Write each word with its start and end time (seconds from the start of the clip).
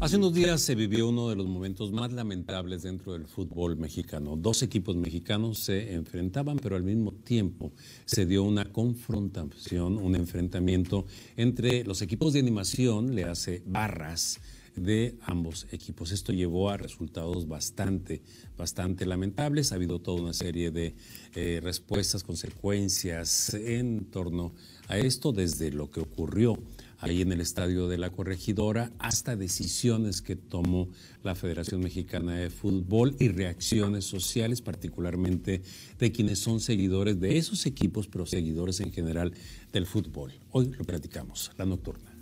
Hace 0.00 0.16
unos 0.16 0.32
días 0.32 0.60
se 0.60 0.76
vivió 0.76 1.08
uno 1.08 1.28
de 1.28 1.34
los 1.34 1.48
momentos 1.48 1.90
más 1.90 2.12
lamentables 2.12 2.84
dentro 2.84 3.14
del 3.14 3.26
fútbol 3.26 3.76
mexicano. 3.76 4.36
Dos 4.36 4.62
equipos 4.62 4.94
mexicanos 4.94 5.58
se 5.58 5.92
enfrentaban, 5.92 6.56
pero 6.60 6.76
al 6.76 6.84
mismo 6.84 7.10
tiempo 7.10 7.72
se 8.04 8.24
dio 8.24 8.44
una 8.44 8.66
confrontación, 8.66 9.98
un 9.98 10.14
enfrentamiento 10.14 11.04
entre 11.36 11.82
los 11.82 12.00
equipos 12.00 12.32
de 12.32 12.38
animación, 12.38 13.16
le 13.16 13.24
hace 13.24 13.60
barras, 13.66 14.38
de 14.76 15.16
ambos 15.22 15.66
equipos. 15.72 16.12
Esto 16.12 16.32
llevó 16.32 16.70
a 16.70 16.76
resultados 16.76 17.48
bastante, 17.48 18.22
bastante 18.56 19.04
lamentables. 19.04 19.72
Ha 19.72 19.74
habido 19.74 19.98
toda 19.98 20.22
una 20.22 20.32
serie 20.32 20.70
de 20.70 20.94
eh, 21.34 21.60
respuestas, 21.60 22.22
consecuencias 22.22 23.52
en 23.54 24.04
torno 24.04 24.54
a 24.86 24.96
esto, 24.98 25.32
desde 25.32 25.72
lo 25.72 25.90
que 25.90 25.98
ocurrió 25.98 26.56
ahí 26.98 27.22
en 27.22 27.32
el 27.32 27.40
estadio 27.40 27.88
de 27.88 27.98
la 27.98 28.10
corregidora 28.10 28.92
hasta 28.98 29.36
decisiones 29.36 30.22
que 30.22 30.36
tomó 30.36 30.88
la 31.22 31.34
Federación 31.34 31.80
Mexicana 31.80 32.34
de 32.36 32.50
Fútbol 32.50 33.16
y 33.18 33.28
reacciones 33.28 34.04
sociales, 34.04 34.62
particularmente 34.62 35.62
de 35.98 36.12
quienes 36.12 36.38
son 36.38 36.60
seguidores 36.60 37.20
de 37.20 37.38
esos 37.38 37.66
equipos, 37.66 38.08
pero 38.08 38.26
seguidores 38.26 38.80
en 38.80 38.92
general 38.92 39.32
del 39.72 39.86
fútbol. 39.86 40.32
Hoy 40.50 40.72
lo 40.76 40.84
platicamos, 40.84 41.52
la 41.56 41.64
nocturna. 41.64 42.12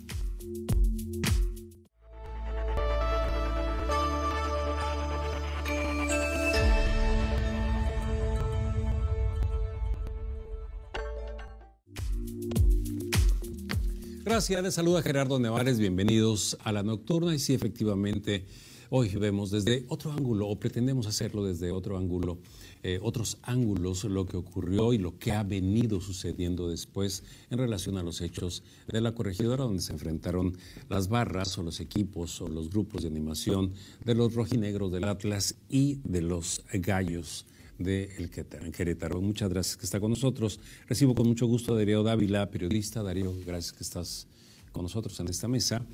Gracias, 14.37 14.61
les 14.61 14.75
saluda 14.75 15.01
Gerardo 15.01 15.39
Nevares, 15.39 15.79
bienvenidos 15.79 16.59
a 16.63 16.71
la 16.71 16.83
nocturna. 16.83 17.33
Y 17.33 17.39
sí, 17.39 17.55
efectivamente, 17.55 18.45
hoy 18.91 19.09
vemos 19.15 19.49
desde 19.49 19.83
otro 19.87 20.11
ángulo 20.11 20.47
o 20.47 20.59
pretendemos 20.59 21.07
hacerlo 21.07 21.43
desde 21.43 21.71
otro 21.71 21.97
ángulo, 21.97 22.37
eh, 22.83 22.99
otros 23.01 23.39
ángulos, 23.41 24.03
lo 24.03 24.27
que 24.27 24.37
ocurrió 24.37 24.93
y 24.93 24.99
lo 24.99 25.17
que 25.17 25.31
ha 25.31 25.41
venido 25.41 26.01
sucediendo 26.01 26.69
después 26.69 27.23
en 27.49 27.57
relación 27.57 27.97
a 27.97 28.03
los 28.03 28.21
hechos 28.21 28.61
de 28.87 29.01
la 29.01 29.15
corregidora 29.15 29.63
donde 29.63 29.81
se 29.81 29.93
enfrentaron 29.93 30.55
las 30.87 31.07
barras 31.09 31.57
o 31.57 31.63
los 31.63 31.79
equipos 31.79 32.39
o 32.39 32.47
los 32.47 32.69
grupos 32.69 33.01
de 33.01 33.07
animación 33.07 33.73
de 34.05 34.13
los 34.13 34.35
rojinegros 34.35 34.91
del 34.91 35.05
Atlas 35.05 35.55
y 35.67 35.95
de 36.03 36.21
los 36.21 36.61
gallos 36.73 37.47
de 37.79 38.15
El 38.17 38.71
Querétaro. 38.71 39.21
Muchas 39.21 39.49
gracias 39.49 39.77
que 39.77 39.85
está 39.85 39.99
con 39.99 40.09
nosotros. 40.09 40.59
Recibo 40.87 41.15
con 41.15 41.27
mucho 41.27 41.47
gusto 41.47 41.73
a 41.73 41.77
Darío 41.77 42.03
Dávila, 42.03 42.49
periodista. 42.49 43.03
Darío, 43.03 43.33
gracias 43.45 43.73
que 43.73 43.83
estás 43.83 44.27
con 44.71 44.83
nosotros 44.83 45.19
en 45.19 45.27
esta 45.27 45.47
mesa. 45.47 45.85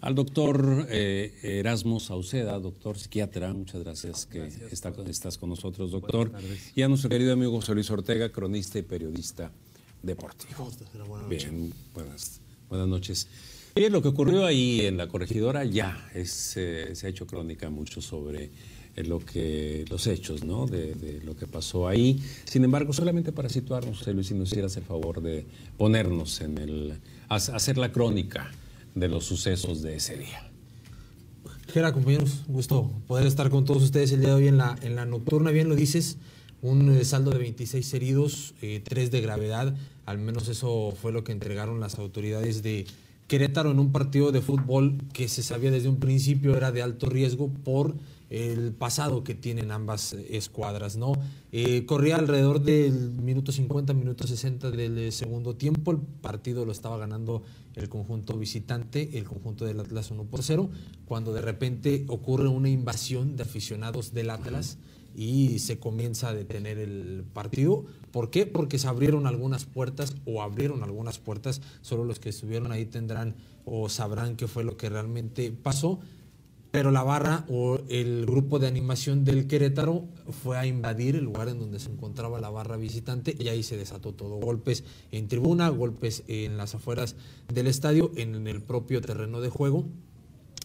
Al 0.00 0.16
doctor 0.16 0.86
eh, 0.90 1.32
Erasmo 1.42 2.00
Sauceda, 2.00 2.58
doctor 2.58 2.98
psiquiatra, 2.98 3.52
muchas 3.54 3.82
gracias 3.84 4.26
que 4.26 4.50
estás 4.72 5.38
con 5.38 5.48
nosotros, 5.48 5.92
doctor. 5.92 6.32
Y 6.74 6.82
a 6.82 6.88
nuestro 6.88 7.08
querido 7.08 7.32
amigo 7.32 7.52
José 7.52 7.72
Luis 7.74 7.88
Ortega, 7.90 8.30
cronista 8.30 8.80
y 8.80 8.82
periodista 8.82 9.52
deportivo. 10.02 10.68
Buenas 11.06 11.28
Bien, 11.28 11.72
buenas, 11.94 12.40
buenas 12.68 12.88
noches. 12.88 13.28
Bien, 13.76 13.92
lo 13.92 14.02
que 14.02 14.08
ocurrió 14.08 14.44
ahí 14.44 14.80
en 14.80 14.96
la 14.96 15.06
corregidora 15.06 15.64
ya 15.64 16.10
es, 16.12 16.56
eh, 16.56 16.94
se 16.94 17.06
ha 17.06 17.10
hecho 17.10 17.26
crónica 17.26 17.70
mucho 17.70 18.02
sobre 18.02 18.50
lo 18.96 19.18
que, 19.20 19.84
los 19.88 20.06
hechos 20.06 20.44
¿no? 20.44 20.66
de, 20.66 21.20
lo 21.24 21.36
que 21.36 21.46
pasó 21.46 21.88
ahí. 21.88 22.22
Sin 22.44 22.64
embargo, 22.64 22.92
solamente 22.92 23.32
para 23.32 23.48
situarnos, 23.48 23.98
José 23.98 24.12
Luis, 24.12 24.28
si 24.28 24.34
nos 24.34 24.50
hicieras 24.50 24.76
el 24.76 24.84
favor 24.84 25.22
de 25.22 25.46
ponernos 25.76 26.40
en 26.40 26.58
el, 26.58 26.98
hacer 27.28 27.78
la 27.78 27.92
crónica 27.92 28.50
de 28.94 29.08
los 29.08 29.24
sucesos 29.24 29.82
de 29.82 29.96
ese 29.96 30.16
día. 30.18 30.50
Gera, 31.68 31.92
compañeros, 31.92 32.42
gusto 32.48 32.90
poder 33.06 33.26
estar 33.26 33.48
con 33.48 33.64
todos 33.64 33.82
ustedes 33.82 34.12
el 34.12 34.20
día 34.20 34.30
de 34.30 34.34
hoy 34.34 34.48
en 34.48 34.58
la, 34.58 34.76
en 34.82 34.94
la 34.94 35.06
nocturna. 35.06 35.50
Bien 35.50 35.70
lo 35.70 35.74
dices, 35.74 36.18
un 36.60 36.94
eh, 36.94 37.04
saldo 37.04 37.30
de 37.30 37.38
26 37.38 37.94
heridos, 37.94 38.54
eh, 38.60 38.82
3 38.84 39.10
de 39.10 39.20
gravedad, 39.20 39.74
al 40.04 40.18
menos 40.18 40.48
eso 40.48 40.92
fue 41.00 41.12
lo 41.12 41.24
que 41.24 41.32
entregaron 41.32 41.80
las 41.80 41.98
autoridades 41.98 42.62
de 42.62 42.86
Querétaro 43.26 43.70
en 43.70 43.78
un 43.78 43.92
partido 43.92 44.30
de 44.30 44.42
fútbol 44.42 44.98
que 45.12 45.28
se 45.28 45.42
sabía 45.42 45.70
desde 45.70 45.88
un 45.88 45.96
principio 45.96 46.56
era 46.56 46.70
de 46.70 46.82
alto 46.82 47.08
riesgo 47.08 47.48
por 47.48 47.94
el 48.32 48.72
pasado 48.72 49.24
que 49.24 49.34
tienen 49.34 49.70
ambas 49.70 50.14
escuadras, 50.14 50.96
¿no? 50.96 51.12
Eh, 51.52 51.84
corría 51.84 52.16
alrededor 52.16 52.62
del 52.62 53.10
minuto 53.10 53.52
50, 53.52 53.92
minuto 53.92 54.26
60 54.26 54.70
del 54.70 54.96
eh, 54.96 55.12
segundo 55.12 55.54
tiempo, 55.54 55.90
el 55.90 55.98
partido 55.98 56.64
lo 56.64 56.72
estaba 56.72 56.96
ganando 56.96 57.42
el 57.74 57.90
conjunto 57.90 58.38
visitante, 58.38 59.18
el 59.18 59.24
conjunto 59.24 59.66
del 59.66 59.80
Atlas 59.80 60.10
1 60.10 60.24
por 60.24 60.42
0, 60.42 60.70
cuando 61.04 61.34
de 61.34 61.42
repente 61.42 62.06
ocurre 62.08 62.48
una 62.48 62.70
invasión 62.70 63.36
de 63.36 63.42
aficionados 63.42 64.14
del 64.14 64.30
Atlas 64.30 64.78
y 65.14 65.58
se 65.58 65.78
comienza 65.78 66.28
a 66.28 66.34
detener 66.34 66.78
el 66.78 67.24
partido. 67.34 67.84
¿Por 68.12 68.30
qué? 68.30 68.46
Porque 68.46 68.78
se 68.78 68.88
abrieron 68.88 69.26
algunas 69.26 69.66
puertas 69.66 70.14
o 70.24 70.40
abrieron 70.40 70.82
algunas 70.82 71.18
puertas, 71.18 71.60
solo 71.82 72.04
los 72.04 72.18
que 72.18 72.30
estuvieron 72.30 72.72
ahí 72.72 72.86
tendrán 72.86 73.34
o 73.66 73.90
sabrán 73.90 74.36
qué 74.36 74.48
fue 74.48 74.64
lo 74.64 74.78
que 74.78 74.88
realmente 74.88 75.52
pasó 75.52 76.00
pero 76.72 76.90
la 76.90 77.02
barra 77.02 77.44
o 77.48 77.80
el 77.90 78.24
grupo 78.24 78.58
de 78.58 78.66
animación 78.66 79.24
del 79.24 79.46
Querétaro 79.46 80.08
fue 80.42 80.56
a 80.56 80.66
invadir 80.66 81.16
el 81.16 81.24
lugar 81.24 81.48
en 81.48 81.58
donde 81.58 81.78
se 81.78 81.90
encontraba 81.90 82.40
la 82.40 82.48
barra 82.48 82.78
visitante 82.78 83.36
y 83.38 83.48
ahí 83.48 83.62
se 83.62 83.76
desató 83.76 84.14
todo. 84.14 84.36
Golpes 84.36 84.82
en 85.12 85.28
tribuna, 85.28 85.68
golpes 85.68 86.24
en 86.28 86.56
las 86.56 86.74
afueras 86.74 87.14
del 87.52 87.66
estadio, 87.66 88.10
en 88.16 88.46
el 88.46 88.62
propio 88.62 89.02
terreno 89.02 89.42
de 89.42 89.50
juego, 89.50 89.84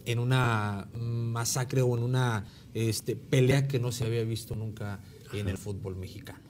en 0.06 0.18
una 0.18 0.88
masacre 0.98 1.82
o 1.82 1.94
en 1.94 2.02
una 2.02 2.46
este, 2.72 3.14
pelea 3.14 3.68
que 3.68 3.78
no 3.78 3.92
se 3.92 4.06
había 4.06 4.24
visto 4.24 4.56
nunca 4.56 5.00
en 5.34 5.46
el 5.46 5.58
fútbol 5.58 5.94
mexicano. 5.94 6.48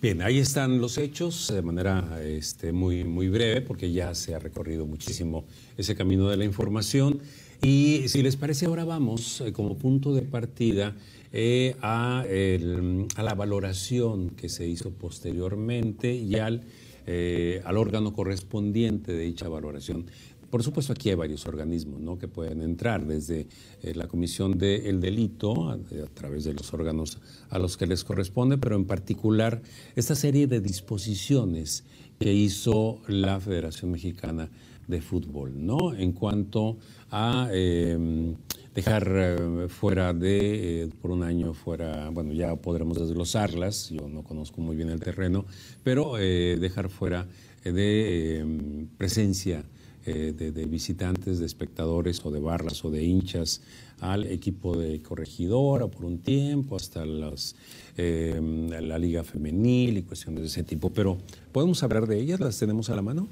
Bien, 0.00 0.22
ahí 0.22 0.38
están 0.38 0.80
los 0.80 0.98
hechos 0.98 1.50
de 1.52 1.62
manera 1.62 2.20
este, 2.22 2.72
muy, 2.72 3.04
muy 3.04 3.28
breve 3.28 3.62
porque 3.62 3.90
ya 3.90 4.14
se 4.14 4.34
ha 4.34 4.38
recorrido 4.38 4.86
muchísimo 4.86 5.46
ese 5.76 5.96
camino 5.96 6.28
de 6.28 6.36
la 6.36 6.44
información. 6.44 7.20
Y 7.64 8.08
si 8.08 8.22
les 8.22 8.36
parece, 8.36 8.66
ahora 8.66 8.84
vamos 8.84 9.40
eh, 9.40 9.54
como 9.54 9.78
punto 9.78 10.12
de 10.12 10.20
partida 10.20 10.94
eh, 11.32 11.74
a, 11.80 12.22
la 12.26 13.34
valoración 13.34 14.28
que 14.28 14.50
se 14.50 14.68
hizo 14.68 14.90
posteriormente 14.90 16.14
y 16.14 16.34
al, 16.34 16.60
eh, 17.06 17.62
al 17.64 17.78
órgano 17.78 18.12
correspondiente 18.12 19.14
de 19.14 19.24
dicha 19.24 19.48
valoración. 19.48 20.04
Por 20.50 20.62
supuesto, 20.62 20.92
aquí 20.92 21.08
hay 21.08 21.14
varios 21.14 21.46
organismos 21.46 22.02
¿no? 22.02 22.18
que 22.18 22.28
pueden 22.28 22.60
entrar, 22.60 23.06
desde 23.06 23.46
la 23.94 24.08
Comisión 24.08 24.58
del 24.58 25.00
Delito, 25.00 25.70
a, 25.70 25.78
través 26.12 26.44
de 26.44 26.52
los 26.52 26.72
órganos 26.74 27.16
a 27.48 27.58
los 27.58 27.78
que 27.78 27.86
les 27.86 28.04
corresponde, 28.04 28.58
pero 28.58 28.76
en 28.76 28.84
particular 28.84 29.62
esta 29.96 30.14
serie 30.14 30.46
de 30.46 30.60
disposiciones 30.60 31.84
que 32.20 32.32
hizo 32.34 33.00
la 33.08 33.40
Federación 33.40 33.90
Mexicana 33.90 34.50
de 34.86 35.00
Fútbol, 35.00 35.52
¿no? 35.54 35.94
En 35.94 36.12
cuanto 36.12 36.76
a 37.10 37.48
em, 37.52 38.34
dejar 38.74 39.08
eh, 39.08 39.68
fuera 39.68 40.12
de, 40.12 40.82
eh, 40.82 40.88
por 41.00 41.10
un 41.10 41.22
año 41.22 41.54
fuera, 41.54 42.10
bueno, 42.10 42.32
ya 42.32 42.54
podremos 42.56 42.98
desglosarlas, 42.98 43.90
yo 43.90 44.08
no 44.08 44.22
conozco 44.22 44.60
muy 44.60 44.76
bien 44.76 44.90
el 44.90 45.00
terreno, 45.00 45.46
pero 45.82 46.18
eh, 46.18 46.56
dejar 46.60 46.88
fuera 46.88 47.26
de 47.64 48.38
em, 48.40 48.86
presencia 48.98 49.64
de, 50.04 50.66
visitantes, 50.66 51.38
de 51.38 51.46
espectadores 51.46 52.22
o 52.26 52.30
de 52.30 52.38
barras 52.38 52.84
o 52.84 52.90
de 52.90 53.02
hinchas 53.02 53.62
al 54.00 54.26
equipo 54.26 54.76
de 54.76 55.00
corregidora 55.00 55.86
por 55.86 56.04
un 56.04 56.18
tiempo, 56.18 56.76
hasta 56.76 57.06
las, 57.06 57.56
em, 57.96 58.68
la 58.68 58.98
liga 58.98 59.24
femenil 59.24 59.96
y 59.96 60.02
cuestiones 60.02 60.42
de 60.42 60.48
ese 60.48 60.62
tipo. 60.62 60.90
Pero, 60.90 61.16
¿podemos 61.52 61.82
hablar 61.82 62.06
de 62.06 62.20
ellas? 62.20 62.38
¿Las 62.38 62.58
tenemos 62.58 62.90
a 62.90 62.96
la 62.96 63.00
mano? 63.00 63.28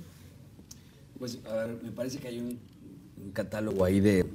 Pues, 1.23 1.39
a 1.49 1.55
ver, 1.55 1.79
me 1.81 1.93
parece 1.93 2.19
que 2.19 2.27
hay 2.27 2.41
un 2.41 2.59
un 3.25 3.33
catálogo 3.33 3.85
ahí 3.85 4.01
de, 4.01 4.27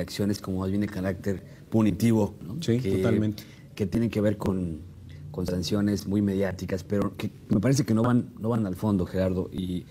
acciones 0.00 0.40
como 0.40 0.60
más 0.60 0.70
bien 0.70 0.80
de 0.80 0.88
carácter 0.88 1.42
punitivo. 1.70 2.34
Sí, 2.60 2.80
que, 2.80 2.96
totalmente. 2.96 3.42
Que 3.74 3.86
tienen 3.86 4.10
que 4.10 4.20
ver 4.20 4.36
con, 4.36 4.80
sanciones 5.46 6.06
muy 6.06 6.22
mediáticas, 6.22 6.84
pero 6.84 7.16
que 7.16 7.30
me 7.48 7.60
parece 7.60 7.84
que 7.84 7.94
no 7.94 8.02
van, 8.02 8.32
no 8.38 8.48
van 8.48 8.66
al 8.66 8.76
fondo, 8.76 9.04
Gerardo. 9.04 9.50
Y 9.52 9.84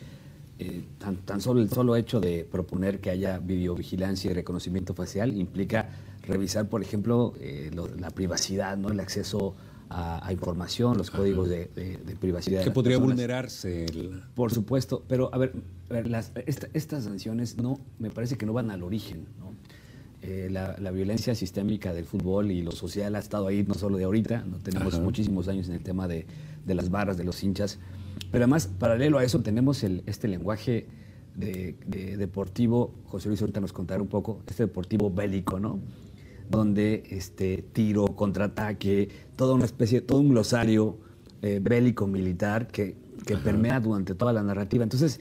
eh, 0.59 0.83
tan, 0.97 1.17
tan, 1.17 1.41
solo 1.41 1.61
el 1.61 1.69
solo 1.69 1.95
hecho 1.95 2.19
de 2.19 2.45
proponer 2.49 2.99
que 2.99 3.09
haya 3.09 3.39
videovigilancia 3.39 4.31
y 4.31 4.33
reconocimiento 4.33 4.93
facial 4.93 5.35
implica 5.37 5.89
revisar, 6.23 6.69
por 6.69 6.81
ejemplo, 6.81 7.33
eh, 7.39 7.71
la 7.99 8.09
privacidad, 8.09 8.77
¿no? 8.77 8.89
el 8.89 8.99
acceso 8.99 9.55
a, 9.93 10.31
información, 10.31 10.97
los 10.97 11.11
códigos 11.11 11.49
de, 11.49 11.69
privacidad. 12.19 12.63
Que 12.63 12.71
podría 12.71 12.97
vulnerarse. 12.97 13.85
Por 14.35 14.51
supuesto, 14.51 15.03
pero 15.07 15.29
a 15.33 15.37
ver, 15.37 15.53
estas 16.73 17.03
sanciones 17.03 17.57
no, 17.57 17.79
me 17.99 18.09
parece 18.09 18.37
que 18.37 18.45
no 18.45 18.53
van 18.53 18.71
al 18.71 18.83
origen. 18.83 19.27
Eh, 20.25 20.47
la, 20.49 20.91
violencia 20.91 21.35
sistémica 21.35 21.93
del 21.93 22.05
fútbol 22.05 22.49
y 22.51 22.61
lo 22.61 22.71
social 22.71 23.15
ha 23.15 23.19
estado 23.19 23.47
ahí 23.47 23.65
no 23.67 23.73
solo 23.73 23.97
de 23.97 24.05
ahorita, 24.05 24.45
no 24.45 24.57
tenemos 24.57 24.97
muchísimos 25.01 25.49
años 25.49 25.67
en 25.67 25.75
el 25.75 25.83
tema 25.83 26.07
de, 26.07 26.25
las 26.65 26.89
barras, 26.89 27.17
de 27.17 27.25
los 27.25 27.43
hinchas, 27.43 27.77
pero 28.31 28.45
además, 28.45 28.67
paralelo 28.67 29.17
a 29.17 29.25
eso, 29.25 29.41
tenemos 29.41 29.83
el, 29.83 30.01
este 30.05 30.29
lenguaje 30.29 30.87
de, 31.35 31.75
deportivo, 32.17 32.93
José 33.05 33.27
Luis 33.27 33.41
ahorita 33.41 33.59
nos 33.59 33.73
contará 33.73 34.01
un 34.01 34.07
poco, 34.07 34.39
este 34.47 34.63
deportivo 34.63 35.11
bélico, 35.11 35.59
¿no? 35.59 35.79
Donde 36.53 37.03
este 37.09 37.65
tiro, 37.73 38.05
contraataque, 38.05 39.09
toda 39.35 39.55
una 39.55 39.65
especie, 39.65 40.01
todo 40.01 40.19
un 40.19 40.29
glosario 40.29 40.97
eh, 41.41 41.59
bélico 41.61 42.05
militar 42.05 42.67
que, 42.67 42.95
que 43.25 43.37
permea 43.37 43.79
durante 43.79 44.13
toda 44.13 44.31
la 44.33 44.43
narrativa. 44.43 44.83
Entonces, 44.83 45.19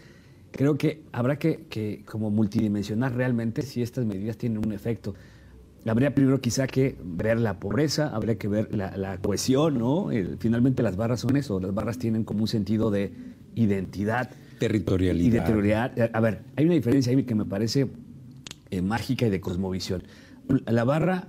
creo 0.51 0.77
que 0.77 1.03
habrá 1.11 1.39
que, 1.39 1.67
que, 1.69 2.05
como 2.05 2.31
multidimensionar 2.31 3.17
realmente 3.17 3.63
si 3.63 3.83
estas 3.83 4.05
medidas 4.05 4.37
tienen 4.37 4.65
un 4.65 4.73
efecto. 4.73 5.15
Habría 5.87 6.15
primero 6.15 6.41
quizá 6.41 6.69
que 6.69 6.97
ver 7.03 7.41
la 7.41 7.59
pobreza, 7.59 8.15
habría 8.15 8.37
que 8.39 8.47
ver 8.47 8.73
la, 8.73 9.19
cohesión, 9.19 9.79
¿no? 9.79 10.11
finalmente 10.39 10.83
las 10.83 10.97
barras 10.97 11.21
son 11.21 11.37
eso, 11.37 11.59
las 11.59 11.75
barras 11.75 11.99
tienen 11.99 12.23
como 12.23 12.43
un 12.43 12.49
sentido 12.49 12.91
de 12.91 13.13
identidad. 13.57 14.31
Territorialidad. 14.61 15.27
Y 15.27 15.31
de 15.31 15.41
territorialidad. 15.41 16.11
A 16.13 16.21
ver, 16.21 16.43
hay 16.55 16.67
una 16.67 16.75
diferencia 16.75 17.11
ahí 17.11 17.25
que 17.25 17.35
me 17.35 17.47
parece 17.47 17.89
eh, 18.71 18.81
mágica 18.81 19.27
y 19.27 19.31
de 19.31 19.41
cosmovisión. 19.41 20.05
La 20.67 20.85
barra, 20.85 21.29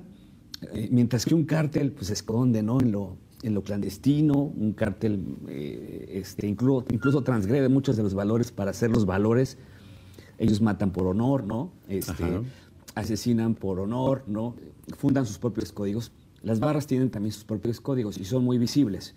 eh, 0.73 0.89
mientras 0.91 1.25
que 1.25 1.35
un 1.35 1.45
cártel 1.45 1.91
pues, 1.91 2.07
se 2.07 2.13
esconde 2.13 2.63
¿no? 2.63 2.79
en, 2.79 2.91
lo, 2.91 3.17
en 3.43 3.53
lo 3.53 3.63
clandestino, 3.63 4.33
un 4.33 4.73
cártel 4.73 5.23
eh, 5.47 6.11
este, 6.13 6.47
incluso, 6.47 6.85
incluso 6.91 7.23
transgrede 7.23 7.69
muchos 7.69 7.97
de 7.97 8.03
los 8.03 8.13
valores 8.13 8.51
para 8.51 8.71
hacer 8.71 8.91
los 8.91 9.05
valores. 9.05 9.57
Ellos 10.37 10.61
matan 10.61 10.91
por 10.91 11.07
honor, 11.07 11.45
¿no? 11.45 11.71
Este, 11.87 12.25
asesinan 12.95 13.55
por 13.55 13.79
honor, 13.79 14.23
¿no? 14.27 14.55
Fundan 14.97 15.25
sus 15.25 15.37
propios 15.37 15.71
códigos. 15.71 16.11
Las 16.41 16.59
barras 16.59 16.87
tienen 16.87 17.09
también 17.09 17.31
sus 17.31 17.43
propios 17.43 17.79
códigos 17.79 18.17
y 18.17 18.25
son 18.25 18.43
muy 18.43 18.57
visibles. 18.57 19.15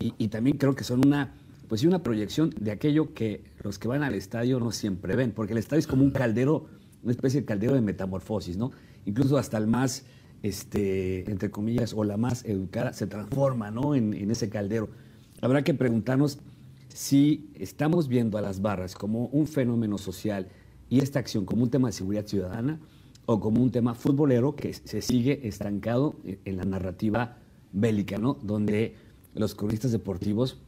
Y, 0.00 0.28
también 0.28 0.58
creo 0.58 0.74
que 0.74 0.84
son 0.84 1.06
una, 1.06 1.34
pues 1.68 1.84
una 1.84 2.02
proyección 2.02 2.52
de 2.60 2.72
aquello 2.72 3.14
que 3.14 3.44
los 3.62 3.78
que 3.78 3.88
van 3.88 4.02
al 4.02 4.14
estadio 4.14 4.58
no 4.58 4.70
siempre 4.70 5.16
ven, 5.16 5.32
porque 5.32 5.52
el 5.52 5.58
estadio 5.58 5.78
es 5.78 5.86
como 5.86 6.02
un 6.02 6.10
caldero, 6.10 6.66
una 7.02 7.12
especie 7.12 7.40
de 7.40 7.46
caldero 7.46 7.74
de 7.74 7.80
metamorfosis, 7.80 8.56
¿no? 8.56 8.72
Incluso 9.06 9.38
hasta 9.38 9.58
el 9.58 9.66
más, 9.66 10.04
este, 10.42 11.30
entre 11.30 11.50
comillas, 11.50 11.92
o 11.94 12.04
la 12.04 12.16
más 12.16 12.44
educada 12.44 12.92
se 12.92 13.06
transforma, 13.06 13.70
¿no? 13.70 13.94
En, 13.94 14.30
ese 14.30 14.48
caldero. 14.48 14.88
Habrá 15.40 15.62
que 15.62 15.74
preguntarnos 15.74 16.38
si 16.88 17.50
estamos 17.54 18.08
viendo 18.08 18.38
a 18.38 18.40
las 18.40 18.62
barras 18.62 18.94
como 18.94 19.26
un 19.26 19.46
fenómeno 19.46 19.98
social 19.98 20.48
y 20.88 21.00
esta 21.00 21.18
acción 21.18 21.44
como 21.44 21.64
un 21.64 21.70
tema 21.70 21.88
de 21.88 21.92
seguridad 21.92 22.26
ciudadana 22.26 22.78
o 23.26 23.40
como 23.40 23.62
un 23.62 23.70
tema 23.70 23.94
futbolero 23.94 24.54
que 24.54 24.72
se 24.72 25.02
sigue 25.02 25.46
estancado 25.46 26.14
en 26.44 26.56
la 26.56 26.64
narrativa 26.64 27.38
bélica, 27.72 28.18
¿no? 28.18 28.34
Donde 28.42 28.94
los 29.34 29.54
cronistas 29.54 29.92
deportivos, 29.92 30.58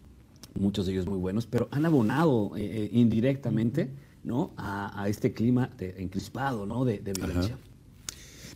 muchos 0.59 0.87
de 0.87 0.93
ellos 0.93 1.07
muy 1.07 1.19
buenos, 1.19 1.47
pero 1.47 1.69
han 1.71 1.87
abonado 1.87 2.57
eh, 2.57 2.65
eh, 2.65 2.91
indirectamente, 2.93 3.91
¿no? 4.25 4.51
A, 4.57 5.07
este 5.09 5.33
clima 5.33 5.71
de, 5.79 6.03
encrispado, 6.03 6.67
¿no? 6.67 6.85
De, 6.85 6.99
violencia. 6.99 7.57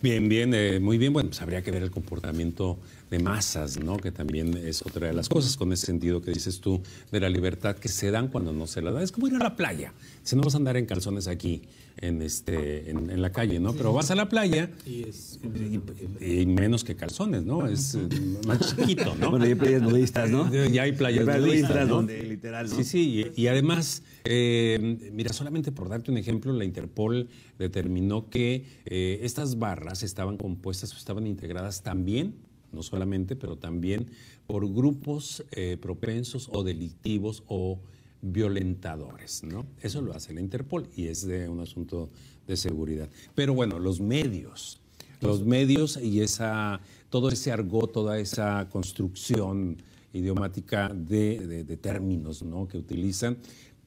Bien, 0.03 0.31
bien, 0.31 0.55
eh, 0.55 0.81
muy 0.81 0.97
bien. 0.97 1.13
Bueno, 1.13 1.29
pues 1.29 1.43
habría 1.43 1.61
que 1.63 1.71
ver 1.71 1.83
el 1.83 1.91
comportamiento 1.91 2.79
de 3.11 3.19
masas, 3.19 3.79
¿no? 3.79 3.99
Que 3.99 4.11
también 4.11 4.57
es 4.57 4.81
otra 4.81 5.09
de 5.09 5.13
las 5.13 5.29
cosas, 5.29 5.59
con 5.59 5.75
ese 5.75 5.85
sentido 5.85 6.23
que 6.23 6.31
dices 6.31 6.63
tú, 6.63 6.81
de 7.13 7.21
la 7.21 7.29
libertad 7.29 7.77
que 7.77 7.89
se 7.89 8.11
dan 8.11 8.29
cuando 8.29 8.51
no 8.55 8.67
se 8.67 8.81
la 8.81 8.93
da. 8.93 9.03
Es 9.03 9.13
como 9.13 9.27
ir 9.29 9.35
a 9.35 9.39
la 9.39 9.57
playa. 9.57 9.93
Si 10.23 10.37
no 10.37 10.43
vas 10.43 10.55
a 10.55 10.57
andar 10.57 10.79
en 10.79 10.87
calzones 10.87 11.29
aquí, 11.29 11.63
en, 12.01 12.23
este, 12.23 12.91
en, 12.91 13.21
la 13.21 13.31
calle, 13.31 13.61
¿no? 13.61 13.75
Pero 13.75 13.93
vas 13.93 14.11
a 14.11 14.15
la 14.15 14.29
playa 14.29 14.71
y, 14.87 16.47
menos 16.47 16.85
que 16.85 16.97
calzones, 16.97 17.45
¿no? 17.45 17.67
Es 17.67 17.95
eh, 17.95 18.09
más 18.47 18.75
chiquito, 18.75 19.15
¿no? 19.17 19.31
Bueno, 19.31 19.45
ya 19.45 19.51
hay 19.51 19.55
playas 19.57 19.83
nudistas, 19.83 20.31
¿no? 20.31 20.51
Ya 20.51 20.83
hay 20.83 20.93
playas 20.93 21.27
nudistas, 21.27 21.89
¿no? 21.89 21.97
donde 21.97 22.23
literal, 22.23 22.69
Sí, 22.69 22.85
sí, 22.85 23.27
y, 23.37 23.47
además, 23.47 24.03
eh, 24.25 25.11
mira, 25.13 25.33
solamente 25.33 25.73
por 25.73 25.89
darte 25.89 26.11
un 26.11 26.19
ejemplo, 26.19 26.53
la 26.53 26.65
Interpol 26.65 27.29
determinó 27.59 28.31
que 28.31 28.65
eh, 28.87 29.21
estas 29.23 29.59
barras 29.59 30.03
estaban 30.03 30.37
compuestas 30.37 30.95
o 30.95 30.97
estaban 30.97 31.27
integradas 31.27 31.83
también 31.83 32.35
no 32.73 32.83
solamente, 32.83 33.37
pero 33.37 33.57
también 33.57 34.07
por 34.47 34.73
grupos 34.73 35.45
eh, 35.53 35.77
propensos 35.81 36.49
o 36.53 36.63
delictivos 36.63 37.43
o 37.47 37.81
violentadores, 38.23 39.43
¿no? 39.43 39.67
Eso 39.81 40.03
lo 40.03 40.15
hace 40.15 40.35
la 40.35 40.41
Interpol 40.41 40.89
y 40.95 41.07
es 41.07 41.27
de 41.27 41.49
un 41.49 41.61
asunto 41.61 42.11
de 42.47 42.57
seguridad. 42.57 43.09
Pero 43.35 43.55
bueno, 43.55 43.79
los 43.79 44.01
medios, 44.01 44.81
los 45.21 45.45
medios 45.45 45.97
y 45.97 46.21
esa, 46.21 46.81
todo 47.09 47.29
ese 47.29 47.53
argot, 47.53 47.93
toda 47.93 48.19
esa 48.19 48.69
construcción 48.71 49.83
idiomática 50.13 50.89
de, 50.89 51.79
términos 51.81 52.43
¿no? 52.43 52.67
que 52.67 52.79
utilizan, 52.79 53.39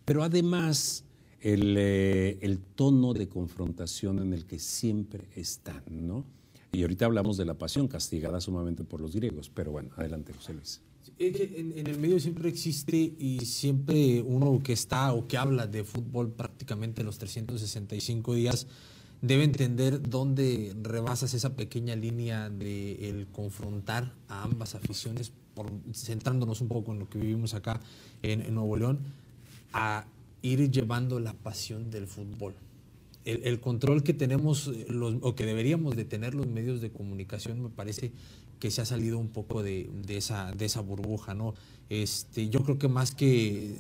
pero 0.06 0.24
además 0.24 1.04
el, 1.42 1.76
eh, 1.78 2.38
el 2.42 2.60
tono 2.60 3.14
de 3.14 3.28
confrontación 3.28 4.20
en 4.20 4.34
el 4.34 4.46
que 4.46 4.60
siempre 4.60 5.28
están, 5.36 5.84
¿no? 5.90 6.26
Y 6.72 6.82
ahorita 6.82 7.06
hablamos 7.06 7.38
de 7.38 7.46
la 7.46 7.54
pasión 7.54 7.88
castigada 7.88 8.42
sumamente 8.42 8.84
por 8.84 9.00
los 9.00 9.16
griegos, 9.16 9.52
pero 9.54 9.72
bueno, 9.72 9.92
adelante 9.96 10.34
José 10.34 10.54
Luis. 10.54 10.82
En, 11.20 11.78
en, 11.78 11.88
el 11.88 12.00
medio 12.00 12.20
siempre 12.20 12.50
existe 12.50 12.98
y 12.98 13.40
siempre 13.46 14.22
uno 14.22 14.62
que 14.64 14.74
está 14.74 15.14
o 15.14 15.28
que 15.28 15.38
habla 15.38 15.68
de 15.68 15.84
fútbol 15.84 16.32
prácticamente 16.32 17.04
los 17.04 17.18
365 17.18 18.34
días 18.34 18.68
debe 19.22 19.44
entender 19.46 20.02
dónde 20.02 20.76
rebasas 20.82 21.34
esa 21.34 21.56
pequeña 21.56 21.96
línea 21.96 22.50
de 22.50 23.10
el 23.10 23.28
confrontar 23.28 24.14
a 24.28 24.44
ambas 24.44 24.76
aficiones, 24.76 25.32
por, 25.54 25.72
centrándonos 25.94 26.60
un 26.60 26.68
poco 26.68 26.92
en 26.92 27.00
lo 27.00 27.10
que 27.10 27.20
vivimos 27.20 27.54
acá 27.54 27.80
en, 28.22 28.42
en 28.42 28.54
Nuevo 28.54 28.76
León, 28.76 29.00
a 29.72 30.06
ir 30.42 30.70
llevando 30.70 31.22
la 31.22 31.34
pasión 31.34 31.90
del 31.90 32.06
fútbol. 32.06 32.54
El, 33.26 33.62
control 33.62 34.04
que 34.04 34.14
tenemos 34.14 34.68
eh, 34.68 34.86
los, 34.90 35.16
o 35.22 35.34
que 35.34 35.46
deberíamos 35.46 35.96
de 35.96 36.04
tener 36.04 36.36
los 36.36 36.46
medios 36.46 36.82
de 36.82 36.92
comunicación 36.92 37.64
me 37.64 37.70
parece 37.70 38.12
que 38.64 38.72
se 38.72 38.82
ha 38.82 38.86
salido 38.86 39.20
un 39.20 39.28
poco 39.28 39.62
de, 39.62 39.90
esa, 40.08 40.54
de 40.54 40.64
esa 40.64 40.80
burbuja, 40.80 41.34
¿no? 41.34 41.54
Este, 41.90 42.48
yo 42.48 42.62
creo 42.64 42.78
que 42.78 42.88
más 42.88 43.14
que 43.14 43.76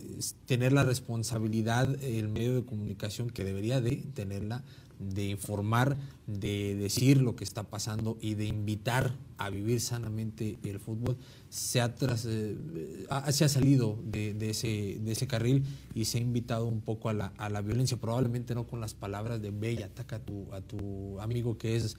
tener 0.45 0.73
la 0.73 0.83
responsabilidad 0.83 1.87
el 2.03 2.27
medio 2.27 2.53
de 2.53 2.65
comunicación 2.65 3.29
que 3.29 3.45
debería 3.45 3.79
de 3.79 4.03
tenerla, 4.13 4.61
de 4.99 5.29
informar, 5.29 5.95
de 6.27 6.75
decir 6.75 7.21
lo 7.21 7.37
que 7.37 7.45
está 7.45 7.63
pasando 7.63 8.17
y 8.19 8.33
de 8.33 8.43
invitar 8.43 9.15
a 9.37 9.49
vivir 9.49 9.79
sanamente 9.79 10.57
el 10.63 10.81
fútbol, 10.81 11.15
se 11.49 11.79
ha, 11.79 11.95
eh, 12.25 12.57
se 13.29 13.45
ha 13.45 13.49
salido 13.49 13.97
de, 14.03 14.35
ese, 14.49 14.99
de 14.99 15.13
ese 15.13 15.27
carril 15.27 15.63
y 15.95 16.03
se 16.05 16.17
ha 16.17 16.21
invitado 16.21 16.65
un 16.65 16.81
poco 16.81 17.07
a 17.07 17.13
la, 17.13 17.27
a 17.37 17.47
la 17.47 17.61
violencia, 17.61 17.95
probablemente 17.95 18.53
no 18.53 18.67
con 18.67 18.81
las 18.81 18.93
palabras 18.93 19.41
de 19.41 19.71
y 19.71 19.81
ataca 19.81 20.17
a 20.17 20.19
tu, 20.19 20.53
a 20.53 20.59
tu 20.59 21.21
amigo 21.21 21.57
que 21.57 21.77
es 21.77 21.95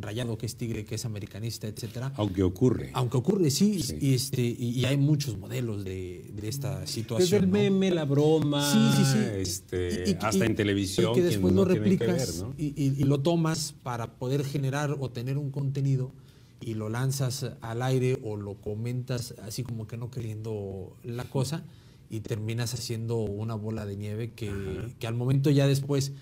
rayado, 0.00 0.38
que 0.38 0.46
es 0.46 0.56
tigre, 0.56 0.84
que 0.84 0.96
es 0.96 1.04
americanista, 1.04 1.66
etcétera. 1.66 2.12
Aunque 2.16 2.42
ocurre. 2.42 2.90
Aunque 2.94 3.16
ocurre, 3.16 3.50
sí, 3.50 3.80
Y, 4.00 4.14
este, 4.14 4.42
y, 4.42 4.84
hay 4.84 4.96
muchos 4.96 5.38
modelos 5.38 5.84
de, 5.84 6.30
de 6.34 6.48
esta 6.48 6.86
situación. 6.86 7.30
Desde 7.30 7.36
el 7.38 7.46
meme, 7.46 7.90
la 7.90 8.04
broma, 8.04 8.70
sí, 8.72 9.04
sí, 9.04 9.18
este, 9.36 10.16
hasta 10.20 10.44
en 10.44 10.54
televisión. 10.54 11.12
Y 11.12 11.14
que 11.14 11.22
después 11.22 11.54
lo 11.54 11.64
replicas 11.64 12.44
y, 12.56 13.04
lo 13.04 13.20
tomas 13.20 13.74
para 13.82 14.14
poder 14.14 14.44
generar 14.44 14.96
o 14.98 15.10
tener 15.10 15.38
un 15.38 15.50
contenido 15.50 16.12
y 16.60 16.74
lo 16.74 16.88
lanzas 16.88 17.52
al 17.60 17.82
aire 17.82 18.18
o 18.22 18.36
lo 18.36 18.54
comentas 18.54 19.34
así 19.42 19.64
como 19.64 19.86
que 19.86 19.96
no 19.96 20.10
queriendo 20.10 20.96
la 21.02 21.24
cosa 21.24 21.64
y 22.08 22.20
terminas 22.20 22.74
haciendo 22.74 23.16
una 23.18 23.54
bola 23.54 23.84
de 23.84 23.96
nieve 23.96 24.30
que, 24.30 24.52
que 24.98 25.06
al 25.06 25.14
momento 25.14 25.50
ya 25.50 25.66
después 25.66 26.12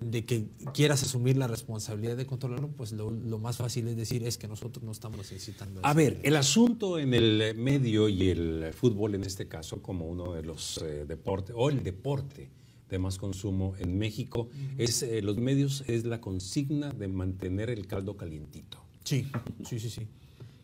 de 0.00 0.24
que 0.24 0.46
quieras 0.74 1.02
asumir 1.02 1.36
la 1.36 1.48
responsabilidad 1.48 2.16
de 2.16 2.26
controlarlo, 2.26 2.68
pues 2.68 2.92
lo, 2.92 3.10
más 3.38 3.56
fácil 3.56 3.88
es 3.88 3.96
decir 3.96 4.24
es 4.24 4.38
que 4.38 4.46
nosotros 4.46 4.84
no 4.84 4.92
estamos 4.92 5.18
necesitando. 5.18 5.80
A 5.82 5.92
ver, 5.92 6.20
el 6.22 6.36
asunto 6.36 6.98
en 6.98 7.14
el 7.14 7.54
medio 7.56 8.08
y 8.08 8.30
el 8.30 8.72
fútbol 8.72 9.14
en 9.14 9.24
este 9.24 9.48
caso 9.48 9.82
como 9.82 10.06
uno 10.06 10.34
de 10.34 10.42
los 10.42 10.78
eh, 10.78 11.04
deportes, 11.06 11.54
o 11.58 11.68
el 11.68 11.82
deporte 11.82 12.50
de 12.88 12.98
más 12.98 13.18
consumo 13.18 13.74
en 13.78 13.98
México, 13.98 14.48
es 14.78 15.02
eh, 15.02 15.20
los 15.20 15.36
medios, 15.36 15.84
es 15.86 16.04
la 16.04 16.20
consigna 16.20 16.90
de 16.90 17.08
mantener 17.08 17.70
el 17.70 17.86
caldo 17.86 18.16
calientito. 18.16 18.78
Sí, 19.04 19.26
sí, 19.64 19.78
sí, 19.78 19.90
sí. 19.90 20.06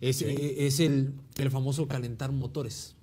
Es, 0.00 0.22
eh, 0.22 0.66
es 0.66 0.80
el, 0.80 1.12
el 1.36 1.50
famoso 1.50 1.86
calentar 1.88 2.32
motores. 2.32 2.94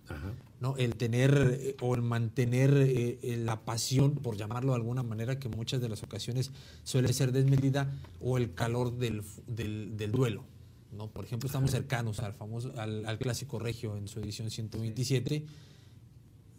¿No? 0.61 0.77
El 0.77 0.95
tener 0.95 1.57
eh, 1.59 1.75
o 1.81 1.95
el 1.95 2.03
mantener 2.03 2.71
eh, 2.77 3.19
eh, 3.21 3.37
la 3.37 3.65
pasión, 3.65 4.13
por 4.13 4.37
llamarlo 4.37 4.71
de 4.71 4.77
alguna 4.77 5.03
manera, 5.03 5.39
que 5.39 5.49
muchas 5.49 5.81
de 5.81 5.89
las 5.89 6.03
ocasiones 6.03 6.51
suele 6.83 7.11
ser 7.11 7.31
desmedida, 7.33 7.91
o 8.21 8.37
el 8.37 8.53
calor 8.53 8.97
del, 8.97 9.23
del, 9.47 10.11
duelo. 10.11 10.45
¿no? 10.95 11.07
Por 11.07 11.25
ejemplo, 11.25 11.47
estamos 11.47 11.71
cercanos 11.71 12.19
al, 12.19 12.33
famoso, 12.33 12.71
al, 12.77 13.17
clásico 13.17 13.57
regio 13.57 13.97
en 13.97 14.07
su 14.07 14.19
edición 14.19 14.51
127 14.51 15.45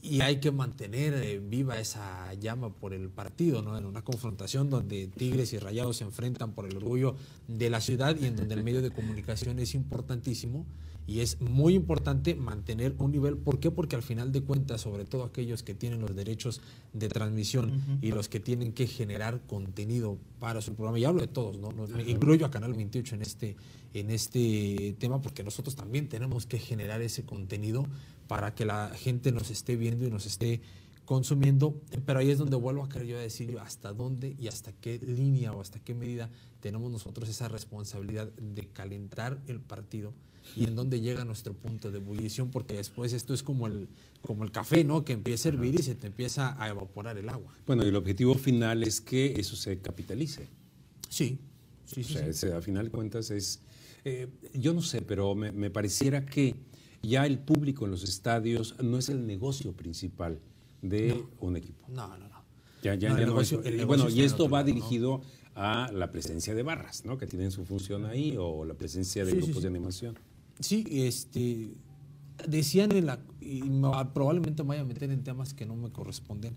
y 0.03 0.21
hay 0.21 0.41
que 0.41 0.51
mantener 0.51 1.39
viva 1.39 1.79
esa 1.79 2.35
llama 2.35 2.75
por 2.75 2.93
el 2.93 3.09
partido, 3.09 3.63
¿no? 3.63 3.79
En 3.79 3.85
una 3.85 4.03
confrontación 4.03 4.69
donde 4.69 5.07
Tigres 5.07 5.53
y 5.53 5.61
Rayados 5.61 5.99
se 5.99 6.05
enfrentan 6.05 6.55
por 6.55 6.67
el 6.67 6.77
orgullo 6.77 7.15
de 7.47 7.71
la 7.71 7.81
ciudad 7.81 8.17
y 8.21 8.27
en 8.27 8.35
donde 8.35 8.55
el 8.55 8.65
medio 8.65 8.83
de 8.83 8.91
comunicación 8.91 9.61
es 9.61 9.77
importantísimo 9.77 10.67
y 11.07 11.21
es 11.21 11.41
muy 11.41 11.75
importante 11.75 12.35
mantener 12.35 12.95
un 12.99 13.13
nivel. 13.13 13.37
¿Por 13.37 13.59
qué? 13.59 13.71
Porque 13.71 13.97
al 13.97 14.03
final 14.03 14.31
de 14.31 14.43
cuentas, 14.43 14.83
sobre 14.83 15.05
todo 15.05 15.25
aquellos 15.25 15.63
que 15.63 15.75
tienen 15.75 16.01
los 16.01 16.15
derechos 16.15 16.61
de 16.93 17.09
transmisión 17.09 17.99
y 18.01 18.13
los 18.13 18.29
que 18.29 18.41
tienen 18.41 18.73
que 18.73 18.87
generar 18.87 19.41
contenido 19.47 20.19
para 20.39 20.61
su 20.61 20.75
programa, 20.75 20.99
y 20.99 21.05
hablo 21.05 21.21
de 21.21 21.29
todos, 21.29 21.59
¿no? 21.59 21.73
incluyo 22.07 22.47
a 22.47 22.51
Canal 22.51 22.75
28 22.75 23.17
en 23.17 23.23
este, 23.23 23.57
en 23.95 24.11
este 24.11 24.95
tema, 24.99 25.21
porque 25.21 25.43
nosotros 25.43 25.75
también 25.75 26.09
tenemos 26.09 26.47
que 26.47 26.59
generar 26.59 27.03
ese 27.03 27.25
contenido 27.25 27.87
para 28.29 28.55
que 28.55 28.65
la 28.65 28.91
gente 28.95 29.33
nos 29.33 29.51
esté 29.51 29.77
viendo 29.77 30.07
y 30.07 30.11
nos 30.11 30.27
esté 30.27 30.61
consumiendo, 31.05 31.81
pero 32.07 32.21
ahí 32.21 32.31
es 32.31 32.39
donde 32.39 32.57
vuelvo 32.57 32.85
a 32.85 32.89
querer 32.89 33.09
yo 33.09 33.19
a 33.19 33.21
decir 33.21 33.59
hasta 33.59 33.93
dónde 33.93 34.37
y 34.39 34.47
hasta 34.47 34.73
qué 34.73 34.99
línea 34.99 35.53
o 35.53 35.61
hasta 35.61 35.81
qué 35.81 35.95
medida 35.95 36.31
tenemos 36.61 36.93
nosotros 36.93 37.29
esa 37.29 37.49
responsabilidad 37.49 38.29
de 38.33 38.69
calentar 38.69 39.43
el 39.49 39.61
partido 39.61 40.15
y 40.57 40.65
en 40.65 40.77
dónde 40.77 41.01
llega 41.01 41.25
nuestro 41.25 41.55
punto 41.55 41.91
de 41.91 41.99
ebullición, 41.99 42.51
porque 42.51 42.75
después 42.75 43.13
esto 43.13 43.35
es 43.35 43.43
como 43.43 43.67
el, 43.67 43.89
como 44.21 44.45
el 44.45 44.53
café, 44.53 44.85
¿no? 44.85 45.05
Que 45.05 45.13
empieza 45.13 45.49
a 45.49 45.53
hervir 45.53 45.75
y 45.79 45.83
se 45.83 45.95
te 45.95 46.07
empieza 46.07 46.61
a 46.63 46.69
evaporar 46.69 47.19
el 47.19 47.29
agua. 47.29 47.53
Bueno, 47.67 47.85
y 47.85 47.89
el 47.89 47.97
objetivo 47.97 48.35
final 48.35 48.83
es 48.83 49.01
que 49.01 49.35
eso 49.39 49.57
se 49.57 49.79
capitalice. 49.79 50.49
Sí, 51.09 51.39
sí, 51.85 52.05
sí. 52.05 52.19
O 52.19 52.33
sea, 52.33 52.59
a 52.59 52.61
final 52.61 52.87
de 52.87 52.91
cuentas 52.91 53.31
es, 53.31 53.61
eh, 54.05 54.29
yo 54.55 54.75
no 54.75 54.83
sé, 54.83 55.03
pero 55.03 55.35
me, 55.35 55.53
me 55.53 55.71
pareciera 55.71 56.25
que 56.25 56.55
ya 57.03 57.27
el 57.27 57.39
público 57.39 57.85
en 57.85 57.91
los 57.91 58.05
estadios 58.05 58.77
no 58.83 58.99
es 58.99 59.09
el 59.09 59.27
negocio 59.27 59.73
principal 59.73 60.39
de 60.83 61.25
un 61.41 61.57
equipo. 61.57 61.87
No, 61.89 62.09
no, 62.17 62.29
no. 62.29 62.43
Ya, 62.83 62.95
ya, 62.97 63.17
ya 63.17 63.27
no 63.27 63.41
es, 63.41 63.53
y 63.53 63.85
bueno, 63.85 64.09
y 64.09 64.23
esto 64.23 64.49
va 64.49 64.65
dirigido 64.65 65.23
a 65.55 65.91
la 65.93 66.11
presencia 66.11 66.55
de 66.55 66.63
barras, 66.63 67.05
¿no? 67.05 67.17
Que 67.17 67.27
tienen 67.27 67.53
su 67.53 67.65
función 67.65 68.07
ahí, 68.07 68.37
o 68.39 68.65
la 68.65 68.75
presencia 68.75 69.25
de 69.25 69.33
grupos 69.33 69.63
de 69.63 69.69
animación. 69.69 70.19
Sí, 70.61 70.85
este, 70.91 71.75
decían 72.47 72.93
en 72.93 73.07
la, 73.07 73.21
y 73.41 73.63
probablemente 74.13 74.63
me 74.63 74.71
vaya 74.71 74.83
a 74.83 74.85
meter 74.85 75.11
en 75.11 75.23
temas 75.23 75.55
que 75.55 75.67
no 75.67 75.75
me 75.77 75.91
corresponden, 75.91 76.55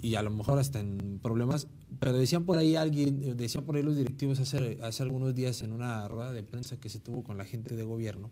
y 0.00 0.14
a 0.14 0.22
lo 0.22 0.30
mejor 0.30 0.58
hasta 0.58 0.80
en 0.80 1.18
problemas, 1.22 1.66
pero 1.98 2.12
decían 2.12 2.44
por 2.44 2.58
ahí 2.58 2.76
alguien, 2.76 3.36
decían 3.36 3.64
por 3.64 3.76
ahí 3.76 3.82
los 3.82 3.96
directivos 3.96 4.38
hace, 4.40 4.78
hace 4.82 5.02
algunos 5.02 5.34
días 5.34 5.62
en 5.62 5.72
una 5.72 6.06
rueda 6.08 6.32
de 6.32 6.42
prensa 6.42 6.78
que 6.78 6.88
se 6.88 7.00
tuvo 7.00 7.24
con 7.24 7.36
la 7.36 7.44
gente 7.44 7.74
de 7.74 7.84
gobierno, 7.84 8.30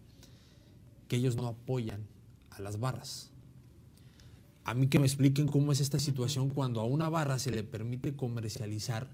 que 1.08 1.16
ellos 1.16 1.37
no 1.37 1.46
apoyan 1.46 2.06
a 2.50 2.61
las 2.61 2.78
barras 2.78 3.30
a 4.66 4.75
mí 4.75 4.88
que 4.88 4.99
me 4.99 5.06
expliquen 5.06 5.46
cómo 5.46 5.70
es 5.70 5.80
esta 5.80 6.00
situación 6.00 6.50
cuando 6.50 6.80
a 6.80 6.85
una 6.85 7.08
barra 7.08 7.38
se 7.38 7.52
le 7.52 7.62
permite 7.62 8.16
comercializar 8.16 9.08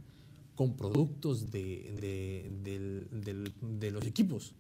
con 0.57 0.77
productos 0.77 1.51
de, 1.51 2.51
los 3.93 4.07
equipos. 4.07 4.55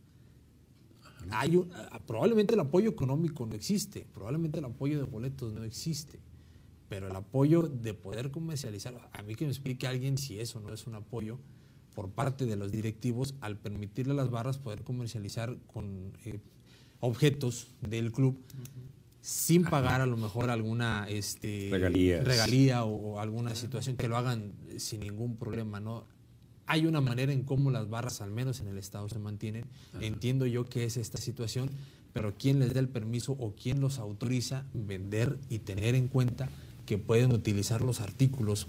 Hay 1.30 1.60
probablemente 2.06 2.54
el 2.54 2.60
apoyo 2.60 2.90
económico 2.90 3.46
no 3.46 3.54
existe, 3.54 4.06
probablemente 4.12 4.58
el 4.58 4.64
apoyo 4.64 4.98
de 4.98 5.04
boletos 5.04 5.52
no 5.52 5.64
existe, 5.64 6.18
pero 6.88 7.08
el 7.08 7.16
apoyo 7.16 7.62
de 7.62 7.94
poder 7.94 8.30
comercializar, 8.30 9.10
a 9.12 9.22
mí 9.22 9.34
que 9.34 9.44
me 9.44 9.50
explique 9.50 9.86
alguien 9.86 10.18
si 10.18 10.38
eso 10.40 10.60
no 10.60 10.72
es 10.72 10.86
un 10.86 10.94
apoyo 10.94 11.38
por 11.94 12.10
parte 12.10 12.46
de 12.46 12.56
los 12.56 12.72
directivos 12.72 13.34
al 13.40 13.56
permitirle 13.56 14.12
a 14.12 14.16
las 14.16 14.30
barras 14.30 14.58
poder 14.58 14.82
comercializar 14.82 15.56
con 15.72 16.16
eh, 16.24 16.40
objetos 17.00 17.68
del 17.80 18.12
club 18.12 18.38
sin 19.20 19.64
pagar 19.64 20.00
a 20.00 20.06
lo 20.06 20.16
mejor 20.16 20.50
alguna 20.50 21.06
este, 21.08 21.68
regalía 22.24 22.84
o, 22.84 23.20
alguna 23.20 23.54
situación 23.54 23.96
que 23.96 24.08
lo 24.08 24.16
hagan 24.16 24.52
sin 24.78 25.00
ningún 25.00 25.36
problema, 25.36 25.78
¿no? 25.78 26.06
Hay 26.66 26.86
una 26.86 27.00
manera 27.00 27.32
en 27.32 27.42
cómo 27.42 27.70
las 27.70 27.88
barras, 27.90 28.20
al 28.20 28.30
menos 28.30 28.60
en 28.60 28.68
el 28.68 28.78
Estado, 28.78 29.08
se 29.08 29.18
mantienen. 29.18 29.64
Entiendo 30.00 30.46
yo 30.46 30.64
que 30.64 30.84
es 30.84 30.96
esta 30.96 31.18
situación, 31.18 31.70
pero 32.12 32.34
¿quién 32.38 32.58
les 32.58 32.72
da 32.74 32.80
el 32.80 32.88
permiso 32.88 33.32
o 33.32 33.54
quién 33.54 33.80
los 33.80 33.98
autoriza 33.98 34.64
vender 34.72 35.38
y 35.48 35.60
tener 35.60 35.94
en 35.94 36.08
cuenta 36.08 36.48
que 36.86 36.98
pueden 36.98 37.32
utilizar 37.32 37.82
los 37.82 38.00
artículos 38.00 38.66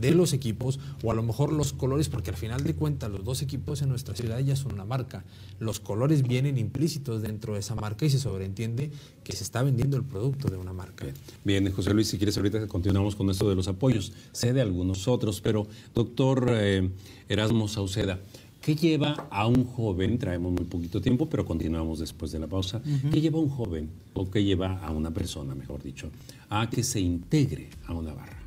de 0.00 0.12
los 0.12 0.32
equipos 0.32 0.78
o 1.02 1.10
a 1.10 1.14
lo 1.14 1.22
mejor 1.22 1.52
los 1.52 1.72
colores, 1.72 2.08
porque 2.08 2.30
al 2.30 2.36
final 2.36 2.64
de 2.64 2.74
cuentas 2.74 3.10
los 3.10 3.24
dos 3.24 3.42
equipos 3.42 3.82
en 3.82 3.88
nuestra 3.88 4.14
ciudad 4.14 4.38
ya 4.40 4.56
son 4.56 4.72
una 4.72 4.84
marca. 4.84 5.24
Los 5.58 5.80
colores 5.80 6.22
vienen 6.22 6.58
implícitos 6.58 7.22
dentro 7.22 7.54
de 7.54 7.60
esa 7.60 7.74
marca 7.74 8.06
y 8.06 8.10
se 8.10 8.18
sobreentiende 8.18 8.90
que 9.24 9.34
se 9.34 9.44
está 9.44 9.62
vendiendo 9.62 9.96
el 9.96 10.04
producto 10.04 10.48
de 10.48 10.56
una 10.56 10.72
marca. 10.72 11.06
Bien, 11.44 11.70
José 11.72 11.94
Luis, 11.94 12.08
si 12.08 12.16
quieres 12.16 12.36
ahorita 12.36 12.66
continuamos 12.66 13.16
con 13.16 13.30
esto 13.30 13.48
de 13.48 13.56
los 13.56 13.68
apoyos. 13.68 14.12
Sé 14.32 14.52
de 14.52 14.60
algunos 14.60 15.08
otros, 15.08 15.40
pero 15.40 15.66
doctor 15.94 16.48
eh, 16.50 16.90
Erasmo 17.28 17.68
Sauceda, 17.68 18.20
¿Qué 18.66 18.74
lleva 18.74 19.28
a 19.30 19.46
un 19.46 19.64
joven, 19.64 20.18
traemos 20.18 20.50
muy 20.50 20.64
poquito 20.64 21.00
tiempo, 21.00 21.28
pero 21.28 21.44
continuamos 21.44 22.00
después 22.00 22.32
de 22.32 22.40
la 22.40 22.48
pausa, 22.48 22.82
¿qué 23.12 23.20
lleva 23.20 23.38
a 23.38 23.42
un 23.42 23.48
joven 23.48 23.88
o 24.12 24.28
qué 24.28 24.42
lleva 24.42 24.80
a 24.80 24.90
una 24.90 25.12
persona, 25.12 25.54
mejor 25.54 25.84
dicho, 25.84 26.10
a 26.48 26.68
que 26.68 26.82
se 26.82 26.98
integre 26.98 27.68
a 27.86 27.94
una 27.94 28.12
barra? 28.12 28.45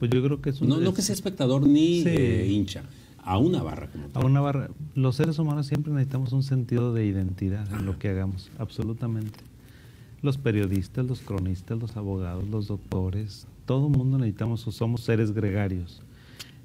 Pues 0.00 0.10
yo 0.10 0.22
creo 0.22 0.40
que 0.40 0.48
es 0.48 0.60
un... 0.62 0.68
No, 0.70 0.80
no 0.80 0.94
que 0.94 1.02
sea 1.02 1.12
espectador 1.12 1.66
ni 1.66 2.02
eh, 2.06 2.48
hincha, 2.50 2.82
a 3.22 3.36
una 3.36 3.62
barra. 3.62 3.90
Como 3.90 4.08
a 4.14 4.24
una 4.24 4.40
barra. 4.40 4.70
Los 4.94 5.16
seres 5.16 5.38
humanos 5.38 5.66
siempre 5.66 5.92
necesitamos 5.92 6.32
un 6.32 6.42
sentido 6.42 6.94
de 6.94 7.04
identidad 7.04 7.70
en 7.70 7.84
lo 7.84 7.98
que 7.98 8.08
hagamos, 8.08 8.50
absolutamente. 8.58 9.38
Los 10.22 10.38
periodistas, 10.38 11.04
los 11.04 11.20
cronistas, 11.20 11.78
los 11.78 11.98
abogados, 11.98 12.48
los 12.48 12.66
doctores, 12.66 13.46
todo 13.66 13.88
el 13.88 13.92
mundo 13.92 14.16
necesitamos, 14.16 14.62
somos 14.62 15.02
seres 15.02 15.32
gregarios. 15.32 16.00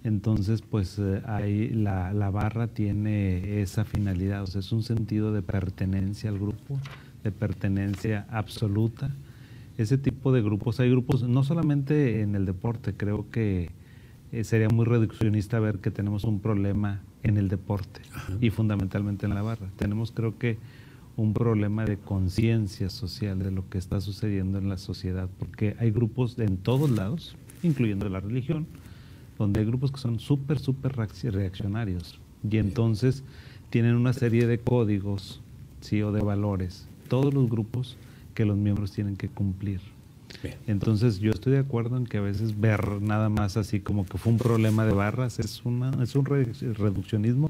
Entonces, 0.06 0.62
pues 0.62 0.98
eh, 0.98 1.22
ahí 1.26 1.70
la, 1.70 2.14
la, 2.14 2.30
barra 2.30 2.68
tiene 2.68 3.62
esa 3.62 3.84
finalidad, 3.84 4.44
o 4.44 4.48
sea, 4.48 4.60
es 4.60 4.72
un 4.72 4.84
sentido 4.84 5.34
de 5.34 5.42
pertenencia 5.42 6.30
al 6.30 6.40
grupo, 6.40 6.80
de 7.22 7.32
pertenencia 7.32 8.28
absoluta 8.30 9.12
ese 9.78 9.98
tipo 9.98 10.32
de 10.32 10.42
grupos. 10.42 10.80
Hay 10.80 10.90
grupos, 10.90 11.24
no 11.24 11.44
solamente 11.44 12.22
en 12.22 12.36
el 12.36 12.46
deporte, 12.46 12.94
creo 12.96 13.30
que 13.30 13.72
eh, 14.32 14.44
sería 14.44 14.70
muy 14.70 14.86
reduccionista 14.86 15.60
ver 15.60 15.80
que 15.80 15.92
tenemos 15.92 16.24
un 16.24 16.40
problema 16.40 17.02
en 17.24 17.38
el 17.38 17.50
deporte 17.50 18.02
y 18.42 18.50
fundamentalmente 18.50 19.26
en 19.26 19.34
la 19.34 19.42
barra. 19.42 19.70
Tenemos 19.78 20.12
creo 20.12 20.38
que 20.38 20.58
un 21.18 21.34
problema 21.34 21.86
de 21.86 21.98
conciencia 21.98 22.90
social 22.90 23.40
de 23.40 23.52
lo 23.52 23.70
que 23.70 23.78
está 23.78 24.02
sucediendo 24.02 24.58
en 24.58 24.68
la 24.68 24.78
sociedad, 24.78 25.30
porque 25.40 25.76
hay 25.80 25.92
grupos 25.92 26.38
en 26.40 26.58
todos 26.58 26.90
lados, 26.90 27.36
incluyendo 27.64 28.10
la 28.10 28.20
religión, 28.20 28.68
donde 29.38 29.62
hay 29.62 29.66
grupos 29.66 29.92
que 29.92 30.00
son 30.00 30.20
súper, 30.20 30.60
súper 30.60 30.96
reaccionarios 30.96 32.20
y 32.50 32.58
entonces 32.58 33.24
tienen 33.70 33.96
una 33.96 34.14
serie 34.14 34.48
de 34.48 34.60
códigos 34.60 35.42
¿sí? 35.82 36.02
o 36.02 36.12
de 36.12 36.22
valores. 36.22 36.88
Todos 37.08 37.34
los 37.34 37.50
grupos 37.50 37.98
que 38.36 38.46
los 38.46 38.58
miembros 38.58 38.92
tienen 38.92 39.16
que 39.16 39.30
cumplir. 39.30 39.82
Entonces 40.68 41.20
yo 41.20 41.32
estoy 41.32 41.54
de 41.54 41.60
acuerdo 41.60 41.98
en 41.98 42.06
que 42.06 42.18
a 42.18 42.22
veces 42.22 42.60
ver 42.60 43.02
nada 43.02 43.30
más 43.30 43.58
así 43.58 43.80
como 43.80 44.06
que 44.06 44.20
fue 44.20 44.34
un 44.34 44.38
problema 44.38 44.86
de 44.86 44.94
barras 44.94 45.40
es, 45.40 45.66
una, 45.66 45.92
es 46.04 46.16
un 46.16 46.26
reduccionismo 46.26 47.50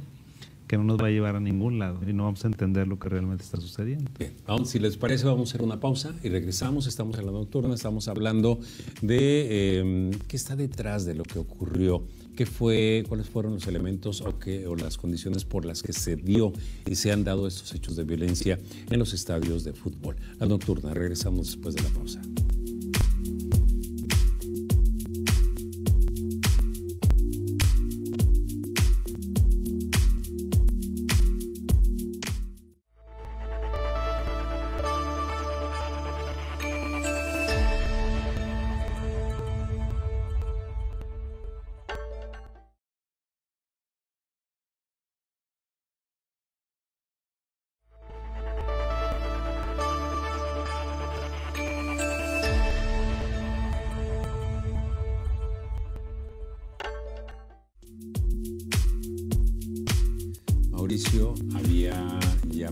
que 0.68 0.78
no 0.78 0.84
nos 0.84 0.98
va 1.00 1.08
a 1.08 1.10
llevar 1.10 1.36
a 1.36 1.40
ningún 1.40 1.78
lado 1.78 2.00
y 2.08 2.14
no 2.14 2.24
vamos 2.24 2.44
a 2.44 2.48
entender 2.48 2.88
lo 2.88 2.98
que 2.98 3.10
realmente 3.10 3.44
está 3.44 3.60
sucediendo. 3.60 4.10
Bien, 4.18 4.34
vamos, 4.48 4.70
si 4.70 4.80
les 4.80 4.98
parece 4.98 5.26
vamos 5.26 5.50
a 5.50 5.52
hacer 5.52 5.62
una 5.62 5.80
pausa 5.80 6.16
y 6.24 6.30
regresamos, 6.30 6.88
estamos 6.88 7.20
en 7.20 7.26
la 7.26 7.32
nocturna, 7.32 7.74
estamos 7.74 8.08
hablando 8.08 8.60
de 9.02 9.80
em, 9.80 10.12
qué 10.28 10.36
está 10.36 10.56
detrás 10.56 11.06
de 11.06 11.16
lo 11.16 11.24
que 11.24 11.40
ocurrió 11.40 12.04
qué 12.36 12.46
fue, 12.46 13.04
cuáles 13.08 13.30
fueron 13.30 13.54
los 13.56 13.68
elementos 13.68 14.22
o, 14.22 14.38
qué, 14.38 14.68
o 14.68 14.76
las 14.76 14.98
condiciones 14.98 15.46
por 15.46 15.66
las 15.66 15.82
que 15.82 15.94
se 15.94 16.16
dio 16.16 16.54
y 16.86 16.96
se 16.96 17.12
han 17.12 17.24
dado 17.24 17.48
estos 17.48 17.74
hechos 17.74 17.96
de 17.96 18.04
violencia 18.04 18.60
en 18.90 19.00
los 19.00 19.14
estadios 19.14 19.64
de 19.64 19.74
fútbol. 19.74 20.16
La 20.40 20.46
nocturna, 20.46 20.94
regresamos 20.94 21.48
después 21.48 21.76
de 21.76 21.84
la 21.84 21.90
pausa. 21.90 22.22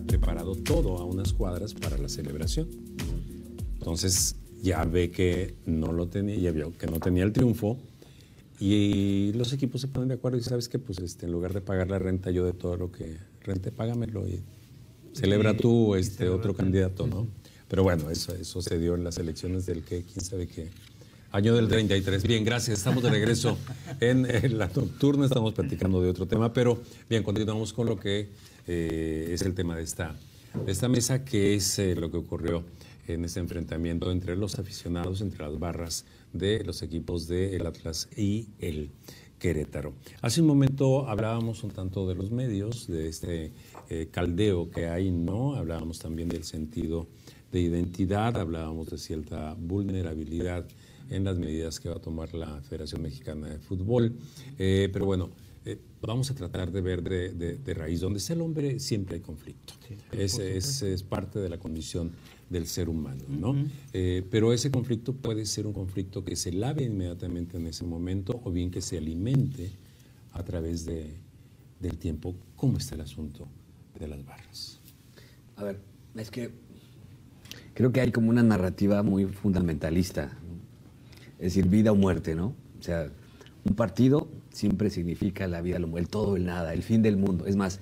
Preparado 0.07 0.55
todo 0.55 0.98
a 0.98 1.05
unas 1.05 1.33
cuadras 1.33 1.74
para 1.74 1.98
la 1.98 2.10
celebración. 2.10 2.67
Entonces 3.79 4.36
ya 4.62 4.83
ve 4.86 5.12
que 5.12 5.55
no 5.65 5.91
lo 5.91 6.07
tenía, 6.07 6.38
ya 6.38 6.51
vio 6.51 6.77
que 6.77 6.88
no 6.88 7.00
tenía 7.00 7.24
el 7.24 7.33
triunfo 7.33 7.77
y 8.60 9.33
los 9.33 9.51
equipos 9.51 9.81
se 9.81 9.88
ponen 9.88 10.10
de 10.10 10.15
acuerdo 10.15 10.38
y 10.38 10.41
sabes 10.43 10.69
que 10.69 10.79
pues 10.79 11.00
este, 11.00 11.25
en 11.25 11.31
lugar 11.31 11.53
de 11.53 11.62
pagar 11.62 11.89
la 11.89 12.00
renta 12.00 12.31
yo 12.31 12.45
de 12.45 12.53
todo 12.53 12.77
lo 12.77 12.91
que 12.91 13.17
rente, 13.41 13.72
págamelo 13.72 14.27
y 14.27 14.41
Celebra 15.13 15.55
tú 15.55 15.95
este 15.95 16.27
otro 16.27 16.55
candidato, 16.55 17.05
¿no? 17.05 17.27
Pero 17.67 17.83
bueno, 17.83 18.10
eso, 18.10 18.33
eso 18.36 18.62
se 18.62 18.79
dio 18.79 18.95
en 18.95 19.03
las 19.03 19.17
elecciones 19.17 19.65
del 19.65 19.83
que, 19.83 20.03
quién 20.03 20.25
sabe 20.25 20.48
qué. 20.48 20.69
Año 21.31 21.55
del 21.55 21.67
33. 21.67 22.24
Bien, 22.24 22.43
gracias. 22.43 22.79
Estamos 22.79 23.03
de 23.03 23.10
regreso 23.10 23.57
en, 24.00 24.25
en 24.25 24.57
la 24.57 24.67
nocturna. 24.67 25.25
Estamos 25.25 25.53
platicando 25.53 26.01
de 26.01 26.10
otro 26.10 26.27
tema, 26.27 26.51
pero 26.51 26.81
bien, 27.10 27.24
continuamos 27.24 27.74
con 27.74 27.88
lo 27.88 28.00
que 28.00 28.29
eh, 28.67 29.29
es 29.32 29.41
el 29.41 29.53
tema 29.53 29.75
de 29.75 29.84
esta, 29.84 30.15
esta 30.67 30.88
mesa, 30.88 31.25
que 31.25 31.55
es 31.55 31.79
eh, 31.79 31.96
lo 31.96 32.10
que 32.10 32.17
ocurrió 32.17 32.63
en 33.08 33.25
este 33.25 33.39
enfrentamiento 33.39 34.12
entre 34.12 34.36
los 34.38 34.58
aficionados, 34.60 35.22
entre 35.22 35.43
las 35.43 35.60
barras 35.60 36.05
de 36.32 36.63
los 36.63 36.82
equipos 36.82 37.27
del 37.27 37.65
Atlas 37.65 38.08
y 38.15 38.48
el 38.60 38.89
Querétaro. 39.38 39.93
Hace 40.22 40.41
un 40.41 40.48
momento 40.48 41.10
hablábamos 41.10 41.63
un 41.63 41.72
tanto 41.72 42.08
de 42.08 42.15
los 42.15 42.32
medios, 42.32 42.88
de 42.88 43.10
este 43.10 43.51
eh, 43.89 44.08
caldeo 44.10 44.72
que 44.72 44.88
hay, 44.88 45.12
¿no? 45.12 45.55
Hablábamos 45.55 46.00
también 46.00 46.29
del 46.29 46.46
sentido 46.46 47.08
de 47.51 47.60
identidad, 47.60 48.38
hablábamos 48.38 48.89
de 48.89 48.98
cierta 48.98 49.55
vulnerabilidad 49.60 50.65
en 51.10 51.25
las 51.25 51.38
medidas 51.38 51.82
que 51.82 51.89
va 51.89 51.96
a 51.96 52.01
tomar 52.01 52.34
la 52.34 52.62
Federación 52.62 53.01
Mexicana 53.01 53.50
de 53.50 53.60
Fútbol. 53.60 54.15
Pero 54.58 55.05
bueno, 55.05 55.29
eh, 55.65 55.79
vamos 56.01 56.29
a 56.29 56.36
tratar 56.36 56.72
de 56.72 56.82
ver 56.82 57.01
de, 57.03 57.74
raíz. 57.74 58.01
Donde 58.01 58.20
está 58.20 58.34
el 58.34 58.41
hombre 58.41 58.79
siempre 58.79 59.15
hay 59.15 59.22
conflicto. 59.22 59.74
es, 60.12 60.38
es, 60.39 61.03
parte 61.03 61.39
de 61.39 61.50
la 61.50 61.58
condición 61.58 62.12
del 62.50 62.67
ser 62.67 62.89
humano, 62.89 63.24
¿no? 63.27 63.55
Eh, 63.93 64.24
pero 64.29 64.53
ese 64.53 64.70
conflicto 64.70 65.13
puede 65.13 65.46
ser 65.46 65.65
un 65.65 65.74
conflicto 65.74 66.24
que 66.24 66.36
se 66.36 66.51
lave 66.51 66.84
inmediatamente 66.84 67.58
en 67.58 67.67
ese 67.67 67.84
momento 67.84 68.41
o 68.43 68.51
bien 68.51 68.70
que 68.70 68.82
se 68.82 68.98
alimente 68.98 69.72
a 70.34 70.43
través 70.43 70.86
de, 70.86 71.13
del 71.79 71.98
tiempo. 71.98 72.36
¿Cómo 72.55 72.77
está 72.77 72.96
el 72.96 73.01
asunto 73.01 73.48
de 74.00 74.08
las 74.08 74.25
barras? 74.25 74.79
A 75.55 75.63
ver, 75.63 75.79
es 76.15 76.29
que 76.29 76.51
creo 77.74 77.91
que 77.91 78.01
hay 78.01 78.12
como 78.12 78.29
una 78.29 78.43
narrativa 78.43 79.01
muy 79.01 79.25
fundamentalista, 79.25 80.38
es 81.39 81.55
decir, 81.55 81.67
vida 81.67 81.91
o 81.91 81.96
muerte, 81.96 82.36
¿no? 82.36 82.53
O 82.79 82.84
sea, 82.84 83.10
un 83.65 83.75
partido 83.75 84.27
siempre 84.51 84.89
significa 84.89 85.48
la 85.48 85.62
vida, 85.62 85.77
el 85.77 86.08
todo, 86.08 86.36
el 86.36 86.46
nada, 86.46 86.74
el 86.74 86.84
fin 86.84 87.01
del 87.01 87.17
mundo. 87.17 87.46
Es 87.46 87.55
más, 87.55 87.79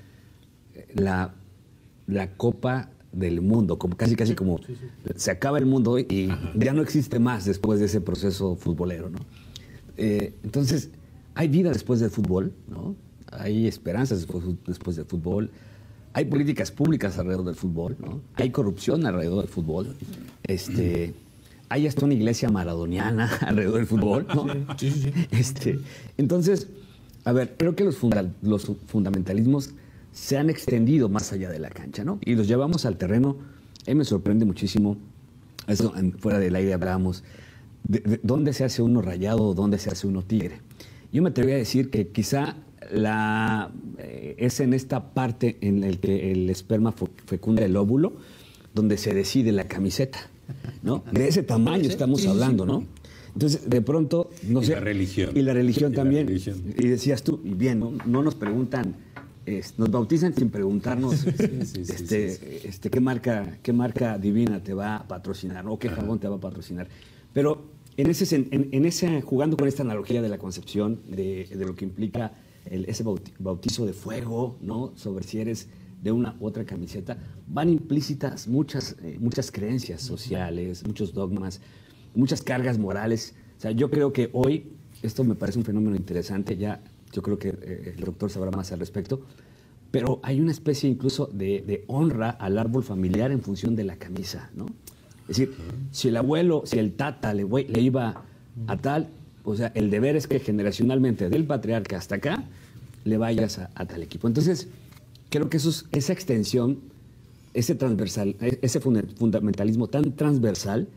la, 0.93 1.33
la 2.07 2.31
copa 2.35 2.89
del 3.11 3.41
mundo, 3.41 3.77
como 3.77 3.97
casi 3.97 4.15
casi 4.15 4.35
como 4.35 4.59
se 5.15 5.31
acaba 5.31 5.57
el 5.57 5.65
mundo 5.65 6.00
y 6.00 6.29
ya 6.55 6.73
no 6.73 6.81
existe 6.81 7.19
más 7.19 7.45
después 7.45 7.79
de 7.79 7.88
ese 7.88 8.01
proceso 8.01 8.55
futbolero, 8.55 9.09
¿no? 9.09 9.19
Eh, 9.97 10.33
entonces, 10.43 10.89
hay 11.35 11.47
vida 11.47 11.71
después 11.71 12.00
del 12.00 12.09
fútbol, 12.09 12.53
¿no? 12.69 12.95
Hay 13.31 13.67
esperanzas 13.67 14.19
después, 14.19 14.43
después 14.65 14.95
del 14.95 15.05
fútbol, 15.05 15.51
hay 16.13 16.25
políticas 16.25 16.71
públicas 16.71 17.17
alrededor 17.17 17.45
del 17.45 17.55
fútbol, 17.55 17.97
¿no? 18.00 18.21
Hay 18.35 18.50
corrupción 18.51 19.05
alrededor 19.05 19.41
del 19.41 19.50
fútbol, 19.50 19.95
este, 20.43 21.13
hay 21.71 21.87
hasta 21.87 22.03
una 22.03 22.13
iglesia 22.13 22.49
maradoniana 22.49 23.31
alrededor 23.41 23.77
del 23.77 23.87
fútbol, 23.87 24.27
¿no? 24.35 24.45
Sí, 24.77 24.91
sí, 24.91 25.01
sí. 25.03 25.13
Este, 25.31 25.79
entonces, 26.17 26.67
a 27.23 27.31
ver, 27.31 27.55
creo 27.57 27.75
que 27.75 27.85
los, 27.85 27.97
los 28.41 28.71
fundamentalismos 28.87 29.71
se 30.11 30.37
han 30.37 30.49
extendido 30.49 31.07
más 31.07 31.31
allá 31.31 31.49
de 31.49 31.59
la 31.59 31.69
cancha, 31.69 32.03
¿no? 32.03 32.19
Y 32.25 32.35
los 32.35 32.49
llevamos 32.49 32.85
al 32.85 32.97
terreno. 32.97 33.37
A 33.87 33.89
mí 33.89 33.95
me 33.95 34.03
sorprende 34.03 34.43
muchísimo, 34.43 34.97
eso 35.67 35.93
fuera 36.19 36.39
del 36.39 36.55
aire 36.55 36.73
hablábamos, 36.73 37.23
de, 37.87 38.19
dónde 38.21 38.51
se 38.51 38.65
hace 38.65 38.81
uno 38.81 39.01
rayado 39.01 39.47
o 39.47 39.53
dónde 39.53 39.77
se 39.77 39.89
hace 39.89 40.07
uno 40.07 40.23
tigre. 40.23 40.59
Yo 41.13 41.21
me 41.21 41.29
atrevería 41.29 41.55
a 41.55 41.59
decir 41.59 41.89
que 41.89 42.09
quizá 42.09 42.57
la, 42.91 43.71
eh, 43.97 44.35
es 44.37 44.59
en 44.59 44.73
esta 44.73 45.13
parte 45.13 45.57
en 45.61 45.79
la 45.79 45.91
que 45.91 46.33
el 46.33 46.49
esperma 46.49 46.93
fecunda 47.25 47.63
el 47.63 47.77
óvulo 47.77 48.17
donde 48.73 48.97
se 48.97 49.13
decide 49.13 49.53
la 49.53 49.69
camiseta, 49.69 50.29
¿no? 50.84 51.03
De 51.12 51.27
ese 51.27 51.43
tamaño 51.43 51.89
estamos 51.89 52.25
hablando, 52.25 52.65
¿no? 52.65 52.86
Entonces, 53.34 53.70
de 53.70 53.81
pronto, 53.81 54.29
no 54.43 54.62
y 54.62 54.65
sé. 54.65 54.74
La 54.74 54.81
religión. 54.81 55.31
Y 55.36 55.41
la 55.41 55.53
religión 55.53 55.93
también. 55.93 56.29
Y 56.29 56.88
decías 56.88 57.24
tú, 57.24 57.39
y 57.43 57.53
bien, 57.53 57.79
no 58.05 58.24
nos 58.24 58.35
preguntan 58.35 58.96
nos 59.77 59.90
bautizan 59.90 60.35
sin 60.35 60.50
preguntarnos 60.50 61.25
este, 61.25 62.68
este, 62.68 62.90
qué 62.90 63.00
marca 63.00 63.57
qué 63.64 63.74
marca 63.74 64.18
divina 64.18 64.64
te 64.64 64.74
va 64.74 64.98
a 64.98 65.07
patrocinar 65.07 65.66
o 65.68 65.79
qué 65.79 65.90
jabón 65.90 66.20
te 66.20 66.27
va 66.27 66.35
a 66.35 66.40
patrocinar. 66.40 66.87
Pero 67.33 67.66
en 67.98 68.09
ese, 68.09 68.35
en, 68.35 68.85
ese 68.85 69.22
jugando 69.22 69.57
con 69.57 69.68
esta 69.68 69.83
analogía 69.83 70.22
de 70.22 70.29
la 70.29 70.37
concepción 70.37 71.01
de, 71.07 71.48
lo 71.55 71.75
que 71.75 71.85
implica 71.85 72.33
el, 72.66 72.85
ese 72.85 73.03
bautizo 73.40 73.85
de 73.85 73.94
fuego, 73.94 74.57
¿no? 74.61 74.94
Sobre 74.96 75.25
si 75.25 75.40
eres 75.40 75.68
de 76.01 76.11
una 76.11 76.35
u 76.40 76.48
otra 76.48 76.66
camiseta, 76.66 77.18
van 77.48 77.70
implícitas 77.70 78.48
muchas, 78.48 78.96
eh, 79.03 79.18
muchas 79.20 79.51
creencias 79.51 80.01
sociales, 80.01 80.85
muchos 80.85 81.14
dogmas, 81.14 81.61
muchas 82.16 82.42
cargas 82.42 82.77
morales. 82.77 83.35
O 83.57 83.61
sea, 83.61 83.72
yo 83.72 83.90
creo 83.90 84.11
que 84.11 84.29
hoy, 84.33 84.72
esto 85.03 85.24
me 85.24 85.35
parece 85.35 85.59
un 85.59 85.66
fenómeno 85.66 85.96
interesante, 85.96 86.57
ya 86.57 86.81
yo 87.11 87.22
creo 87.22 87.37
que 87.37 87.50
eh, 87.50 87.94
el 87.98 88.03
doctor 88.03 88.29
sabrá 88.29 88.51
más 88.51 88.72
al 88.72 88.79
respecto, 88.79 89.22
pero 89.92 90.20
hay 90.24 90.40
una 90.40 90.51
especie 90.51 90.90
incluso 90.90 91.27
de, 91.27 91.83
honra 91.87 92.29
al 92.29 92.57
árbol 92.57 92.83
familiar 92.83 93.31
en 93.31 93.42
función 93.42 93.75
de 93.75 93.83
la 93.83 93.98
camisa, 93.98 94.50
¿no? 94.55 94.66
Es 95.27 95.37
decir, 95.37 95.53
si 95.92 96.07
el 96.07 96.18
abuelo, 96.18 96.64
si 96.66 96.79
el 96.79 96.94
tata 96.94 97.33
le, 97.33 97.46
le 97.46 97.81
iba 97.81 98.24
a 98.68 98.77
tal, 98.77 99.09
o 99.44 99.55
sea, 99.55 99.72
el 99.75 99.90
deber 99.90 100.16
es 100.16 100.27
que 100.27 100.40
generacionalmente 100.40 101.29
del 101.29 101.46
patriarca 101.46 101.98
hasta 101.98 102.16
acá 102.16 102.44
le 103.03 103.18
vayas 103.18 103.59
a, 103.59 103.85
tal 103.85 104.03
equipo. 104.03 104.27
Entonces, 104.27 104.68
creo 105.31 105.50
que 105.50 105.57
eso 105.57 105.72
esa 105.91 106.13
extensión, 106.13 106.79
ese 107.55 107.74
transversal, 107.74 108.35
ese 108.39 108.79
fundamentalismo 108.79 109.87
tan 109.87 110.15
transversal, 110.15 110.89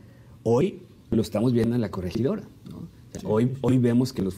hoy 0.43 0.81
lo 1.09 1.21
estamos 1.21 1.53
viendo 1.53 1.73
en 1.73 1.81
la 1.81 1.89
corregidora. 1.89 2.43
¿no? 2.69 2.87
Hoy, 3.23 3.53
hoy 3.61 3.77
vemos 3.77 4.11
que 4.11 4.21
los 4.21 4.35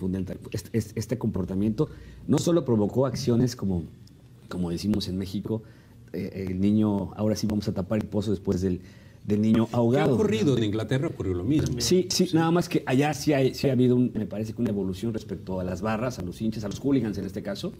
este, 0.51 0.93
este, 0.95 1.17
comportamiento 1.17 1.89
no 2.27 2.37
solo 2.37 2.63
provocó 2.63 3.07
acciones 3.07 3.55
como, 3.55 3.83
como 4.49 4.69
decimos 4.69 5.07
en 5.07 5.17
México, 5.17 5.63
eh, 6.13 6.45
el 6.47 6.61
niño, 6.61 7.11
ahora 7.15 7.35
sí 7.35 7.47
vamos 7.47 7.67
a 7.67 7.73
tapar 7.73 7.99
el 7.99 8.07
pozo 8.07 8.29
después 8.29 8.61
del, 8.61 8.81
del 9.27 9.41
niño 9.41 9.67
ahogado. 9.73 10.05
¿Qué 10.05 10.11
ha 10.11 10.15
ocurrido? 10.15 10.57
En 10.57 10.63
Inglaterra 10.63 11.07
ocurrió 11.09 11.33
lo 11.33 11.43
mismo. 11.43 11.79
Sí, 11.79 12.07
sí, 12.09 12.29
nada 12.33 12.49
más 12.49 12.67
que 12.69 12.81
allá 12.85 13.13
sí, 13.13 13.33
hay, 13.33 13.53
sí 13.53 13.69
ha 13.69 13.73
habido, 13.73 13.97
me 13.97 14.25
parece 14.25 14.53
que 14.53 14.61
una 14.61 14.71
evolución 14.71 15.13
respecto 15.13 15.59
a 15.59 15.63
las 15.65 15.81
barras, 15.81 16.17
a 16.17 16.21
los 16.23 16.41
hinchas, 16.41 16.63
a 16.63 16.69
los 16.69 16.79
hooligans 16.79 17.17
en 17.17 17.25
este 17.25 17.43
caso, 17.43 17.73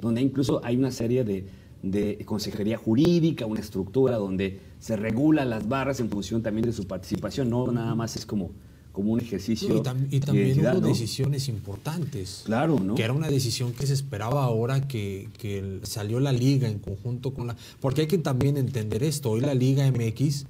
donde 0.00 0.20
incluso 0.20 0.60
hay 0.62 0.76
una 0.76 0.90
serie 0.92 1.24
de, 1.24 1.46
de 1.82 2.18
consejería 2.26 2.76
jurídica, 2.76 3.46
una 3.46 3.60
estructura 3.60 4.16
donde 4.16 4.60
se 4.78 4.96
regula 4.96 5.46
las 5.46 5.66
barras 5.66 6.00
en 6.00 6.10
función 6.10 6.42
también 6.42 6.66
de 6.66 6.72
su 6.72 6.86
participación, 6.86 7.48
no 7.48 7.66
nada 7.72 7.94
más 7.94 8.14
es 8.16 8.26
como 8.26 8.50
como 8.92 9.12
un 9.12 9.20
ejercicio. 9.20 9.76
y, 10.10 10.18
también 10.18 10.58
hubo 10.66 10.80
decisiones 10.80 11.48
importantes. 11.48 12.42
Claro, 12.44 12.80
¿no? 12.80 12.96
Que 12.96 13.04
era 13.04 13.12
una 13.12 13.28
decisión 13.28 13.72
que 13.72 13.86
se 13.86 13.94
esperaba 13.94 14.42
ahora 14.42 14.88
que, 14.88 15.28
que 15.38 15.78
salió 15.84 16.18
la 16.18 16.32
liga 16.32 16.68
en 16.68 16.80
conjunto 16.80 17.32
con 17.32 17.46
la. 17.46 17.56
Porque 17.78 18.02
hay 18.02 18.06
que 18.08 18.18
también 18.18 18.56
entender 18.56 19.04
esto. 19.04 19.30
Hoy 19.30 19.42
la 19.42 19.54
Liga 19.54 19.88
MX 19.88 20.44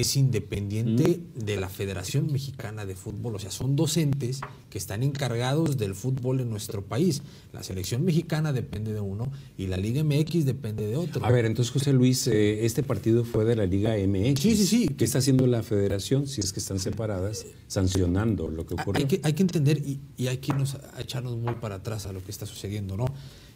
es 0.00 0.16
independiente 0.16 1.20
mm. 1.20 1.44
de 1.44 1.56
la 1.56 1.68
Federación 1.70 2.30
Mexicana 2.30 2.84
de 2.84 2.94
Fútbol. 2.94 3.34
O 3.34 3.38
sea, 3.38 3.50
son 3.50 3.76
docentes 3.76 4.40
que 4.68 4.76
están 4.76 5.02
encargados 5.02 5.78
del 5.78 5.94
fútbol 5.94 6.40
en 6.40 6.50
nuestro 6.50 6.82
país. 6.82 7.22
La 7.52 7.62
selección 7.62 8.04
mexicana 8.04 8.52
depende 8.52 8.92
de 8.92 9.00
uno 9.00 9.32
y 9.56 9.68
la 9.68 9.78
Liga 9.78 10.04
MX 10.04 10.44
depende 10.44 10.86
de 10.86 10.96
otro. 10.96 11.24
A 11.24 11.30
ver, 11.30 11.46
entonces 11.46 11.72
José 11.72 11.94
Luis, 11.94 12.26
eh, 12.26 12.66
este 12.66 12.82
partido 12.82 13.24
fue 13.24 13.46
de 13.46 13.56
la 13.56 13.64
Liga 13.64 13.94
MX. 13.96 14.40
Sí, 14.40 14.56
sí, 14.56 14.66
sí. 14.66 14.88
¿Qué 14.88 15.04
está 15.04 15.18
haciendo 15.18 15.46
la 15.46 15.62
federación, 15.62 16.26
si 16.26 16.40
es 16.40 16.52
que 16.52 16.60
están 16.60 16.78
separadas, 16.78 17.46
sancionando 17.66 18.48
lo 18.48 18.66
que 18.66 18.74
ocurrió? 18.74 19.00
Hay 19.00 19.08
que, 19.08 19.20
hay 19.22 19.32
que 19.32 19.42
entender 19.42 19.78
y, 19.78 20.00
y 20.18 20.26
hay 20.26 20.38
que 20.38 20.52
irnos 20.52 20.76
echarnos 20.98 21.36
muy 21.36 21.54
para 21.54 21.76
atrás 21.76 22.06
a 22.06 22.12
lo 22.12 22.22
que 22.22 22.30
está 22.30 22.44
sucediendo, 22.44 22.96
¿no? 22.98 23.06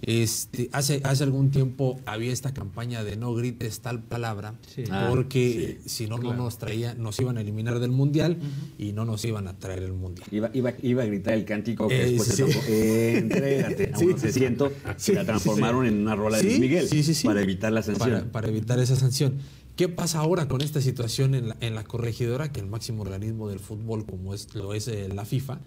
Este, 0.02 0.70
hace, 0.72 1.00
hace 1.04 1.24
algún 1.24 1.50
tiempo 1.50 2.00
había 2.06 2.32
esta 2.32 2.54
campaña 2.54 3.04
de 3.04 3.16
no 3.16 3.34
grites 3.34 3.80
tal 3.80 4.02
palabra, 4.02 4.54
ah, 4.90 5.06
porque 5.10 5.78
si 5.84 6.06
no, 6.06 6.16
no 6.18 6.32
nos 6.34 6.58
traía, 6.58 6.94
nos 6.94 7.20
iban 7.20 7.36
a 7.36 7.42
eliminar 7.42 7.80
del 7.80 7.90
mundial 7.90 8.38
y 8.78 8.92
no 8.92 9.04
nos 9.04 9.24
iban 9.24 9.46
a 9.46 9.58
traer 9.58 9.82
el 9.82 9.92
mundial. 9.92 10.26
Iba, 10.30 10.50
iba, 10.54 10.72
iba 10.82 11.02
a 11.02 11.06
gritar 11.06 11.34
el 11.34 11.44
cántico 11.44 11.88
que 11.88 12.06
después 12.06 12.28
se 12.28 12.44
tocó, 12.44 12.64
eh, 12.68 13.18
entrégate, 13.18 13.92
se 14.18 14.32
siento, 14.32 14.72
la 15.12 15.24
transformaron 15.24 15.86
en 15.86 15.98
una 15.98 16.14
rola 16.14 16.38
de 16.38 16.44
Luis 16.44 16.60
Miguel 16.60 16.88
para 17.24 17.42
evitar 17.42 17.72
la 17.72 17.82
sanción. 17.82 18.30
Para, 18.32 18.48
evitar 18.48 18.78
esa 18.78 18.96
sanción. 18.96 19.38
¿Qué 19.76 19.88
pasa 19.88 20.18
ahora 20.18 20.48
con 20.48 20.60
esta 20.60 20.80
situación 20.80 21.34
en 21.34 21.48
la, 21.48 21.56
en 21.60 21.74
la 21.74 21.84
corregidora, 21.84 22.52
que 22.52 22.60
el 22.60 22.66
máximo 22.66 23.02
organismo 23.02 23.48
del 23.48 23.60
fútbol, 23.60 24.04
como 24.04 24.34
es, 24.34 24.54
lo 24.54 24.74
es 24.74 24.88
eh, 24.88 25.08
la 25.08 25.24
FIFA, 25.24 25.58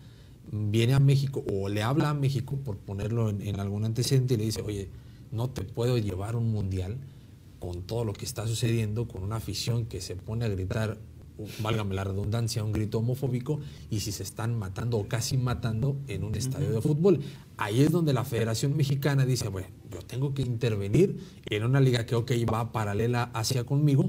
viene 0.53 0.93
a 0.93 0.99
México 0.99 1.43
o 1.51 1.67
le 1.67 1.81
habla 1.81 2.11
a 2.11 2.13
México, 2.13 2.57
por 2.63 2.77
ponerlo 2.77 3.29
en, 3.29 3.59
algún 3.59 3.85
antecedente, 3.85 4.35
y 4.35 4.37
le 4.37 4.45
dice, 4.45 4.61
oye, 4.61 4.89
no 5.31 5.49
te 5.49 5.63
puedo 5.63 5.97
llevar 5.97 6.35
un 6.35 6.51
mundial 6.51 6.97
con 7.59 7.81
todo 7.81 8.05
lo 8.05 8.13
que 8.13 8.25
está 8.25 8.45
sucediendo, 8.45 9.07
con 9.07 9.23
una 9.23 9.37
afición 9.37 9.85
que 9.85 9.99
se 9.99 10.15
pone 10.15 10.45
a 10.45 10.49
gritar 10.49 10.99
válgame 11.59 11.95
la 11.95 12.03
redundancia, 12.03 12.63
un 12.63 12.71
grito 12.71 12.99
homofóbico 12.99 13.59
y 13.89 14.01
si 14.01 14.11
se 14.11 14.21
están 14.23 14.57
matando 14.57 14.97
o 14.97 15.07
casi 15.07 15.37
matando 15.37 15.97
en 16.07 16.23
un 16.23 16.35
estadio 16.35 16.71
de 16.71 16.81
fútbol. 16.81 17.21
Ahí 17.57 17.81
es 17.81 17.91
donde 17.91 18.13
la 18.13 18.23
Federación 18.23 18.77
Mexicana 18.77 19.25
dice, 19.25 19.47
bueno, 19.47 19.67
yo 19.91 20.01
tengo 20.01 20.33
que 20.33 20.41
intervenir 20.41 21.17
en 21.49 21.63
una 21.63 21.79
liga 21.79 22.05
que, 22.05 22.15
ok, 22.15 22.31
va 22.51 22.71
paralela 22.71 23.23
hacia 23.33 23.63
conmigo, 23.63 24.05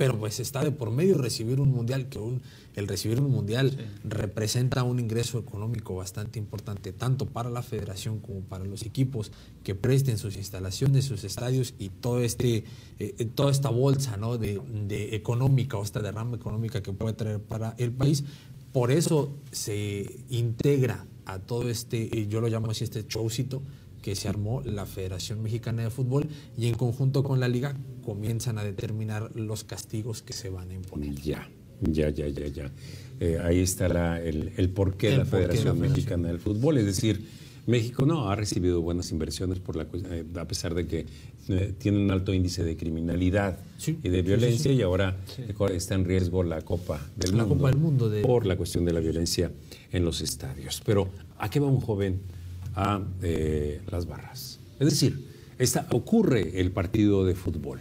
pero 0.00 0.18
pues 0.18 0.40
está 0.40 0.64
de 0.64 0.72
por 0.72 0.90
medio 0.90 1.18
recibir 1.18 1.60
un 1.60 1.72
mundial, 1.72 2.08
que 2.08 2.18
un, 2.18 2.40
el 2.74 2.88
recibir 2.88 3.20
un 3.20 3.30
mundial 3.30 3.76
representa 4.02 4.82
un 4.82 4.98
ingreso 4.98 5.38
económico 5.38 5.94
bastante 5.94 6.38
importante, 6.38 6.94
tanto 6.94 7.26
para 7.26 7.50
la 7.50 7.62
federación 7.62 8.18
como 8.18 8.40
para 8.40 8.64
los 8.64 8.86
equipos 8.86 9.30
que 9.62 9.74
presten 9.74 10.16
sus 10.16 10.38
instalaciones, 10.38 11.04
sus 11.04 11.22
estadios 11.24 11.74
y 11.78 11.90
todo 11.90 12.20
este, 12.20 12.64
eh, 12.98 13.28
toda 13.34 13.50
esta 13.50 13.68
bolsa 13.68 14.16
¿no? 14.16 14.38
de, 14.38 14.58
de 14.88 15.14
económica 15.14 15.76
o 15.76 15.82
esta 15.82 16.00
derrama 16.00 16.34
económica 16.34 16.82
que 16.82 16.94
puede 16.94 17.12
traer 17.12 17.42
para 17.42 17.74
el 17.76 17.92
país. 17.92 18.24
Por 18.72 18.92
eso 18.92 19.34
se 19.52 20.18
integra 20.30 21.04
a 21.26 21.40
todo 21.40 21.68
este, 21.68 22.26
yo 22.26 22.40
lo 22.40 22.48
llamo 22.48 22.70
así, 22.70 22.84
este 22.84 23.04
showcito, 23.06 23.60
que 24.02 24.14
se 24.14 24.28
armó 24.28 24.62
la 24.62 24.86
Federación 24.86 25.42
Mexicana 25.42 25.82
de 25.82 25.90
Fútbol 25.90 26.28
y 26.56 26.66
en 26.66 26.74
conjunto 26.74 27.22
con 27.22 27.40
la 27.40 27.48
liga 27.48 27.76
comienzan 28.04 28.58
a 28.58 28.64
determinar 28.64 29.34
los 29.34 29.64
castigos 29.64 30.22
que 30.22 30.32
se 30.32 30.50
van 30.50 30.70
a 30.70 30.74
imponer. 30.74 31.14
Ya, 31.14 31.48
ya, 31.80 32.10
ya, 32.10 32.28
ya, 32.28 32.46
ya. 32.46 32.70
Eh, 33.20 33.38
ahí 33.42 33.60
el, 33.60 34.52
el 34.56 34.70
porqué 34.70 35.10
de 35.10 35.18
la 35.18 35.24
Federación 35.24 35.78
Mexicana 35.78 36.28
del 36.28 36.38
Fútbol. 36.38 36.78
Es 36.78 36.86
decir, 36.86 37.22
México 37.66 38.06
no 38.06 38.30
ha 38.30 38.36
recibido 38.36 38.80
buenas 38.80 39.10
inversiones 39.12 39.58
por 39.58 39.76
la, 39.76 39.86
eh, 40.10 40.24
a 40.36 40.44
pesar 40.46 40.74
de 40.74 40.86
que 40.86 41.06
eh, 41.48 41.74
tiene 41.78 41.98
un 41.98 42.10
alto 42.10 42.32
índice 42.32 42.64
de 42.64 42.76
criminalidad 42.76 43.58
y 43.86 44.08
de 44.08 44.22
violencia 44.22 44.72
y 44.72 44.82
ahora 44.82 45.18
está 45.72 45.94
en 45.94 46.04
riesgo 46.04 46.42
la 46.42 46.62
Copa 46.62 47.00
del 47.16 47.36
la 47.36 47.44
Mundo, 47.44 47.56
Copa 47.56 47.70
del 47.70 47.78
Mundo 47.78 48.12
por 48.22 48.46
la 48.46 48.56
cuestión 48.56 48.84
de 48.84 48.92
la 48.92 49.00
violencia 49.00 49.52
en 49.92 50.04
los 50.04 50.20
estadios. 50.20 50.82
Pero 50.84 51.08
¿a 51.38 51.50
qué 51.50 51.60
va 51.60 51.68
un 51.68 51.80
joven? 51.80 52.20
A 52.74 53.02
eh, 53.22 53.82
las 53.90 54.06
barras. 54.06 54.60
Es 54.78 54.90
decir, 54.90 55.26
esta, 55.58 55.86
ocurre 55.90 56.60
el 56.60 56.72
partido 56.72 57.24
de 57.24 57.34
fútbol, 57.34 57.80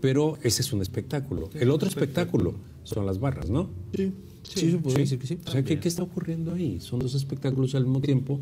pero 0.00 0.38
ese 0.42 0.62
es 0.62 0.72
un 0.72 0.82
espectáculo. 0.82 1.50
El 1.54 1.70
otro 1.70 1.88
espectáculo 1.88 2.54
son 2.84 3.06
las 3.06 3.18
barras, 3.18 3.50
¿no? 3.50 3.70
Sí, 3.94 4.12
sí, 4.42 4.70
sí, 4.70 4.76
puedo 4.82 4.96
decir 4.96 5.18
que 5.18 5.26
sí. 5.26 5.38
O 5.46 5.50
sea, 5.50 5.62
¿qué, 5.62 5.78
¿qué, 5.78 5.88
está 5.88 6.02
ocurriendo 6.02 6.54
ahí? 6.54 6.80
Son 6.80 6.98
dos 6.98 7.14
espectáculos 7.14 7.74
al 7.74 7.84
mismo 7.84 8.00
tiempo 8.00 8.40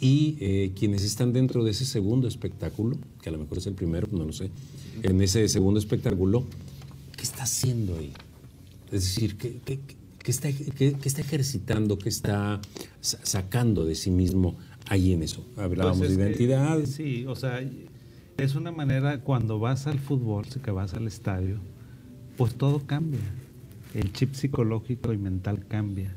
y 0.00 0.36
eh, 0.40 0.72
quienes 0.74 1.02
están 1.04 1.32
dentro 1.32 1.64
de 1.64 1.70
ese 1.70 1.84
segundo 1.84 2.28
espectáculo, 2.28 2.98
que 3.22 3.28
a 3.28 3.32
lo 3.32 3.38
mejor 3.38 3.58
es 3.58 3.66
el 3.66 3.74
primero, 3.74 4.08
no 4.10 4.24
lo 4.24 4.32
sé, 4.32 4.50
en 5.02 5.20
ese 5.22 5.48
segundo 5.48 5.78
espectáculo, 5.78 6.44
¿qué 7.16 7.22
está 7.22 7.44
haciendo 7.44 7.96
ahí? 7.96 8.12
Es 8.86 9.04
decir, 9.04 9.36
¿qué, 9.36 9.58
qué, 9.64 9.80
qué 10.18 10.30
está, 10.30 10.52
qué, 10.52 10.96
está 11.04 11.20
ejercitando, 11.20 11.98
qué 11.98 12.08
está 12.08 12.60
sacando 13.00 13.84
de 13.84 13.94
sí 13.94 14.10
mismo 14.10 14.56
ahí 14.88 15.12
en 15.12 15.22
eso. 15.22 15.44
Hablábamos 15.56 15.98
pues 15.98 16.16
de 16.16 16.24
identidad. 16.24 16.84
sí, 16.84 17.24
o 17.26 17.34
sea, 17.34 17.60
es 18.36 18.54
una 18.54 18.70
manera, 18.70 19.20
cuando 19.20 19.58
vas 19.58 19.86
al 19.86 19.98
fútbol, 19.98 20.46
que 20.62 20.70
vas 20.70 20.94
al 20.94 21.06
estadio, 21.06 21.58
pues 22.36 22.54
todo 22.54 22.80
cambia. 22.86 23.20
El 23.94 24.12
chip 24.12 24.34
psicológico 24.34 25.12
y 25.12 25.18
mental 25.18 25.64
cambia. 25.66 26.14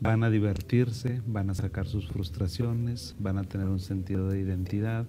Van 0.00 0.24
a 0.24 0.30
divertirse, 0.30 1.22
van 1.26 1.48
a 1.48 1.54
sacar 1.54 1.86
sus 1.86 2.08
frustraciones, 2.08 3.14
van 3.18 3.38
a 3.38 3.44
tener 3.44 3.68
un 3.68 3.80
sentido 3.80 4.28
de 4.28 4.40
identidad, 4.40 5.06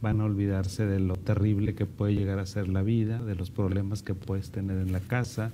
van 0.00 0.20
a 0.20 0.24
olvidarse 0.24 0.86
de 0.86 1.00
lo 1.00 1.16
terrible 1.16 1.74
que 1.74 1.84
puede 1.84 2.14
llegar 2.14 2.38
a 2.38 2.46
ser 2.46 2.68
la 2.68 2.82
vida, 2.82 3.22
de 3.22 3.34
los 3.34 3.50
problemas 3.50 4.02
que 4.02 4.14
puedes 4.14 4.50
tener 4.50 4.78
en 4.78 4.92
la 4.92 5.00
casa, 5.00 5.50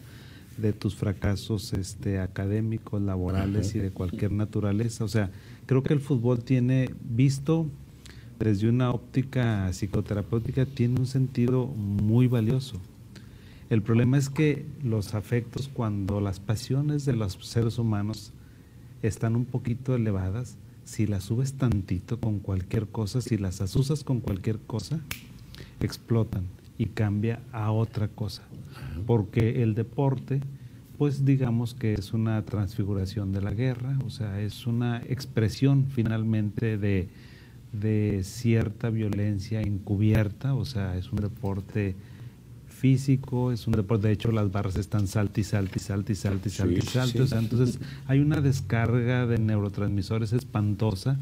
de 0.57 0.73
tus 0.73 0.95
fracasos 0.95 1.73
este, 1.73 2.21
académicos, 2.21 3.01
laborales 3.01 3.75
y 3.75 3.79
de 3.79 3.91
cualquier 3.91 4.33
naturaleza. 4.33 5.05
O 5.05 5.09
sea, 5.09 5.31
creo 5.67 5.83
que 5.83 5.93
el 5.93 6.01
fútbol 6.01 6.43
tiene, 6.43 6.91
visto 7.03 7.67
desde 8.39 8.69
una 8.69 8.91
óptica 8.91 9.69
psicoterapéutica, 9.73 10.67
tiene 10.67 10.99
un 10.99 11.07
sentido 11.07 11.67
muy 11.67 12.27
valioso. 12.27 12.81
El 13.71 13.83
problema 13.83 14.19
es 14.19 14.29
que 14.29 14.67
los 14.83 15.15
afectos, 15.15 15.69
cuando 15.73 16.21
las 16.21 16.41
pasiones 16.41 17.05
de 17.05 17.15
los 17.15 17.39
seres 17.41 17.79
humanos 17.79 18.33
están 19.03 19.37
un 19.37 19.45
poquito 19.45 19.95
elevadas, 19.95 20.57
si 20.85 21.07
las 21.07 21.25
subes 21.25 21.55
tantito 21.55 22.21
con 22.21 22.41
cualquier 22.41 22.89
cosa, 22.89 23.21
si 23.21 23.39
las 23.39 23.61
asusas 23.61 24.05
con 24.05 24.21
cualquier 24.21 24.59
cosa, 24.59 25.01
explotan 25.81 26.45
y 26.79 26.87
cambia 26.87 27.41
a 27.53 27.71
otra 27.71 28.09
cosa. 28.09 28.43
Porque 29.07 29.63
el 29.63 29.75
deporte 29.75 30.41
pues 31.03 31.25
digamos 31.25 31.75
que 31.75 31.95
es 31.95 32.13
una 32.13 32.45
transfiguración 32.45 33.33
de 33.33 33.41
la 33.41 33.51
guerra, 33.51 33.99
o 34.07 34.11
sea, 34.11 34.41
es 34.41 34.69
una 34.69 35.03
expresión 35.09 35.87
finalmente 35.87 36.79
de, 36.79 37.09
cierta 38.23 38.89
violencia 38.89 39.63
encubierta, 39.63 40.55
o 40.55 40.65
sea, 40.65 40.97
es 40.97 41.11
un 41.11 41.19
deporte 41.19 41.97
físico, 42.69 43.51
es 43.51 43.67
un 43.67 43.73
deporte, 43.73 44.07
de 44.07 44.13
hecho 44.13 44.31
las 44.31 44.53
barras 44.53 44.77
están 44.77 45.09
salti, 45.09 45.41
y 45.41 45.45
salti, 45.45 45.81
salti, 45.81 46.15
salti, 46.15 46.51
salti, 46.51 46.81
salti, 46.83 47.19
o 47.21 47.27
sea, 47.27 47.41
entonces 47.41 47.81
hay 48.07 48.21
una 48.21 48.41
descarga 48.41 49.27
de 49.27 49.39
neurotransmisores 49.39 50.33
espantosa 50.33 51.19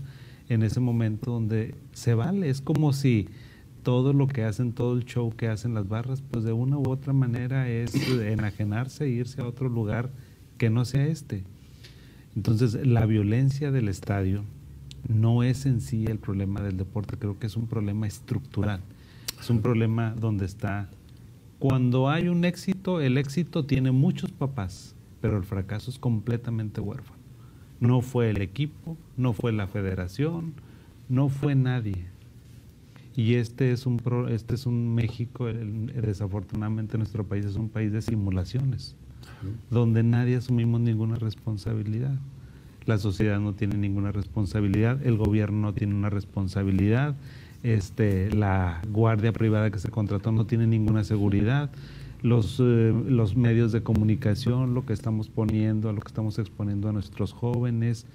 en 0.51 0.63
ese 0.63 0.81
momento 0.81 1.31
donde 1.31 1.75
se 1.95 2.13
vale, 2.13 2.51
es 2.51 2.61
como 2.61 2.93
si 2.93 3.29
todo 3.83 4.13
lo 4.13 4.27
que 4.27 4.45
hacen, 4.45 4.73
todo 4.73 4.95
el 4.95 5.05
show 5.05 5.35
que 5.35 5.49
hacen 5.49 5.75
las 5.75 5.89
barras, 5.89 6.23
pues 6.23 6.45
de 6.45 6.53
una 6.53 6.79
u 6.79 6.89
otra 6.89 7.13
manera 7.13 7.69
es 7.69 7.95
enajenarse 8.11 9.05
e 9.05 9.09
irse 9.09 9.41
a 9.41 9.47
otro 9.47 9.69
lugar 9.69 10.11
que 10.59 10.71
no 10.71 10.85
sea 10.85 11.07
este. 11.07 11.45
Entonces, 12.37 12.87
la 12.87 13.07
violencia 13.07 13.71
del 13.71 13.89
estadio 13.89 14.45
no 15.09 15.43
es 15.43 15.67
en 15.67 15.81
sí 15.81 16.05
el 16.07 16.19
problema 16.19 16.61
del 16.61 16.77
deporte, 16.77 17.17
creo 17.17 17.39
que 17.39 17.47
es 17.47 17.57
un 17.57 17.67
problema 17.67 18.07
estructural. 18.07 18.81
Es 19.41 19.49
un 19.51 19.63
problema 19.63 20.15
donde 20.15 20.45
está, 20.45 20.89
cuando 21.59 22.11
hay 22.11 22.29
un 22.29 22.45
éxito, 22.45 23.01
el 23.01 23.17
éxito 23.17 23.65
tiene 23.65 23.91
muchos 23.91 24.31
papás, 24.31 24.95
pero 25.21 25.39
el 25.39 25.45
fracaso 25.45 25.91
es 25.91 25.99
completamente 25.99 26.81
huérfano. 26.81 27.19
No 27.81 28.03
fue 28.03 28.29
el 28.31 28.43
equipo, 28.43 28.99
no 29.17 29.33
fue 29.33 29.53
la 29.53 29.67
federación, 29.67 30.53
no 31.09 31.31
fue 31.31 31.55
nadie 31.55 32.10
y 33.17 33.35
este 33.35 33.73
es 33.73 33.87
un, 33.87 34.01
este 34.31 34.55
es 34.55 34.67
un 34.67 34.95
México, 34.95 35.47
desafortunadamente 35.47 36.97
nuestro 36.97 37.25
país 37.25 37.45
es 37.45 37.57
un 37.57 37.69
país 37.69 37.93
de 37.93 38.03
simulaciones, 38.03 38.95
donde 39.71 40.03
nadie 40.03 40.37
asumimos 40.37 40.81
ninguna 40.81 41.17
responsabilidad. 41.17 42.19
La 42.87 42.99
sociedad 42.99 43.39
no 43.41 43.53
tiene 43.53 43.77
ninguna 43.77 44.11
responsabilidad, 44.11 45.05
el 45.07 45.17
gobierno 45.17 45.61
no 45.61 45.75
tiene 45.75 45.95
una 45.95 46.11
responsabilidad, 46.11 47.15
este, 47.63 48.35
la 48.35 48.81
guardia 48.91 49.33
privada 49.33 49.71
que 49.71 49.79
se 49.79 49.91
contrató 49.91 50.33
no 50.33 50.47
tiene 50.47 50.67
ninguna 50.67 51.05
seguridad, 51.05 51.71
los, 52.23 52.59
eh, 52.61 52.95
los 53.07 53.37
medios 53.37 53.73
de 53.73 53.83
comunicación, 53.83 54.75
lo 54.75 54.87
que 54.87 54.93
estamos 54.93 55.29
poniendo, 55.29 55.93
lo 55.93 56.01
que 56.01 56.09
estamos 56.09 56.39
exponiendo 56.39 56.89
a 56.89 56.93
nuestros 56.93 57.33
jóvenes, 57.33 58.07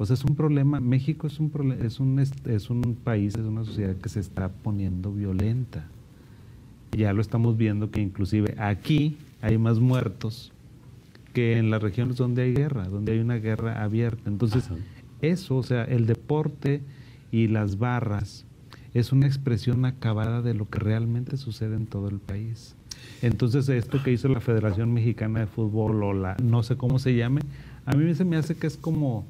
o 0.00 0.06
sea, 0.06 0.14
es 0.14 0.24
un 0.24 0.34
problema, 0.34 0.80
México 0.80 1.26
es 1.26 1.38
un, 1.40 1.72
es 1.82 2.00
un, 2.00 2.18
es 2.18 2.70
un 2.70 2.96
país, 3.04 3.34
es 3.34 3.44
una 3.44 3.66
sociedad 3.66 3.94
que 3.96 4.08
se 4.08 4.20
está 4.20 4.48
poniendo 4.48 5.12
violenta. 5.12 5.88
Ya 6.96 7.12
lo 7.12 7.20
estamos 7.20 7.58
viendo 7.58 7.90
que 7.90 8.00
inclusive 8.00 8.54
aquí 8.56 9.18
hay 9.42 9.58
más 9.58 9.78
muertos 9.78 10.52
que 11.34 11.58
en 11.58 11.68
las 11.68 11.82
regiones 11.82 12.16
donde 12.16 12.44
hay 12.44 12.54
guerra, 12.54 12.88
donde 12.88 13.12
hay 13.12 13.18
una 13.18 13.34
guerra 13.34 13.82
abierta. 13.82 14.30
Entonces, 14.30 14.70
eso, 15.20 15.56
o 15.56 15.62
sea, 15.62 15.84
el 15.84 16.06
deporte 16.06 16.80
y 17.30 17.48
las 17.48 17.78
barras 17.78 18.46
es 18.94 19.12
una 19.12 19.26
expresión 19.26 19.84
acabada 19.84 20.40
de 20.40 20.54
lo 20.54 20.66
que 20.66 20.78
realmente 20.78 21.36
sucede 21.36 21.76
en 21.76 21.84
todo 21.84 22.08
el 22.08 22.20
país. 22.20 22.74
Entonces, 23.20 23.68
esto 23.68 24.02
que 24.02 24.12
hizo 24.12 24.28
la 24.28 24.40
Federación 24.40 24.94
Mexicana 24.94 25.40
de 25.40 25.46
Fútbol 25.46 26.02
o 26.02 26.14
la, 26.14 26.38
no 26.42 26.62
sé 26.62 26.78
cómo 26.78 26.98
se 26.98 27.14
llame, 27.14 27.42
a 27.84 27.94
mí 27.94 28.14
se 28.14 28.24
me 28.24 28.38
hace 28.38 28.54
que 28.54 28.66
es 28.66 28.78
como 28.78 29.26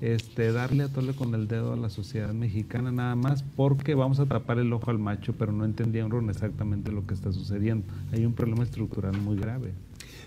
este, 0.00 0.52
darle 0.52 0.84
a 0.84 0.88
tole 0.88 1.14
con 1.14 1.34
el 1.34 1.48
dedo 1.48 1.72
a 1.72 1.76
la 1.76 1.88
sociedad 1.88 2.32
mexicana 2.32 2.92
nada 2.92 3.14
más 3.14 3.42
porque 3.56 3.94
vamos 3.94 4.20
a 4.20 4.26
tapar 4.26 4.58
el 4.58 4.72
ojo 4.72 4.90
al 4.90 4.98
macho, 4.98 5.34
pero 5.34 5.52
no 5.52 5.64
entendieron 5.64 6.28
exactamente 6.30 6.92
lo 6.92 7.06
que 7.06 7.14
está 7.14 7.32
sucediendo. 7.32 7.86
Hay 8.12 8.26
un 8.26 8.34
problema 8.34 8.64
estructural 8.64 9.16
muy 9.20 9.36
grave. 9.36 9.72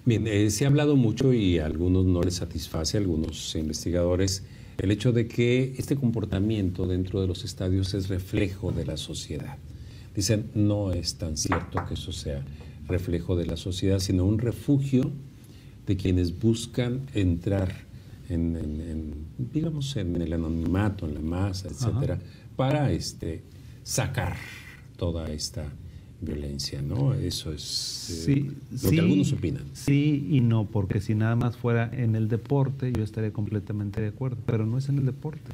Bien, 0.06 0.26
eh, 0.28 0.50
se 0.52 0.66
ha 0.66 0.70
hablado 0.70 0.96
mucho 0.96 1.34
y 1.34 1.60
a 1.60 1.66
algunos 1.66 2.06
no 2.06 2.22
les 2.22 2.36
satisface, 2.36 2.98
a 2.98 3.02
algunos 3.02 3.56
investigadores, 3.56 4.44
el 4.78 4.92
hecho 4.92 5.12
de 5.12 5.28
que 5.28 5.76
este 5.78 5.96
comportamiento 5.96 6.88
dentro 6.88 7.20
de 7.20 7.28
los 7.28 7.44
estadios 7.44 7.94
es 7.94 8.08
reflejo 8.08 8.72
de 8.72 8.86
la 8.86 8.96
sociedad. 8.96 9.58
Dicen, 10.16 10.50
no 10.56 10.94
es 10.94 11.16
tan 11.16 11.36
cierto 11.36 11.84
que 11.88 11.96
eso 11.96 12.12
sea 12.12 12.44
reflejo 12.88 13.36
de 13.36 13.46
la 13.46 13.58
sociedad, 13.58 14.00
sino 14.00 14.26
un 14.26 14.40
refugio 14.40 15.12
de 15.86 15.98
quienes 15.98 16.40
buscan 16.40 17.02
entrar 17.14 17.87
en, 18.30 19.14
digamos, 19.38 19.96
en 19.96 20.16
el 20.22 20.34
anonimato, 20.34 21.08
en 21.08 21.14
la 21.16 21.22
masa, 21.22 21.68
etcétera, 21.70 22.20
para 22.56 22.92
este, 22.92 23.44
sacar 23.84 24.36
toda 24.98 25.30
esta 25.32 25.66
violencia, 26.20 26.82
¿no? 26.82 27.14
Eso 27.14 27.52
es 27.54 28.10
eh, 28.10 28.14
Sí, 28.26 28.52
lo 28.72 28.90
sí, 28.90 28.96
que 28.96 29.02
algunos 29.02 29.32
opinan. 29.34 29.64
Sí 29.74 30.28
y 30.32 30.42
no, 30.42 30.66
porque 30.66 31.00
si 31.00 31.14
nada 31.14 31.36
más 31.36 31.56
fuera 31.58 31.90
en 31.94 32.16
el 32.16 32.28
deporte, 32.28 32.92
yo 32.92 33.04
estaría 33.04 33.32
completamente 33.32 34.02
de 34.02 34.08
acuerdo, 34.08 34.38
pero 34.46 34.66
no 34.66 34.78
es 34.80 34.90
en 34.90 34.98
el 34.98 35.06
deporte. 35.06 35.52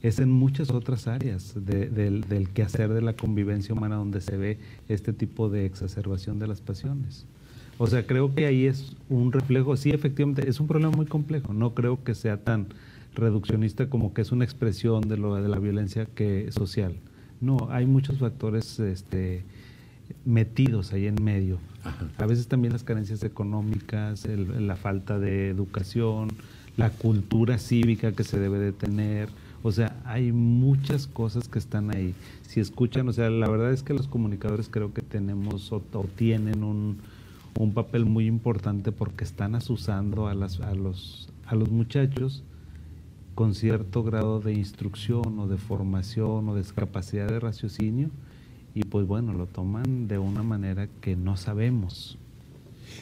Es 0.00 0.18
en 0.18 0.30
muchas 0.30 0.70
otras 0.70 1.06
áreas 1.06 1.54
de- 1.56 1.88
del, 1.88 2.22
del 2.22 2.48
quehacer 2.50 2.92
de 2.92 3.02
la 3.02 3.14
convivencia 3.14 3.74
humana 3.74 3.96
donde 3.96 4.20
se 4.20 4.36
ve 4.36 4.58
este 4.88 5.12
tipo 5.12 5.48
de 5.48 5.64
exacerbación 5.66 6.38
de 6.38 6.46
las 6.48 6.60
pasiones. 6.60 7.26
O 7.82 7.88
sea, 7.88 8.06
creo 8.06 8.32
que 8.32 8.46
ahí 8.46 8.66
es 8.66 8.94
un 9.08 9.32
reflejo, 9.32 9.76
sí, 9.76 9.90
efectivamente, 9.90 10.48
es 10.48 10.60
un 10.60 10.68
problema 10.68 10.94
muy 10.94 11.06
complejo. 11.06 11.52
No 11.52 11.74
creo 11.74 12.04
que 12.04 12.14
sea 12.14 12.36
tan 12.36 12.68
reduccionista 13.12 13.90
como 13.90 14.14
que 14.14 14.22
es 14.22 14.30
una 14.30 14.44
expresión 14.44 15.00
de, 15.08 15.16
lo, 15.16 15.34
de 15.34 15.48
la 15.48 15.58
violencia 15.58 16.06
que 16.06 16.52
social. 16.52 16.94
No, 17.40 17.56
hay 17.72 17.86
muchos 17.86 18.18
factores 18.18 18.78
este, 18.78 19.42
metidos 20.24 20.92
ahí 20.92 21.08
en 21.08 21.16
medio. 21.24 21.58
A 22.18 22.26
veces 22.26 22.46
también 22.46 22.72
las 22.72 22.84
carencias 22.84 23.24
económicas, 23.24 24.26
el- 24.26 24.68
la 24.68 24.76
falta 24.76 25.18
de 25.18 25.48
educación, 25.48 26.28
la 26.76 26.90
cultura 26.90 27.58
cívica 27.58 28.12
que 28.12 28.22
se 28.22 28.38
debe 28.38 28.60
de 28.60 28.70
tener. 28.70 29.28
O 29.64 29.72
sea, 29.72 30.00
hay 30.04 30.30
muchas 30.30 31.08
cosas 31.08 31.48
que 31.48 31.58
están 31.58 31.90
ahí. 31.90 32.14
Si 32.46 32.60
escuchan, 32.60 33.08
o 33.08 33.12
sea, 33.12 33.28
la 33.28 33.48
verdad 33.48 33.72
es 33.72 33.82
que 33.82 33.92
los 33.92 34.06
comunicadores 34.06 34.68
creo 34.68 34.94
que 34.94 35.02
tenemos 35.02 35.72
o, 35.72 35.82
o 35.92 36.04
tienen 36.14 36.62
un, 36.62 36.98
un 37.58 37.72
papel 37.72 38.04
muy 38.04 38.26
importante 38.26 38.92
porque 38.92 39.24
están 39.24 39.54
asusando 39.54 40.26
a, 40.26 40.34
las, 40.34 40.60
a, 40.60 40.74
los, 40.74 41.28
a 41.46 41.54
los 41.54 41.70
muchachos 41.70 42.42
con 43.34 43.54
cierto 43.54 44.02
grado 44.02 44.40
de 44.40 44.52
instrucción 44.52 45.38
o 45.38 45.48
de 45.48 45.56
formación 45.56 46.48
o 46.48 46.54
de 46.54 46.62
capacidad 46.74 47.28
de 47.28 47.40
raciocinio 47.40 48.10
y 48.74 48.84
pues 48.84 49.06
bueno, 49.06 49.32
lo 49.32 49.46
toman 49.46 50.08
de 50.08 50.18
una 50.18 50.42
manera 50.42 50.88
que 51.00 51.16
no 51.16 51.36
sabemos. 51.36 52.18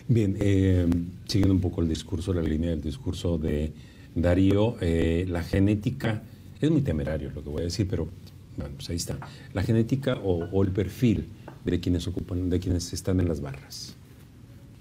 Bien, 0.08 0.36
eh, 0.40 0.88
siguiendo 1.26 1.54
un 1.54 1.60
poco 1.60 1.80
el 1.82 1.88
discurso, 1.88 2.32
la 2.32 2.42
línea 2.42 2.70
del 2.70 2.80
discurso 2.80 3.38
de 3.38 3.72
Darío, 4.14 4.76
eh, 4.80 5.26
la 5.28 5.42
genética, 5.42 6.22
es 6.60 6.70
muy 6.70 6.82
temerario 6.82 7.30
lo 7.34 7.42
que 7.42 7.48
voy 7.48 7.60
a 7.62 7.64
decir, 7.64 7.86
pero 7.88 8.08
bueno, 8.56 8.74
pues 8.76 8.90
ahí 8.90 8.96
está. 8.96 9.18
La 9.54 9.62
genética 9.62 10.18
o, 10.22 10.44
o 10.44 10.62
el 10.62 10.70
perfil 10.70 11.26
de 11.64 11.80
quienes 11.80 12.06
ocupan, 12.08 12.50
de 12.50 12.58
quienes 12.58 12.92
están 12.92 13.20
en 13.20 13.28
las 13.28 13.40
barras. 13.40 13.96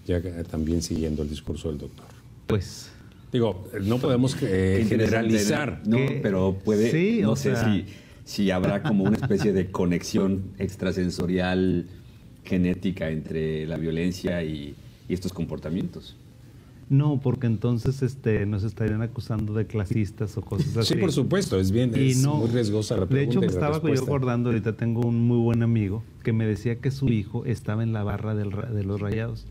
Ya 0.10 0.44
también 0.44 0.82
siguiendo 0.82 1.22
el 1.22 1.30
discurso 1.30 1.70
del 1.70 1.78
doctor. 1.78 2.08
Pues 2.48 2.90
Digo, 3.32 3.68
no 3.84 4.00
podemos 4.00 4.36
eh, 4.42 4.84
generalizar. 4.90 5.84
No, 5.86 5.98
pero 6.24 6.58
puede, 6.66 6.90
sí, 6.90 7.20
no 7.22 7.36
sé 7.36 7.56
sea- 7.56 7.72
si, 7.72 7.86
si 8.26 8.50
habrá 8.50 8.82
como 8.82 9.04
una 9.04 9.18
especie 9.18 9.54
de 9.54 9.70
conexión 9.70 10.46
extrasensorial 10.58 11.86
genética 12.44 13.12
entre 13.12 13.68
la 13.68 13.78
violencia 13.78 14.44
y, 14.44 14.74
y 15.08 15.14
estos 15.14 15.32
comportamientos. 15.32 16.16
no, 16.90 17.20
porque 17.22 17.46
entonces 17.46 18.02
este, 18.02 18.48
nos 18.48 18.64
estarían 18.64 19.04
acusando 19.04 19.54
de 19.54 19.68
clasistas 19.68 20.36
o 20.36 20.42
cosas 20.42 20.76
así. 20.76 20.96
Sí, 20.96 21.00
por 21.00 21.12
supuesto, 21.12 21.60
es 21.60 21.70
bien, 21.70 21.92
Y 21.96 22.10
es 22.10 22.18
no, 22.24 22.38
muy 22.38 22.50
riesgosa 22.50 22.96
la 22.96 23.02
De 23.02 23.08
pregunta. 23.08 23.32
hecho, 23.32 23.42
me 23.42 23.46
estaba 23.46 23.80
yo 23.94 24.02
acordando, 24.04 24.50
ahorita 24.50 24.74
tengo 24.76 25.02
un 25.02 25.22
muy 25.28 25.38
buen 25.38 25.62
amigo 25.62 26.02
que 26.24 26.34
me 26.34 26.48
decía 26.48 26.80
que 26.80 26.90
su 26.90 27.10
hijo 27.10 27.46
estaba 27.46 27.84
en 27.84 27.94
la 27.94 28.02
barra 28.02 28.34
del 28.34 28.52
ra- 28.52 28.72
de 28.72 28.84
los 28.84 29.00
rayados 29.00 29.46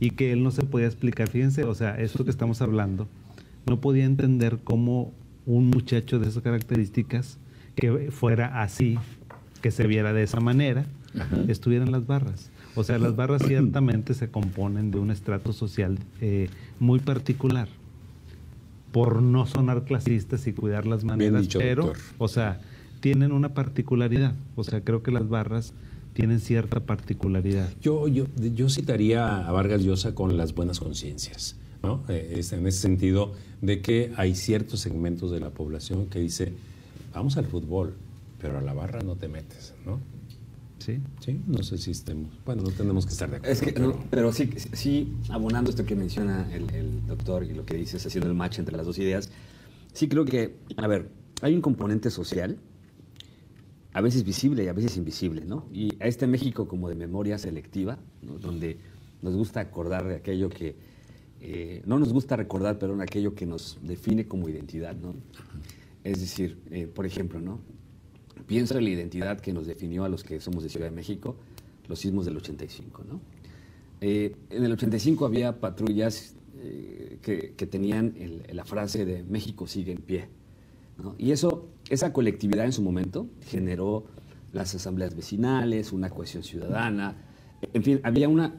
y 0.00 0.10
que 0.10 0.32
él 0.32 0.42
no 0.42 0.50
se 0.50 0.62
podía 0.62 0.86
explicar. 0.86 1.28
Fíjense, 1.28 1.64
o 1.64 1.74
sea, 1.74 1.98
esto 2.00 2.24
que 2.24 2.30
estamos 2.30 2.62
hablando, 2.62 3.08
no 3.66 3.80
podía 3.80 4.04
entender 4.04 4.58
cómo 4.62 5.12
un 5.46 5.70
muchacho 5.70 6.18
de 6.18 6.28
esas 6.28 6.42
características, 6.42 7.38
que 7.74 8.10
fuera 8.10 8.62
así, 8.62 8.98
que 9.62 9.70
se 9.70 9.86
viera 9.86 10.12
de 10.12 10.22
esa 10.22 10.40
manera, 10.40 10.86
estuviera 11.48 11.84
en 11.84 11.92
las 11.92 12.06
barras. 12.06 12.50
O 12.74 12.84
sea, 12.84 12.98
las 12.98 13.16
barras 13.16 13.42
ciertamente 13.46 14.14
se 14.14 14.30
componen 14.30 14.90
de 14.90 14.98
un 14.98 15.10
estrato 15.10 15.52
social 15.52 15.98
eh, 16.20 16.48
muy 16.80 17.00
particular 17.00 17.68
por 18.92 19.22
no 19.22 19.44
sonar 19.46 19.84
clasistas 19.84 20.46
y 20.46 20.52
cuidar 20.52 20.86
las 20.86 21.02
maneras, 21.02 21.42
dicho, 21.42 21.58
pero, 21.58 21.86
doctor. 21.86 22.02
o 22.18 22.28
sea, 22.28 22.60
tienen 23.00 23.32
una 23.32 23.52
particularidad. 23.52 24.34
O 24.54 24.62
sea, 24.62 24.82
creo 24.82 25.02
que 25.02 25.10
las 25.10 25.28
barras 25.28 25.74
tienen 26.14 26.40
cierta 26.40 26.80
particularidad. 26.80 27.68
Yo, 27.82 28.08
yo, 28.08 28.24
yo 28.54 28.68
citaría 28.70 29.46
a 29.46 29.52
Vargas 29.52 29.82
Llosa 29.82 30.14
con 30.14 30.36
las 30.36 30.54
buenas 30.54 30.80
conciencias, 30.80 31.56
¿no? 31.82 32.02
Eh, 32.08 32.36
es 32.38 32.52
en 32.52 32.66
ese 32.66 32.78
sentido 32.80 33.32
de 33.60 33.82
que 33.82 34.12
hay 34.16 34.34
ciertos 34.34 34.80
segmentos 34.80 35.30
de 35.30 35.40
la 35.40 35.50
población 35.50 36.06
que 36.06 36.20
dice, 36.20 36.52
vamos 37.12 37.36
al 37.36 37.44
fútbol, 37.46 37.94
pero 38.40 38.58
a 38.58 38.60
la 38.62 38.72
barra 38.72 39.00
no 39.02 39.16
te 39.16 39.28
metes, 39.28 39.74
¿no? 39.84 40.00
¿Sí? 40.78 40.98
Sí, 41.20 41.40
no 41.46 41.62
sé 41.62 41.78
si 41.78 41.92
estemos, 41.92 42.30
bueno, 42.44 42.62
no 42.62 42.70
tenemos 42.70 43.06
que 43.06 43.12
estar 43.12 43.30
de 43.30 43.36
acuerdo. 43.36 43.52
Es 43.52 43.60
que, 43.60 43.72
pero- 43.72 43.86
no, 43.88 44.04
pero 44.10 44.32
sí, 44.32 44.50
sí, 44.74 45.12
abonando 45.30 45.70
esto 45.70 45.84
que 45.84 45.96
menciona 45.96 46.46
el, 46.52 46.68
el 46.74 47.06
doctor 47.06 47.44
y 47.44 47.54
lo 47.54 47.64
que 47.64 47.74
dices, 47.74 48.04
haciendo 48.06 48.28
el 48.28 48.34
match 48.36 48.58
entre 48.58 48.76
las 48.76 48.84
dos 48.86 48.98
ideas, 48.98 49.30
sí 49.94 50.08
creo 50.08 50.24
que, 50.26 50.56
a 50.76 50.86
ver, 50.86 51.08
hay 51.40 51.54
un 51.54 51.62
componente 51.62 52.10
social, 52.10 52.58
a 53.94 54.00
veces 54.02 54.24
visible 54.24 54.64
y 54.64 54.68
a 54.68 54.72
veces 54.74 54.96
invisible, 54.98 55.44
¿no? 55.46 55.66
Y 55.72 55.90
a 56.02 56.06
este 56.06 56.26
México 56.26 56.68
como 56.68 56.88
de 56.88 56.94
memoria 56.96 57.38
selectiva, 57.38 57.98
donde 58.22 58.76
nos 59.22 59.34
gusta 59.34 59.60
acordar 59.60 60.06
de 60.06 60.16
aquello 60.16 60.50
que, 60.50 60.74
eh, 61.40 61.80
no 61.86 61.98
nos 61.98 62.12
gusta 62.12 62.36
recordar, 62.36 62.78
pero 62.78 62.92
en 62.94 63.00
aquello 63.00 63.34
que 63.34 63.46
nos 63.46 63.78
define 63.82 64.26
como 64.26 64.48
identidad, 64.48 64.94
¿no? 64.96 65.14
Es 66.02 66.20
decir, 66.20 66.58
eh, 66.70 66.86
por 66.86 67.06
ejemplo, 67.06 67.40
¿no? 67.40 67.60
Pienso 68.46 68.76
en 68.76 68.84
la 68.84 68.90
identidad 68.90 69.40
que 69.40 69.52
nos 69.52 69.66
definió 69.66 70.04
a 70.04 70.08
los 70.08 70.22
que 70.24 70.40
somos 70.40 70.62
de 70.62 70.68
Ciudad 70.68 70.86
de 70.90 70.94
México, 70.96 71.36
los 71.88 71.98
sismos 72.00 72.24
del 72.26 72.36
85, 72.36 73.04
¿no? 73.08 73.20
Eh, 74.00 74.34
en 74.50 74.64
el 74.64 74.72
85 74.72 75.24
había 75.24 75.60
patrullas 75.60 76.34
que, 77.22 77.52
que 77.56 77.66
tenían 77.66 78.14
el- 78.18 78.42
la 78.56 78.64
frase 78.64 79.04
de 79.04 79.22
México 79.22 79.66
sigue 79.66 79.92
en 79.92 79.98
pie, 80.02 80.28
¿no? 81.02 81.14
Y 81.18 81.32
eso, 81.32 81.68
esa 81.90 82.12
colectividad 82.12 82.64
en 82.64 82.72
su 82.72 82.82
momento 82.82 83.26
generó 83.46 84.04
las 84.52 84.74
asambleas 84.74 85.14
vecinales, 85.16 85.92
una 85.92 86.10
cohesión 86.10 86.42
ciudadana, 86.42 87.16
en 87.72 87.82
fin, 87.82 88.00
había 88.04 88.28
una... 88.28 88.54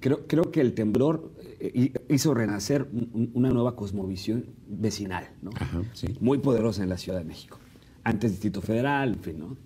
Creo, 0.00 0.26
creo 0.26 0.50
que 0.52 0.60
el 0.60 0.74
temblor 0.74 1.32
eh, 1.60 1.92
hizo 2.08 2.32
renacer 2.34 2.88
un- 2.92 3.10
un- 3.12 3.30
una 3.34 3.50
nueva 3.50 3.74
cosmovisión 3.74 4.44
vecinal, 4.68 5.28
¿no? 5.42 5.50
Ajá, 5.56 5.82
sí. 5.92 6.06
muy 6.20 6.38
poderosa 6.38 6.82
en 6.82 6.88
la 6.88 6.98
Ciudad 6.98 7.18
de 7.18 7.24
México. 7.24 7.58
Antes 8.04 8.30
Distrito 8.30 8.60
Federal, 8.62 9.14
en 9.14 9.20
fin, 9.20 9.38
¿no? 9.38 9.56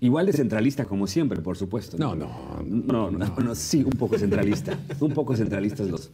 Igual 0.00 0.26
de 0.26 0.32
centralista 0.34 0.84
como 0.84 1.06
siempre, 1.06 1.40
por 1.40 1.56
supuesto. 1.56 1.96
No, 1.98 2.14
no, 2.14 2.62
no, 2.66 3.10
no, 3.10 3.36
no, 3.36 3.54
sí, 3.54 3.82
un 3.82 3.92
poco 3.92 4.18
centralista, 4.18 4.78
un 5.00 5.12
poco 5.12 5.34
centralistas 5.34 5.88
los 5.88 6.10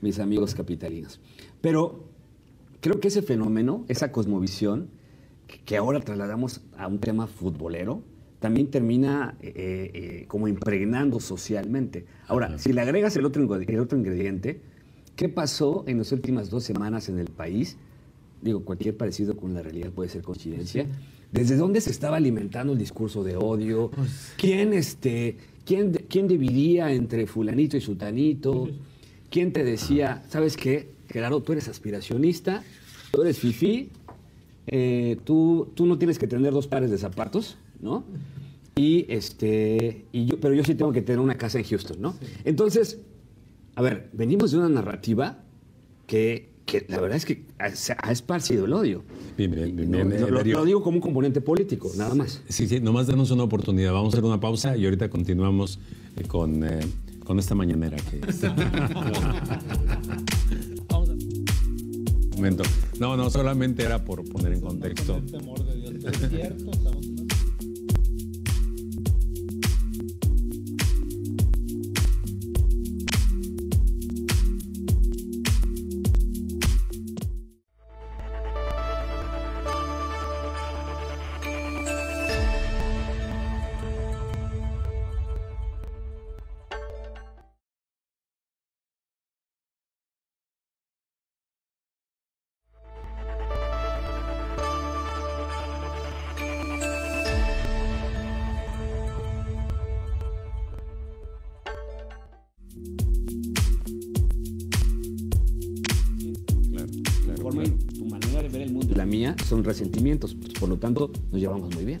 mis 0.00 0.18
amigos 0.20 0.54
capitalinos. 0.54 1.18
Pero 1.60 2.04
creo 2.82 3.00
que 3.00 3.08
ese 3.08 3.22
fenómeno, 3.22 3.86
esa 3.88 4.12
cosmovisión, 4.12 4.88
que, 5.64 5.76
ahora 5.76 6.00
trasladamos 6.00 6.62
a 6.76 6.88
un 6.88 6.98
tema 6.98 7.26
futbolero, 7.28 8.02
también 8.40 8.70
termina 8.70 9.36
eh, 9.40 9.52
eh, 9.94 10.24
como 10.26 10.48
impregnando 10.48 11.20
socialmente. 11.20 12.06
Ahora, 12.26 12.58
si 12.58 12.72
le 12.72 12.80
agregas 12.80 13.16
el 13.16 13.24
otro, 13.24 13.42
el 13.54 13.78
otro 13.78 13.96
ingrediente, 13.96 14.60
¿qué 15.14 15.28
pasó 15.28 15.84
en 15.86 15.98
las 15.98 16.10
últimas 16.10 16.50
dos 16.50 16.64
semanas 16.64 17.08
en 17.08 17.20
el 17.20 17.28
país? 17.28 17.76
Digo, 18.42 18.64
cualquier 18.64 18.96
parecido 18.96 19.36
con 19.36 19.54
la 19.54 19.62
realidad 19.62 19.90
puede 19.92 20.08
ser 20.10 20.22
coincidencia. 20.22 20.86
¿Desde 21.30 21.56
dónde 21.56 21.80
se 21.80 21.90
estaba 21.90 22.16
alimentando 22.16 22.72
el 22.72 22.80
discurso 22.80 23.22
de 23.22 23.36
odio? 23.36 23.92
¿Quién, 24.36 24.72
este, 24.72 25.36
quién, 25.64 25.92
quién 26.08 26.26
dividía 26.26 26.92
entre 26.92 27.28
fulanito 27.28 27.76
y 27.76 27.80
sutanito? 27.80 28.68
¿Quién 29.30 29.52
te 29.52 29.62
decía, 29.62 30.24
sabes 30.28 30.56
qué, 30.56 30.90
Gerardo, 31.12 31.42
tú 31.42 31.52
eres 31.52 31.68
aspiracionista, 31.68 32.62
tú 33.12 33.22
eres 33.22 33.38
fifí, 33.38 33.90
eh, 34.66 35.18
tú, 35.24 35.68
tú 35.74 35.86
no 35.86 35.98
tienes 35.98 36.18
que 36.18 36.26
tener 36.26 36.52
dos 36.52 36.66
pares 36.66 36.90
de 36.90 36.98
zapatos, 36.98 37.56
¿no? 37.80 38.04
Y 38.74 39.04
este, 39.08 40.06
y 40.12 40.24
yo, 40.24 40.40
pero 40.40 40.54
yo 40.54 40.64
sí 40.64 40.74
tengo 40.74 40.92
que 40.92 41.02
tener 41.02 41.20
una 41.20 41.36
casa 41.36 41.58
en 41.58 41.64
Houston, 41.64 42.00
¿no? 42.00 42.14
Entonces, 42.44 42.98
a 43.74 43.82
ver, 43.82 44.08
venimos 44.14 44.50
de 44.52 44.58
una 44.58 44.68
narrativa 44.70 45.40
que, 46.06 46.48
que 46.64 46.86
la 46.88 46.98
verdad 47.00 47.18
es 47.18 47.26
que 47.26 47.44
ha, 47.58 47.68
se 47.70 47.94
ha 48.00 48.10
esparcido 48.10 48.64
el 48.64 48.72
odio. 48.72 49.02
Bien, 49.36 49.50
bien, 49.50 49.76
bien, 49.76 49.90
No, 49.90 50.04
bien, 50.06 50.52
lo- 50.52 50.64
digo 50.64 50.82
como 50.82 50.96
un 50.96 51.02
componente 51.02 51.40
político, 51.42 51.90
nada 51.96 52.14
más. 52.14 52.42
Sí, 52.48 52.66
sí, 52.66 52.80
nomás 52.80 53.06
danos 53.06 53.30
una 53.30 53.42
oportunidad. 53.44 53.92
Vamos 53.92 54.14
a 54.14 54.16
hacer 54.16 54.24
una 54.24 54.40
pausa 54.40 54.74
y 54.76 54.84
ahorita 54.86 55.10
continuamos 55.10 55.78
eh, 56.16 56.22
con, 56.26 56.64
eh, 56.64 56.80
con 57.24 57.38
esta 57.38 57.54
mañanera 57.54 57.98
que 57.98 58.20
No, 62.98 63.16
no, 63.16 63.30
solamente 63.30 63.82
era 63.84 64.04
por 64.04 64.24
poner 64.28 64.52
en 64.52 64.60
contexto. 64.60 65.20
Resentimientos, 109.64 110.34
por 110.58 110.68
lo 110.68 110.76
tanto 110.76 111.10
nos 111.30 111.40
llevamos 111.40 111.74
muy 111.74 111.84
bien. 111.84 112.00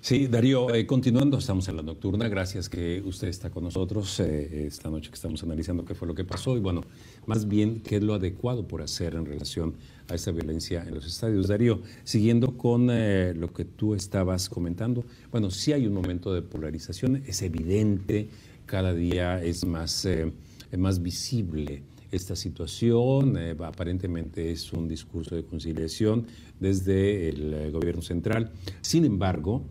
Sí, 0.00 0.28
Darío, 0.28 0.72
eh, 0.74 0.86
continuando, 0.86 1.38
estamos 1.38 1.68
en 1.68 1.76
la 1.76 1.82
nocturna. 1.82 2.28
Gracias 2.28 2.68
que 2.68 3.02
usted 3.04 3.28
está 3.28 3.50
con 3.50 3.64
nosotros 3.64 4.20
eh, 4.20 4.66
esta 4.66 4.88
noche 4.88 5.10
que 5.10 5.16
estamos 5.16 5.42
analizando 5.42 5.84
qué 5.84 5.94
fue 5.94 6.06
lo 6.06 6.14
que 6.14 6.24
pasó 6.24 6.56
y, 6.56 6.60
bueno, 6.60 6.82
más 7.26 7.48
bien 7.48 7.80
qué 7.80 7.96
es 7.96 8.02
lo 8.02 8.14
adecuado 8.14 8.66
por 8.66 8.80
hacer 8.80 9.16
en 9.16 9.26
relación 9.26 9.74
a 10.08 10.14
esta 10.14 10.30
violencia 10.30 10.84
en 10.86 10.94
los 10.94 11.04
estadios. 11.04 11.48
Darío, 11.48 11.80
siguiendo 12.04 12.56
con 12.56 12.88
eh, 12.90 13.34
lo 13.34 13.52
que 13.52 13.64
tú 13.64 13.94
estabas 13.94 14.48
comentando, 14.48 15.04
bueno, 15.32 15.50
sí 15.50 15.72
hay 15.72 15.86
un 15.86 15.94
momento 15.94 16.32
de 16.32 16.42
polarización, 16.42 17.22
es 17.26 17.42
evidente, 17.42 18.28
cada 18.66 18.94
día 18.94 19.42
es 19.42 19.66
más, 19.66 20.06
más 20.76 21.02
visible 21.02 21.82
esta 22.10 22.36
situación. 22.36 23.36
aparentemente 23.64 24.50
es 24.50 24.72
un 24.72 24.88
discurso 24.88 25.34
de 25.34 25.44
conciliación 25.44 26.26
desde 26.60 27.28
el 27.28 27.70
gobierno 27.70 28.02
central. 28.02 28.50
Sin 28.80 29.04
embargo, 29.04 29.62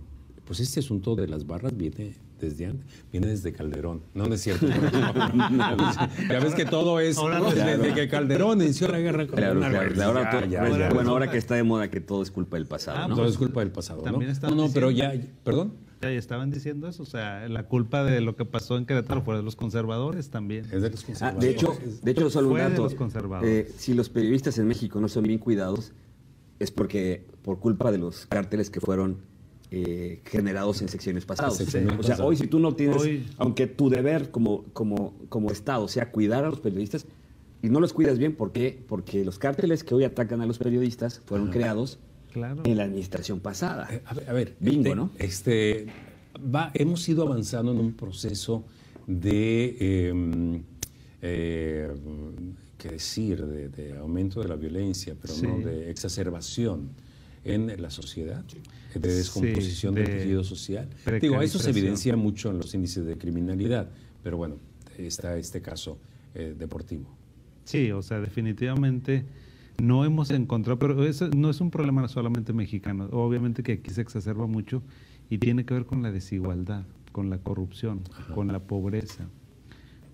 pues 0.46 0.60
este 0.62 0.80
asunto 0.80 1.16
de 1.16 1.28
las 1.28 1.46
barras 1.46 1.76
viene 1.76 2.16
desde 2.40 2.74
viene 3.12 3.28
desde 3.28 3.52
Calderón. 3.52 4.02
No, 4.14 4.28
no 4.28 4.36
es 4.36 4.42
cierto. 4.42 4.68
ya 6.30 6.40
ves 6.40 6.56
que 6.56 6.66
todo 6.66 7.00
es 7.00 7.18
desde 7.18 7.94
que 7.94 8.08
Calderón 8.08 8.62
inició 8.62 8.88
la 8.88 9.00
guerra 9.00 9.28
con 9.28 9.36
claro, 9.36 9.66
ahora, 10.04 10.90
Bueno, 10.94 11.10
ahora 11.12 11.32
que 11.32 11.38
está 11.38 11.56
de 11.56 11.64
moda 11.64 11.90
que 11.90 12.00
todo 12.00 12.22
es 12.22 12.32
culpa 12.32 12.58
del 12.58 12.66
pasado. 12.66 13.00
Ah, 13.00 13.08
¿no? 13.08 13.16
Todo 13.16 13.28
es 13.28 13.38
culpa 13.38 13.60
del 13.62 13.72
pasado. 13.72 14.02
También 14.02 14.32
¿no? 14.42 14.52
no, 14.52 14.70
pero 14.74 14.92
ya, 14.92 15.14
perdón. 15.44 15.74
Ya 16.02 16.12
estaban 16.12 16.52
diciendo 16.52 16.88
eso, 16.88 17.04
o 17.04 17.06
sea, 17.06 17.48
la 17.50 17.64
culpa 17.64 18.04
de 18.04 18.22
lo 18.22 18.36
que 18.36 18.46
pasó 18.46 18.78
en 18.78 18.86
Querétaro 18.86 19.22
fue 19.24 19.36
de 19.36 19.44
los 19.44 19.56
conservadores 19.56 20.30
también. 20.30 20.66
Es 20.72 20.82
de 20.82 20.90
los 20.92 21.04
conservadores. 21.04 21.44
Ah, 21.44 21.46
de 21.46 21.52
hecho, 21.52 21.78
de 22.04 22.12
hecho 22.12 22.30
solo 22.30 22.50
un 22.50 22.58
dato. 22.58 22.74
De 22.74 22.78
los 22.78 22.96
conservadores. 22.96 23.70
Eh, 23.70 23.74
si 23.78 23.94
los 23.94 24.10
periodistas 24.10 24.58
en 24.60 24.68
México 24.68 25.00
no 25.00 25.08
son 25.08 25.24
bien 25.24 25.40
cuidados, 25.40 25.94
es 26.60 26.72
porque 26.72 27.26
por 27.42 27.60
culpa 27.60 27.92
de 27.92 27.98
los 27.98 28.26
cárteles 28.28 28.70
que 28.70 28.80
fueron 28.80 29.18
eh, 29.72 30.22
generados 30.26 30.82
en 30.82 30.88
secciones 30.88 31.26
pasadas. 31.26 31.60
o 31.60 32.04
sea, 32.04 32.24
hoy 32.24 32.38
si 32.38 32.48
tú 32.48 32.60
no 32.60 32.76
tienes, 32.76 33.02
aunque 33.38 33.68
tu 33.68 33.90
deber 33.90 34.32
como, 34.32 34.64
como, 34.74 35.16
como 35.30 35.52
Estado 35.52 35.88
sea 35.88 36.12
cuidar 36.12 36.46
a 36.46 36.50
los 36.50 36.60
periodistas, 36.60 37.06
y 37.62 37.70
no 37.70 37.80
los 37.80 37.92
cuidas 37.92 38.20
bien, 38.20 38.36
¿por 38.36 38.52
qué? 38.52 38.84
Porque 38.88 39.26
los 39.26 39.40
cárteles 39.40 39.84
que 39.84 39.96
hoy 39.96 40.04
atacan 40.04 40.42
a 40.42 40.46
los 40.46 40.60
periodistas 40.60 41.22
fueron 41.26 41.50
creados 41.50 42.00
en 42.44 42.78
la 42.78 42.84
administración 42.84 43.40
pasada. 43.40 43.88
Eh, 43.92 44.02
a 44.06 44.34
ver, 44.34 44.56
bingo, 44.60 44.96
¿no? 44.96 45.12
Este, 45.18 45.88
va, 46.38 46.72
hemos 46.74 47.08
ido 47.10 47.24
avanzando 47.24 47.72
en 47.72 47.80
un 47.80 47.94
proceso 47.94 48.66
de, 49.06 50.08
em, 50.10 50.64
eh, 51.22 51.90
¿qué 52.78 52.90
decir?, 52.90 53.46
de, 53.46 53.98
aumento 53.98 54.42
de 54.42 54.48
la 54.48 54.56
violencia, 54.56 55.16
pero 55.20 55.34
no 55.42 55.60
de 55.60 55.90
exacerbación 55.90 56.90
en 57.44 57.82
la 57.82 57.90
sociedad, 57.90 58.44
de 58.94 59.16
descomposición 59.16 59.96
del 59.96 60.06
tejido 60.06 60.44
social. 60.44 60.90
Digo, 61.22 61.42
eso 61.42 61.60
se 61.60 61.70
evidencia 61.70 62.16
mucho 62.16 62.50
en 62.52 62.58
los 62.58 62.74
índices 62.74 63.06
de 63.06 63.18
criminalidad, 63.18 63.90
pero 64.24 64.38
bueno, 64.38 64.58
está 64.98 65.38
este 65.38 65.62
caso 65.62 65.98
eh, 66.36 66.56
deportivo. 66.58 67.06
Sí, 67.64 67.92
o 67.92 68.02
sea, 68.02 68.20
definitivamente 68.20 69.26
no 69.82 70.06
hemos 70.06 70.32
encontrado, 70.32 70.80
pero 70.80 71.04
eso 71.04 71.30
no 71.30 71.50
es 71.50 71.62
un 71.62 71.72
problema 71.72 72.08
solamente 72.08 72.54
mexicano, 72.54 73.08
obviamente 73.12 73.64
que 73.64 73.74
aquí 73.74 73.92
se 73.92 74.02
exacerba 74.02 74.48
mucho 74.48 74.82
y 75.30 75.38
tiene 75.38 75.66
que 75.66 75.74
ver 75.74 75.86
con 75.86 76.02
la 76.02 76.12
desigualdad, 76.12 76.84
con 77.12 77.30
la 77.30 77.38
corrupción, 77.38 78.02
con 78.34 78.48
la 78.48 78.60
pobreza, 78.60 79.28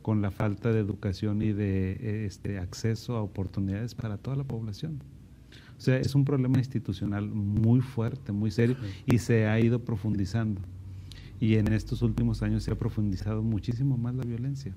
con 0.01 0.21
la 0.21 0.31
falta 0.31 0.71
de 0.71 0.79
educación 0.79 1.41
y 1.41 1.53
de 1.53 2.25
este, 2.25 2.59
acceso 2.59 3.15
a 3.15 3.21
oportunidades 3.21 3.95
para 3.95 4.17
toda 4.17 4.35
la 4.35 4.43
población. 4.43 5.01
O 5.77 5.81
sea, 5.81 5.97
es 5.97 6.15
un 6.15 6.23
problema 6.23 6.59
institucional 6.59 7.27
muy 7.27 7.81
fuerte, 7.81 8.31
muy 8.31 8.51
serio 8.51 8.77
y 9.05 9.19
se 9.19 9.47
ha 9.47 9.59
ido 9.59 9.79
profundizando. 9.79 10.61
Y 11.39 11.55
en 11.55 11.73
estos 11.73 12.01
últimos 12.01 12.41
años 12.41 12.63
se 12.63 12.71
ha 12.71 12.75
profundizado 12.75 13.41
muchísimo 13.43 13.97
más 13.97 14.15
la 14.15 14.23
violencia. 14.23 14.73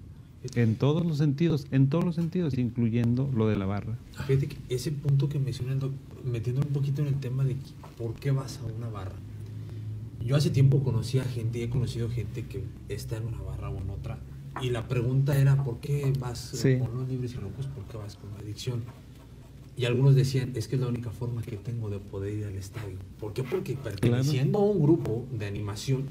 En 0.54 0.76
todos 0.76 1.04
los 1.04 1.18
sentidos, 1.18 1.66
en 1.70 1.88
todos 1.88 2.04
los 2.04 2.14
sentidos, 2.14 2.56
incluyendo 2.56 3.28
lo 3.34 3.48
de 3.48 3.56
la 3.56 3.66
barra. 3.66 3.98
Fíjate 4.26 4.48
que 4.48 4.56
ese 4.68 4.92
punto 4.92 5.28
que 5.28 5.38
mencionan, 5.38 5.80
metiendo 6.24 6.62
un 6.62 6.72
poquito 6.72 7.02
en 7.02 7.08
el 7.08 7.20
tema 7.20 7.44
de 7.44 7.56
por 7.98 8.14
qué 8.14 8.30
vas 8.30 8.60
a 8.60 8.66
una 8.76 8.88
barra. 8.88 9.16
Yo 10.24 10.36
hace 10.36 10.50
tiempo 10.50 10.82
conocí 10.82 11.18
a 11.18 11.24
gente, 11.24 11.62
he 11.62 11.70
conocido 11.70 12.08
gente 12.08 12.44
que 12.46 12.64
está 12.88 13.16
en 13.16 13.26
una 13.26 13.40
barra 13.42 13.70
o 13.70 13.78
en 13.78 13.90
otra, 13.90 14.18
y 14.60 14.70
la 14.70 14.88
pregunta 14.88 15.38
era, 15.38 15.62
¿por 15.62 15.78
qué 15.78 16.12
vas 16.18 16.52
con 16.80 16.98
los 16.98 17.08
libres 17.08 17.34
y 17.34 17.36
locos? 17.36 17.66
¿Por 17.66 17.84
qué 17.84 17.96
vas 17.96 18.16
con 18.16 18.30
la 18.32 18.38
adicción? 18.38 18.82
Y 19.76 19.84
algunos 19.84 20.14
decían, 20.14 20.52
es 20.54 20.68
que 20.68 20.76
es 20.76 20.80
la 20.80 20.88
única 20.88 21.10
forma 21.10 21.42
que 21.42 21.56
tengo 21.58 21.90
de 21.90 21.98
poder 21.98 22.32
ir 22.32 22.44
al 22.46 22.54
estadio. 22.54 22.96
¿Por 23.20 23.34
qué? 23.34 23.42
Porque 23.42 23.74
perteneciendo 23.74 24.58
a 24.58 24.62
un 24.62 24.80
grupo 24.80 25.26
de 25.30 25.46
animación, 25.46 26.04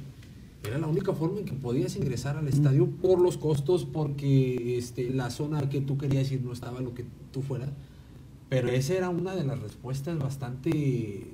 era 0.68 0.78
la 0.78 0.88
única 0.88 1.14
forma 1.14 1.40
en 1.40 1.46
que 1.46 1.54
podías 1.54 1.96
ingresar 1.96 2.38
al 2.38 2.48
estadio 2.48 2.88
por 2.88 3.20
los 3.20 3.38
costos, 3.38 3.86
porque 3.86 4.78
este, 4.78 5.10
la 5.10 5.30
zona 5.30 5.70
que 5.70 5.82
tú 5.82 5.98
querías 5.98 6.32
ir 6.32 6.42
no 6.42 6.52
estaba 6.52 6.82
lo 6.82 6.94
que 6.94 7.06
tú 7.32 7.42
fueras. 7.42 7.70
Pero 8.50 8.70
esa 8.70 8.94
era 8.94 9.10
una 9.10 9.36
de 9.36 9.44
las 9.44 9.60
respuestas 9.60 10.18
bastante 10.18 11.28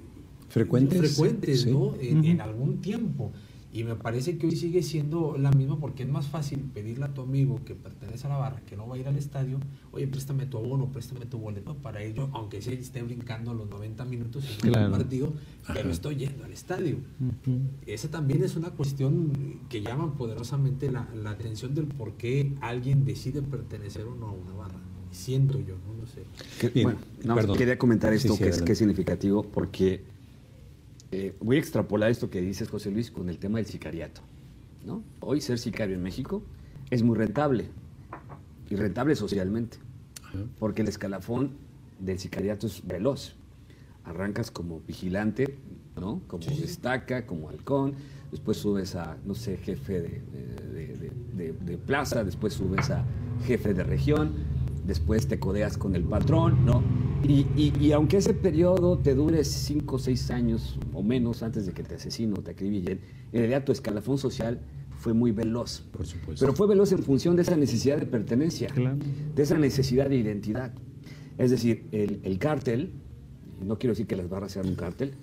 frecuentes, 0.49 0.99
frecuentes 0.99 1.65
¿no? 1.67 1.93
en 1.99 2.41
algún 2.41 2.81
tiempo. 2.81 3.31
Y 3.73 3.85
me 3.85 3.95
parece 3.95 4.37
que 4.37 4.47
hoy 4.47 4.55
sigue 4.55 4.83
siendo 4.83 5.37
la 5.37 5.49
misma 5.51 5.79
porque 5.79 6.03
es 6.03 6.09
más 6.09 6.27
fácil 6.27 6.59
pedirle 6.59 7.05
a 7.05 7.13
tu 7.13 7.21
amigo 7.21 7.61
que 7.63 7.73
pertenece 7.73 8.27
a 8.27 8.31
la 8.31 8.37
barra, 8.37 8.61
que 8.65 8.75
no 8.75 8.85
va 8.85 8.95
a 8.95 8.97
ir 8.97 9.07
al 9.07 9.17
estadio, 9.17 9.59
oye, 9.93 10.07
préstame 10.07 10.45
tu 10.45 10.57
abono, 10.57 10.91
préstame 10.91 11.25
tu 11.25 11.37
boleto 11.37 11.75
para 11.75 12.03
ello, 12.03 12.29
aunque 12.33 12.61
se 12.61 12.73
esté 12.73 13.01
brincando 13.01 13.53
los 13.53 13.69
90 13.69 14.03
minutos 14.05 14.43
en 14.63 14.77
un 14.77 14.91
partido, 14.91 15.33
pero 15.73 15.89
estoy 15.89 16.17
yendo 16.17 16.43
al 16.43 16.51
estadio. 16.51 16.97
Esa 17.85 18.11
también 18.11 18.43
es 18.43 18.57
una 18.57 18.71
cuestión 18.71 19.61
que 19.69 19.81
llama 19.81 20.15
poderosamente 20.17 20.91
la, 20.91 21.07
atención 21.25 21.73
del 21.73 21.85
por 21.85 22.13
qué 22.13 22.53
alguien 22.59 23.05
decide 23.05 23.41
pertenecer 23.41 24.05
o 24.05 24.15
no 24.15 24.27
a 24.27 24.31
una 24.31 24.51
barra. 24.51 24.79
Siento 25.11 25.59
yo, 25.59 25.75
no 25.87 25.93
lo 25.93 26.07
sé. 26.07 26.83
bueno, 26.83 27.53
quería 27.53 27.77
comentar 27.77 28.13
esto 28.13 28.37
que, 28.37 28.49
es, 28.49 28.61
que 28.61 28.73
es 28.73 28.77
significativo 28.77 29.43
porque 29.43 30.03
eh, 31.11 31.35
voy 31.41 31.57
a 31.57 31.59
extrapolar 31.59 32.09
esto 32.09 32.29
que 32.29 32.41
dices, 32.41 32.69
José 32.69 32.89
Luis, 32.89 33.11
con 33.11 33.29
el 33.29 33.37
tema 33.37 33.57
del 33.57 33.67
sicariato. 33.67 34.21
¿no? 34.85 35.03
Hoy 35.19 35.41
ser 35.41 35.59
sicario 35.59 35.95
en 35.95 36.03
México 36.03 36.41
es 36.89 37.03
muy 37.03 37.17
rentable 37.17 37.65
y 38.69 38.75
rentable 38.75 39.15
socialmente, 39.15 39.77
porque 40.57 40.81
el 40.81 40.87
escalafón 40.87 41.51
del 41.99 42.19
sicariato 42.19 42.67
es 42.67 42.85
veloz. 42.87 43.35
Arrancas 44.05 44.49
como 44.49 44.79
vigilante, 44.87 45.57
¿no? 45.99 46.21
como 46.27 46.45
destaca, 46.45 47.25
como 47.25 47.49
halcón, 47.49 47.95
después 48.31 48.57
subes 48.57 48.95
a, 48.95 49.17
no 49.25 49.35
sé, 49.35 49.57
jefe 49.57 50.01
de, 50.01 51.77
plaza, 51.85 52.23
después 52.23 52.53
subes 52.53 52.89
a 52.89 53.03
jefe 53.45 53.73
de 53.73 53.83
región, 53.83 54.33
después 54.85 55.27
te 55.27 55.39
codeas 55.39 55.77
con 55.77 55.95
el 55.95 56.03
patrón, 56.03 56.65
¿no? 56.65 56.83
Y, 57.23 57.91
aunque 57.91 58.17
ese 58.17 58.33
periodo 58.33 58.97
te 58.97 59.13
dure 59.13 59.43
5 59.43 59.95
o 59.95 59.99
6 59.99 60.31
años 60.31 60.79
o 60.93 61.03
menos 61.03 61.43
antes 61.43 61.65
de 61.65 61.73
que 61.73 61.83
te 61.83 61.95
asesino 61.95 62.37
o 62.39 62.41
te 62.41 62.51
acribillen, 62.51 62.99
en 63.31 63.39
realidad 63.39 63.63
tu 63.63 63.71
escalafón 63.71 64.17
social 64.17 64.59
fue 64.97 65.13
muy 65.13 65.31
veloz. 65.31 65.81
Por 65.91 66.05
supuesto. 66.05 66.43
Pero 66.45 66.55
fue 66.55 66.67
veloz 66.67 66.91
en 66.91 67.03
función 67.03 67.35
de 67.35 67.43
esa 67.43 67.55
necesidad 67.55 67.97
de 67.97 68.05
pertenencia, 68.05 68.69
de 69.35 69.43
esa 69.43 69.57
necesidad 69.57 70.09
de 70.09 70.17
identidad. 70.17 70.73
Es 71.37 71.51
decir, 71.51 71.87
el, 71.91 72.19
el 72.23 72.39
cártel, 72.39 72.91
no 73.63 73.77
quiero 73.77 73.93
decir 73.93 74.07
que 74.07 74.15
las 74.15 74.29
barras 74.29 74.53
sean 74.53 74.67
un 74.67 74.75
cártel, 74.75 75.13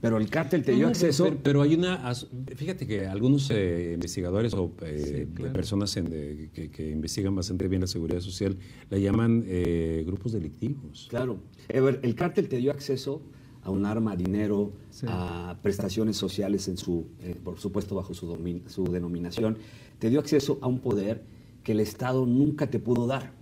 pero 0.00 0.18
el 0.18 0.28
cártel 0.28 0.62
te 0.62 0.72
dio 0.72 0.88
acceso. 0.88 1.36
Pero, 1.42 1.62
hay 1.62 1.74
una. 1.74 2.12
Fíjate 2.54 2.86
que 2.86 3.06
algunos 3.06 3.50
eh, 3.50 3.92
investigadores 3.94 4.52
o 4.54 4.72
eh, 4.82 5.26
personas 5.52 5.94
que, 5.94 6.90
investigan 6.90 7.34
bastante 7.34 7.66
bien 7.68 7.80
la 7.80 7.86
seguridad 7.86 8.20
social 8.20 8.56
la 8.90 8.98
llaman 8.98 9.44
eh, 9.46 10.04
grupos 10.06 10.32
delictivos. 10.32 11.06
Claro. 11.08 11.38
El 11.68 12.14
cártel 12.14 12.48
te 12.48 12.58
dio 12.58 12.70
acceso 12.70 13.22
a 13.62 13.70
un 13.70 13.84
arma, 13.84 14.12
a 14.12 14.16
dinero, 14.16 14.72
a 15.08 15.56
prestaciones 15.62 16.16
sociales, 16.16 16.68
en 16.68 16.76
su, 16.76 17.08
por 17.42 17.58
supuesto 17.58 17.96
bajo 17.96 18.14
su, 18.14 18.38
su 18.66 18.84
denominación. 18.84 19.58
Te 19.98 20.10
dio 20.10 20.20
acceso 20.20 20.58
a 20.60 20.68
un 20.68 20.78
poder 20.78 21.24
que 21.64 21.72
el 21.72 21.80
Estado 21.80 22.26
nunca 22.26 22.68
te 22.68 22.78
pudo 22.78 23.06
dar. 23.06 23.32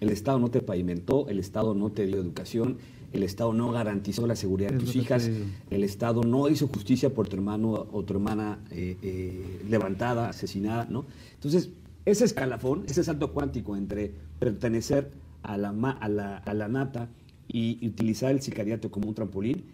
El 0.00 0.10
Estado 0.10 0.38
no 0.38 0.50
te 0.50 0.62
pavimentó, 0.62 1.28
el 1.28 1.38
Estado 1.38 1.74
no 1.74 1.90
te 1.90 2.06
dio 2.06 2.16
educación, 2.16 2.78
el 3.12 3.22
Estado 3.22 3.52
no 3.52 3.70
garantizó 3.70 4.26
la 4.26 4.36
seguridad 4.36 4.70
de 4.70 4.78
tus 4.78 4.96
hijas, 4.96 5.30
el 5.70 5.84
Estado 5.84 6.22
no 6.22 6.48
hizo 6.48 6.68
justicia 6.68 7.12
por 7.12 7.28
tu 7.28 7.36
hermano 7.36 7.86
o 7.90 8.04
tu 8.04 8.14
hermana 8.14 8.58
eh, 8.70 8.96
eh, 9.02 9.62
levantada, 9.68 10.28
asesinada, 10.28 10.86
¿no? 10.90 11.06
Entonces, 11.34 11.70
ese 12.04 12.24
escalafón, 12.24 12.84
ese 12.88 13.02
salto 13.02 13.32
cuántico 13.32 13.76
entre 13.76 14.12
pertenecer 14.38 15.10
a 15.42 15.56
la, 15.56 15.70
a 15.70 16.08
la, 16.08 16.36
a 16.38 16.54
la 16.54 16.68
nata 16.68 17.08
y, 17.48 17.86
utilizar 17.86 18.30
el 18.30 18.40
sicariato 18.42 18.90
como 18.90 19.08
un 19.08 19.14
trampolín, 19.14 19.64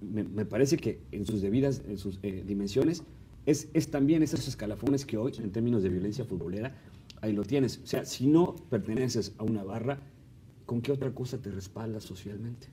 me, 0.00 0.44
parece 0.44 0.76
que 0.76 1.00
en 1.12 1.26
sus 1.26 1.40
debidas 1.40 1.82
en 1.88 1.98
sus, 1.98 2.18
eh, 2.22 2.44
dimensiones 2.46 3.02
es, 3.46 3.68
es 3.74 3.90
también 3.90 4.22
esos 4.22 4.46
escalafones 4.46 5.06
que 5.06 5.16
hoy, 5.16 5.32
en 5.38 5.50
términos 5.50 5.82
de 5.82 5.88
violencia 5.88 6.24
futbolera, 6.24 6.76
ahí 7.20 7.32
lo 7.32 7.44
tienes. 7.44 7.80
O 7.82 7.86
sea, 7.86 8.04
si 8.04 8.26
no 8.26 8.56
perteneces 8.70 9.34
a 9.38 9.44
una 9.44 9.62
barra, 9.62 10.00
¿con 10.66 10.82
qué 10.82 10.92
otra 10.92 11.10
cosa 11.12 11.38
te 11.38 11.50
respaldas 11.50 12.04
socialmente? 12.04 12.66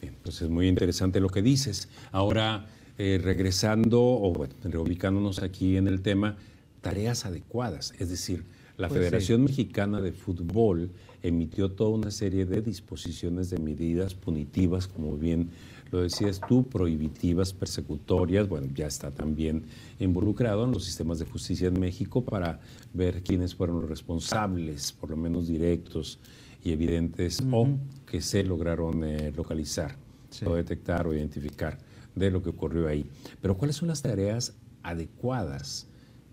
Bien, 0.00 0.16
pues 0.22 0.40
es 0.40 0.48
muy 0.48 0.68
interesante 0.68 1.20
lo 1.20 1.28
que 1.28 1.42
dices. 1.42 1.88
Ahora, 2.12 2.66
eh, 2.96 3.20
regresando 3.22 4.00
o 4.00 4.32
bueno, 4.32 4.54
reubicándonos 4.62 5.42
aquí 5.42 5.76
en 5.76 5.88
el 5.88 6.00
tema, 6.00 6.36
tareas 6.80 7.26
adecuadas, 7.26 7.92
es 7.98 8.08
decir, 8.08 8.44
la 8.76 8.88
Pues 8.88 9.00
Federación 9.00 9.44
Mexicana 9.44 10.00
de 10.00 10.12
Fútbol 10.12 10.90
emitió 11.22 11.70
toda 11.70 11.90
una 11.90 12.10
serie 12.10 12.44
de 12.44 12.60
disposiciones 12.60 13.48
de 13.48 13.58
medidas 13.58 14.14
punitivas, 14.14 14.88
como 14.88 15.16
bien 15.16 15.50
lo 15.92 16.02
decías 16.02 16.40
tú, 16.48 16.64
prohibitivas, 16.66 17.52
persecutorias, 17.52 18.48
bueno, 18.48 18.66
ya 18.74 18.88
está 18.88 19.12
también 19.12 19.62
involucrado 20.00 20.64
en 20.64 20.72
los 20.72 20.84
sistemas 20.84 21.20
de 21.20 21.24
justicia 21.24 21.68
en 21.68 21.78
México 21.78 22.24
para 22.24 22.60
ver 22.92 23.22
quiénes 23.22 23.54
fueron 23.54 23.80
los 23.80 23.88
responsables, 23.88 24.90
por 24.90 25.10
lo 25.10 25.16
menos 25.16 25.46
directos 25.46 26.18
y 26.64 26.72
evidentes, 26.72 27.42
o 27.52 27.68
que 28.10 28.20
se 28.20 28.42
lograron 28.42 29.04
eh, 29.04 29.32
localizar, 29.36 29.96
Sí. 30.30 30.44
o 30.46 30.54
detectar 30.56 31.06
o 31.06 31.14
identificar 31.14 31.78
de 32.16 32.30
lo 32.30 32.42
que 32.42 32.48
ocurrió 32.50 32.88
ahí. 32.88 33.06
Pero 33.40 33.56
¿cuáles 33.56 33.76
son 33.76 33.88
las 33.88 34.02
tareas 34.02 34.54
adecuadas? 34.82 35.86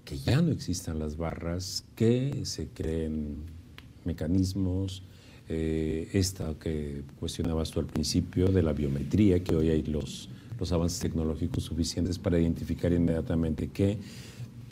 Que 0.05 0.17
ya 0.17 0.41
no 0.41 0.51
existan 0.51 0.97
las 0.97 1.17
barras, 1.17 1.83
que 1.95 2.41
se 2.45 2.67
creen 2.69 3.35
mecanismos, 4.05 5.03
eh, 5.49 6.09
esta 6.13 6.53
que 6.55 7.03
cuestionabas 7.19 7.71
tú 7.71 7.79
al 7.79 7.85
principio 7.85 8.47
de 8.47 8.63
la 8.63 8.73
biometría, 8.73 9.43
que 9.43 9.55
hoy 9.55 9.69
hay 9.69 9.83
los, 9.83 10.29
los 10.59 10.71
avances 10.71 10.99
tecnológicos 10.99 11.63
suficientes 11.63 12.17
para 12.17 12.39
identificar 12.39 12.91
inmediatamente 12.93 13.67
que, 13.67 13.97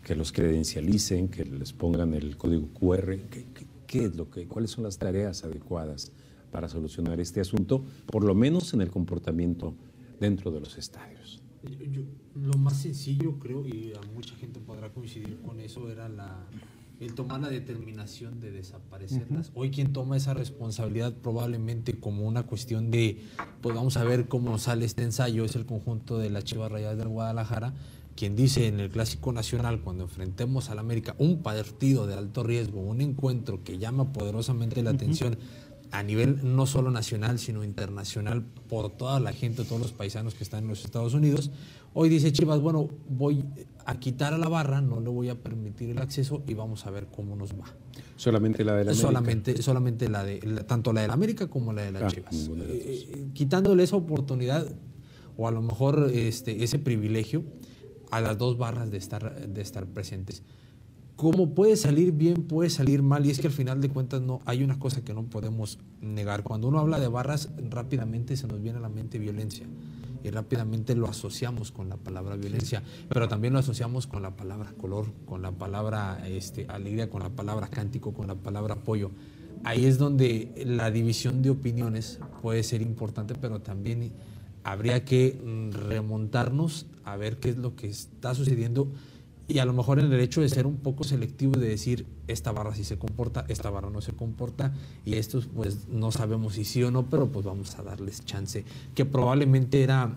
que 0.03 0.15
los 0.15 0.31
credencialicen, 0.31 1.27
que 1.27 1.45
les 1.45 1.73
pongan 1.73 2.13
el 2.13 2.37
código 2.37 2.67
QR, 2.79 3.17
¿qué, 3.29 3.45
qué- 3.53 3.65
qué 3.89 4.05
es 4.05 4.15
lo 4.15 4.29
que, 4.29 4.47
cuáles 4.47 4.69
son 4.69 4.83
las 4.83 4.99
tareas 4.99 5.43
adecuadas 5.43 6.11
para 6.51 6.69
solucionar 6.69 7.19
este 7.19 7.41
asunto, 7.41 7.83
por 8.05 8.23
lo 8.23 8.35
menos 8.35 8.73
en 8.75 8.81
el 8.81 8.91
comportamiento 8.91 9.73
dentro 10.19 10.51
de 10.51 10.59
los 10.59 10.77
estadios. 10.77 11.41
Yo- 11.63 11.85
yo- 11.85 12.01
lo 12.35 12.53
más 12.53 12.77
sencillo, 12.77 13.37
creo, 13.39 13.67
y 13.67 13.91
a 13.93 14.01
mucha 14.13 14.35
gente 14.35 14.59
podrá 14.59 14.93
coincidir 14.93 15.39
con 15.41 15.59
eso, 15.59 15.89
era 15.89 16.07
la, 16.07 16.45
el 16.99 17.15
tomar 17.15 17.41
la 17.41 17.49
determinación 17.49 18.39
de 18.39 18.51
desaparecerlas. 18.51 19.51
Hoy 19.55 19.71
quien 19.71 19.91
toma 19.91 20.15
esa 20.17 20.33
responsabilidad 20.35 21.13
probablemente 21.15 21.99
como 21.99 22.27
una 22.27 22.43
cuestión 22.43 22.91
de, 22.91 23.21
pues 23.61 23.75
vamos 23.75 23.97
a 23.97 24.03
ver 24.03 24.27
cómo 24.27 24.57
sale 24.59 24.85
este 24.85 25.03
ensayo, 25.03 25.43
es 25.45 25.55
el 25.55 25.65
conjunto 25.65 26.17
de 26.19 26.29
las 26.29 26.43
Chivas 26.43 26.71
Rayadas 26.71 26.97
del 26.97 27.07
Guadalajara, 27.09 27.73
quien 28.15 28.35
dice 28.35 28.67
en 28.67 28.79
el 28.79 28.89
Clásico 28.89 29.31
Nacional, 29.31 29.81
cuando 29.81 30.03
enfrentemos 30.03 30.69
al 30.69 30.79
América, 30.79 31.15
un 31.19 31.41
partido 31.41 32.05
de 32.07 32.15
alto 32.15 32.43
riesgo, 32.43 32.81
un 32.81 33.01
encuentro 33.01 33.63
que 33.63 33.77
llama 33.77 34.11
poderosamente 34.11 34.83
la 34.83 34.89
atención 34.91 35.37
a 35.91 36.03
nivel 36.03 36.39
no 36.55 36.67
solo 36.67 36.91
nacional, 36.91 37.39
sino 37.39 37.63
internacional, 37.63 38.43
por 38.67 38.91
toda 38.91 39.19
la 39.19 39.31
gente, 39.33 39.63
todos 39.63 39.81
los 39.81 39.91
paisanos 39.91 40.35
que 40.35 40.43
están 40.43 40.63
en 40.63 40.69
los 40.69 40.85
Estados 40.85 41.13
Unidos. 41.15 41.49
Hoy 41.95 42.09
dice 42.09 42.31
Chivas, 42.31 42.59
bueno, 42.59 42.89
voy 43.07 43.43
a 43.85 43.99
quitar 43.99 44.33
a 44.33 44.37
la 44.37 44.49
barra, 44.49 44.81
no 44.81 44.99
le 44.99 45.09
voy 45.09 45.29
a 45.29 45.35
permitir 45.41 45.89
el 45.89 45.97
acceso 45.97 46.43
y 46.45 46.53
vamos 46.53 46.85
a 46.85 46.91
ver 46.91 47.07
cómo 47.07 47.35
nos 47.35 47.53
va. 47.53 47.73
Solamente 48.17 48.63
la 48.63 48.73
de 48.75 48.83
la 48.85 48.91
América. 48.91 49.07
Solamente, 49.07 49.61
solamente 49.63 50.09
la 50.09 50.23
de, 50.23 50.39
la- 50.43 50.67
tanto 50.67 50.93
la 50.93 51.01
de 51.01 51.07
la 51.07 51.13
América 51.13 51.47
como 51.47 51.73
la 51.73 51.81
de 51.83 51.91
las 51.93 52.03
Ah, 52.03 52.07
Chivas. 52.07 52.35
las 52.49 52.67
Eh, 52.67 53.07
eh, 53.11 53.27
quitándole 53.33 53.81
esa 53.81 53.95
oportunidad, 53.95 54.67
o 55.37 55.47
a 55.47 55.51
lo 55.51 55.63
mejor 55.63 56.11
este, 56.13 56.63
ese 56.63 56.77
privilegio, 56.77 57.43
a 58.11 58.21
las 58.21 58.37
dos 58.37 58.57
barras 58.57 58.91
de 58.91 58.97
estar, 58.97 59.47
de 59.47 59.61
estar 59.61 59.85
presentes. 59.85 60.43
Como 61.15 61.53
puede 61.53 61.75
salir 61.75 62.13
bien, 62.13 62.43
puede 62.43 62.69
salir 62.69 63.03
mal, 63.03 63.25
y 63.25 63.29
es 63.29 63.39
que 63.39 63.47
al 63.47 63.53
final 63.53 63.81
de 63.81 63.89
cuentas 63.89 64.21
no 64.21 64.39
hay 64.45 64.63
una 64.63 64.79
cosa 64.79 65.03
que 65.03 65.13
no 65.13 65.23
podemos 65.23 65.79
negar. 66.01 66.43
Cuando 66.43 66.69
uno 66.69 66.79
habla 66.79 66.97
de 66.97 67.09
barras, 67.09 67.49
rápidamente 67.69 68.37
se 68.37 68.47
nos 68.47 68.61
viene 68.61 68.77
a 68.77 68.81
la 68.81 68.87
mente 68.87 69.19
violencia. 69.19 69.67
Y 70.23 70.29
rápidamente 70.29 70.95
lo 70.95 71.07
asociamos 71.07 71.71
con 71.71 71.89
la 71.89 71.97
palabra 71.97 72.37
violencia, 72.37 72.83
pero 73.09 73.27
también 73.27 73.51
lo 73.53 73.59
asociamos 73.59 74.07
con 74.07 74.21
la 74.21 74.35
palabra 74.37 74.73
color, 74.77 75.07
con 75.25 75.41
la 75.41 75.51
palabra 75.51 76.25
este, 76.25 76.65
alegría, 76.69 77.09
con 77.09 77.21
la 77.21 77.29
palabra 77.29 77.67
cántico, 77.67 78.13
con 78.13 78.27
la 78.27 78.35
palabra 78.35 78.75
apoyo. 78.75 79.11
Ahí 79.65 79.85
es 79.85 79.97
donde 79.97 80.53
la 80.65 80.89
división 80.89 81.41
de 81.41 81.49
opiniones 81.49 82.19
puede 82.41 82.63
ser 82.63 82.81
importante, 82.81 83.35
pero 83.35 83.59
también 83.59 84.13
habría 84.71 85.03
que 85.03 85.39
mm, 85.43 85.71
remontarnos 85.89 86.85
a 87.03 87.17
ver 87.17 87.37
qué 87.37 87.49
es 87.49 87.57
lo 87.57 87.75
que 87.75 87.87
está 87.87 88.35
sucediendo 88.35 88.87
y 89.47 89.57
a 89.57 89.65
lo 89.65 89.73
mejor 89.73 89.99
en 89.99 90.13
el 90.13 90.19
hecho 90.19 90.41
de 90.41 90.49
ser 90.49 90.67
un 90.67 90.77
poco 90.77 91.03
selectivo 91.03 91.59
de 91.59 91.67
decir 91.67 92.05
esta 92.27 92.51
barra 92.51 92.75
sí 92.75 92.83
se 92.83 92.99
comporta, 92.99 93.45
esta 93.47 93.71
barra 93.71 93.89
no 93.89 93.99
se 93.99 94.13
comporta 94.13 94.73
y 95.05 95.15
estos 95.15 95.47
pues 95.47 95.87
no 95.89 96.11
sabemos 96.11 96.53
si 96.53 96.65
sí 96.65 96.83
o 96.83 96.91
no, 96.91 97.09
pero 97.09 97.27
pues 97.29 97.45
vamos 97.45 97.77
a 97.79 97.83
darles 97.83 98.23
chance, 98.23 98.63
que 98.93 99.05
probablemente 99.05 99.81
era 99.81 100.13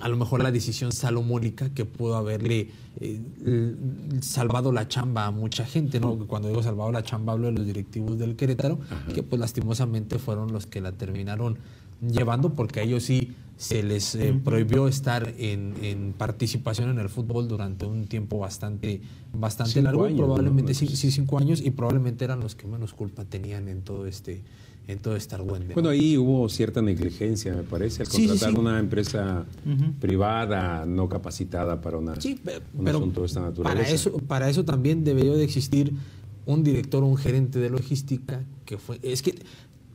a 0.00 0.08
lo 0.08 0.16
mejor 0.16 0.42
la 0.42 0.52
decisión 0.52 0.92
salomónica 0.92 1.70
que 1.70 1.84
pudo 1.84 2.16
haberle 2.16 2.70
eh, 3.00 3.74
salvado 4.20 4.72
la 4.72 4.86
chamba 4.86 5.26
a 5.26 5.30
mucha 5.32 5.64
gente, 5.64 5.98
¿no? 5.98 6.16
Cuando 6.26 6.48
digo 6.48 6.62
salvado 6.62 6.92
la 6.92 7.02
chamba 7.02 7.32
hablo 7.32 7.48
de 7.48 7.52
los 7.54 7.66
directivos 7.66 8.16
del 8.16 8.36
Querétaro, 8.36 8.78
que 9.12 9.22
pues 9.24 9.40
lastimosamente 9.40 10.18
fueron 10.18 10.52
los 10.52 10.66
que 10.66 10.80
la 10.80 10.92
terminaron 10.92 11.58
llevando 12.00 12.54
porque 12.54 12.82
ellos 12.82 13.02
sí 13.02 13.34
se 13.56 13.82
les 13.82 14.14
eh, 14.14 14.34
prohibió 14.44 14.88
estar 14.88 15.34
en, 15.38 15.74
en 15.82 16.12
participación 16.12 16.90
en 16.90 16.98
el 16.98 17.08
fútbol 17.08 17.46
durante 17.46 17.86
un 17.86 18.06
tiempo 18.06 18.38
bastante, 18.38 19.00
bastante 19.32 19.74
Cinco 19.74 19.84
largo, 19.84 20.16
probablemente 20.16 20.74
sí, 20.74 20.86
sí, 20.88 21.10
cinco 21.10 21.38
años, 21.38 21.60
y 21.60 21.70
probablemente 21.70 22.24
eran 22.24 22.40
los 22.40 22.54
que 22.54 22.66
menos 22.66 22.92
culpa 22.92 23.24
tenían 23.24 23.68
en 23.68 23.82
todo 23.82 24.06
este, 24.06 24.42
en 24.88 24.98
todo 24.98 25.14
este 25.14 25.36
argüende. 25.36 25.74
Bueno, 25.74 25.90
ahí 25.90 26.18
hubo 26.18 26.48
cierta 26.48 26.82
negligencia, 26.82 27.54
me 27.54 27.62
parece, 27.62 28.02
al 28.02 28.08
Sí, 28.08 28.22
sí, 28.22 28.28
contratar 28.28 28.54
sí. 28.54 28.60
una 28.60 28.78
empresa 28.80 29.46
privada 30.00 30.84
no 30.84 31.08
capacitada 31.08 31.80
para 31.80 31.98
una, 31.98 32.14
un 32.76 32.88
asunto 32.88 33.20
de 33.20 33.26
esta 33.26 33.40
naturaleza. 33.40 33.84
para 33.84 33.94
eso, 33.94 34.18
para 34.18 34.50
eso 34.50 34.64
también 34.64 35.04
debería 35.04 35.34
de 35.34 35.44
existir 35.44 35.92
un 36.46 36.64
director 36.64 37.04
o 37.04 37.06
un 37.06 37.16
gerente 37.16 37.60
de 37.60 37.70
logística 37.70 38.42
que 38.64 38.76
fue. 38.76 38.98
Es 39.02 39.22
que 39.22 39.36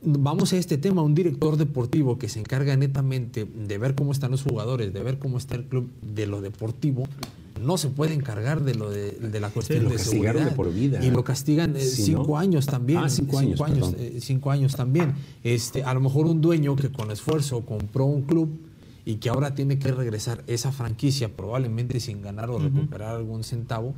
vamos 0.02 0.52
a 0.52 0.56
este 0.56 0.78
tema, 0.78 1.02
un 1.02 1.14
director 1.14 1.56
deportivo 1.56 2.18
que 2.18 2.28
se 2.28 2.40
encarga 2.40 2.76
netamente 2.76 3.44
de 3.44 3.78
ver 3.78 3.94
cómo 3.94 4.12
están 4.12 4.30
los 4.30 4.42
jugadores, 4.42 4.92
de 4.92 5.02
ver 5.02 5.18
cómo 5.18 5.38
está 5.38 5.56
el 5.56 5.64
club 5.64 5.90
de 6.02 6.26
lo 6.26 6.40
deportivo. 6.40 7.04
No 7.62 7.76
se 7.76 7.88
puede 7.88 8.14
encargar 8.14 8.62
de 8.62 8.76
lo 8.76 8.88
de, 8.88 9.10
de 9.12 9.40
la 9.40 9.50
cuestión 9.50 9.84
lo 9.84 9.90
de 9.90 9.98
seguridad. 9.98 10.44
de 10.44 10.52
por 10.52 10.72
vida. 10.72 11.04
Y 11.04 11.10
lo 11.10 11.24
castigan 11.24 11.76
eh, 11.76 11.80
cinco 11.80 12.28
¿no? 12.28 12.38
años 12.38 12.66
también. 12.66 13.00
Ah, 13.00 13.08
cinco 13.08 13.38
años, 13.38 13.94
eh, 13.98 14.18
cinco 14.20 14.52
años 14.52 14.76
también. 14.76 15.14
Este, 15.42 15.82
a 15.82 15.92
lo 15.92 16.00
mejor 16.00 16.26
un 16.26 16.40
dueño 16.40 16.76
que 16.76 16.90
con 16.90 17.10
esfuerzo 17.10 17.62
compró 17.62 18.04
un 18.04 18.22
club 18.22 18.48
y 19.04 19.16
que 19.16 19.28
ahora 19.30 19.54
tiene 19.54 19.78
que 19.78 19.90
regresar 19.90 20.44
esa 20.46 20.70
franquicia 20.70 21.34
probablemente 21.34 21.98
sin 21.98 22.22
ganar 22.22 22.50
o 22.50 22.58
recuperar 22.58 23.16
algún 23.16 23.42
centavo, 23.42 23.94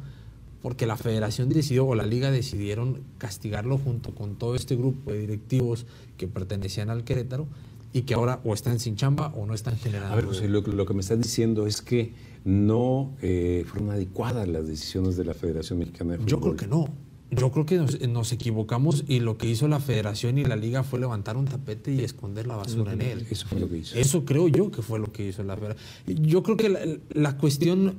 porque 0.63 0.87
la 0.87 0.97
federación 0.97 1.49
decidió 1.49 1.87
o 1.87 1.95
la 1.95 2.07
liga 2.07 2.31
decidieron 2.31 3.03
castigarlo 3.19 3.79
junto 3.79 4.15
con 4.15 4.37
todo 4.37 4.55
este 4.55 4.77
grupo 4.77 5.13
de 5.13 5.21
directivos 5.21 5.87
que 6.17 6.29
pertenecían 6.29 6.91
al 6.91 7.05
Querétaro 7.05 7.47
y 7.93 8.03
que 8.03 8.15
ahora 8.15 8.41
o 8.45 8.55
están 8.55 8.79
sin 8.79 8.97
chamba 8.97 9.33
o 9.37 9.47
no 9.47 9.55
están 9.55 9.77
generando. 9.77 10.13
A 10.13 10.17
ver, 10.17 10.27
José, 10.27 10.49
lo, 10.49 10.61
lo 10.61 10.87
que 10.87 10.95
me 10.95 11.01
estás 11.01 11.21
diciendo 11.21 11.67
es 11.67 11.83
que 11.83 12.13
no 12.45 13.15
eh, 13.21 13.65
fueron 13.67 13.91
adecuadas 13.91 14.49
las 14.49 14.67
decisiones 14.67 15.17
de 15.17 15.25
la 15.25 15.35
Federación 15.35 15.79
Mexicana 15.79 16.13
de 16.13 16.19
Fútbol. 16.19 16.31
Yo 16.31 16.41
creo 16.41 16.57
que 16.57 16.67
no. 16.67 16.89
Yo 17.33 17.53
creo 17.53 17.65
que 17.65 17.77
nos, 17.77 18.01
nos 18.09 18.33
equivocamos 18.33 19.05
y 19.07 19.21
lo 19.21 19.39
que 19.39 19.49
hizo 19.49 19.69
la 19.69 19.79
federación 19.79 20.39
y 20.39 20.45
la 20.45 20.57
liga 20.57 20.83
fue 20.83 20.99
levantar 20.99 21.37
un 21.37 21.45
tapete 21.45 21.93
y 21.93 22.01
esconder 22.01 22.49
la 22.49 22.57
basura 22.57 22.93
en 22.93 23.03
él. 23.03 23.27
Eso 23.31 23.47
fue 23.47 23.61
lo 23.61 23.69
que 23.69 23.79
hizo. 23.79 23.97
Eso 23.97 24.25
creo 24.25 24.49
yo 24.49 24.73
que 24.73 24.83
fue 24.83 24.99
lo 24.99 25.13
que 25.13 25.29
hizo 25.29 25.45
la 25.45 25.57
federación. 25.57 25.87
Yo 26.07 26.43
creo 26.43 26.57
que 26.57 26.69
la, 26.69 26.81
la 27.11 27.37
cuestión, 27.37 27.95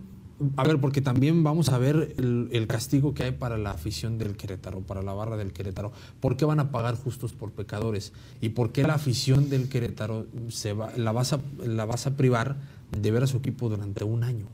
a 0.56 0.64
ver, 0.64 0.80
porque 0.80 1.02
también 1.02 1.44
vamos 1.44 1.70
a 1.70 1.78
ver 1.78 2.16
el, 2.18 2.68
castigo 2.68 3.14
que 3.14 3.24
hay 3.24 3.32
para 3.32 3.58
la 3.58 3.72
afición 3.72 4.18
del 4.18 4.36
Querétaro, 4.38 4.82
para 4.82 5.02
la 5.02 5.14
barra 5.14 5.38
del 5.38 5.54
Querétaro. 5.54 5.92
¿Por 6.20 6.38
qué 6.38 6.46
van 6.46 6.60
a 6.60 6.72
pagar 6.72 6.96
justos 6.96 7.34
por 7.34 7.52
pecadores? 7.52 8.14
¿Y 8.42 8.50
por 8.50 8.72
qué 8.72 8.84
la 8.84 8.96
afición 8.96 9.50
del 9.50 9.70
Querétaro 9.70 10.28
se 10.50 10.74
va, 10.74 10.92
la, 10.98 11.12
vas 11.12 11.34
a, 11.34 11.40
la 11.64 11.86
vas 11.86 12.08
a 12.08 12.16
privar 12.18 12.58
de 12.98 13.12
ver 13.12 13.24
a 13.24 13.28
su 13.28 13.38
equipo 13.38 13.70
durante 13.70 14.04
un 14.04 14.24
año? 14.24 14.48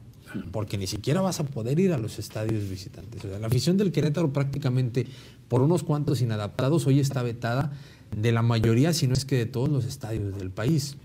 Porque 0.52 0.78
ni 0.78 0.88
siquiera 0.88 1.22
vas 1.22 1.40
a 1.40 1.46
poder 1.46 1.80
ir 1.80 1.94
a 1.94 1.98
los 1.98 2.20
estadios 2.20 2.70
visitantes. 2.70 3.24
O 3.24 3.30
sea, 3.30 3.40
la 3.40 3.48
afición 3.48 3.78
del 3.78 3.92
Querétaro 3.92 4.34
prácticamente, 4.34 5.08
por 5.48 5.62
unos 5.62 5.84
cuantos 5.84 6.22
inadaptados, 6.22 6.86
hoy 6.86 7.00
está 7.00 7.24
vetada 7.24 7.72
de 8.16 8.32
la 8.32 8.42
mayoría, 8.42 8.94
si 8.94 9.08
no 9.08 9.14
es 9.14 9.26
que 9.26 9.36
de 9.36 9.46
todos 9.46 9.70
los 9.70 9.86
estadios 9.86 10.38
del 10.38 10.52
país. 10.52 10.98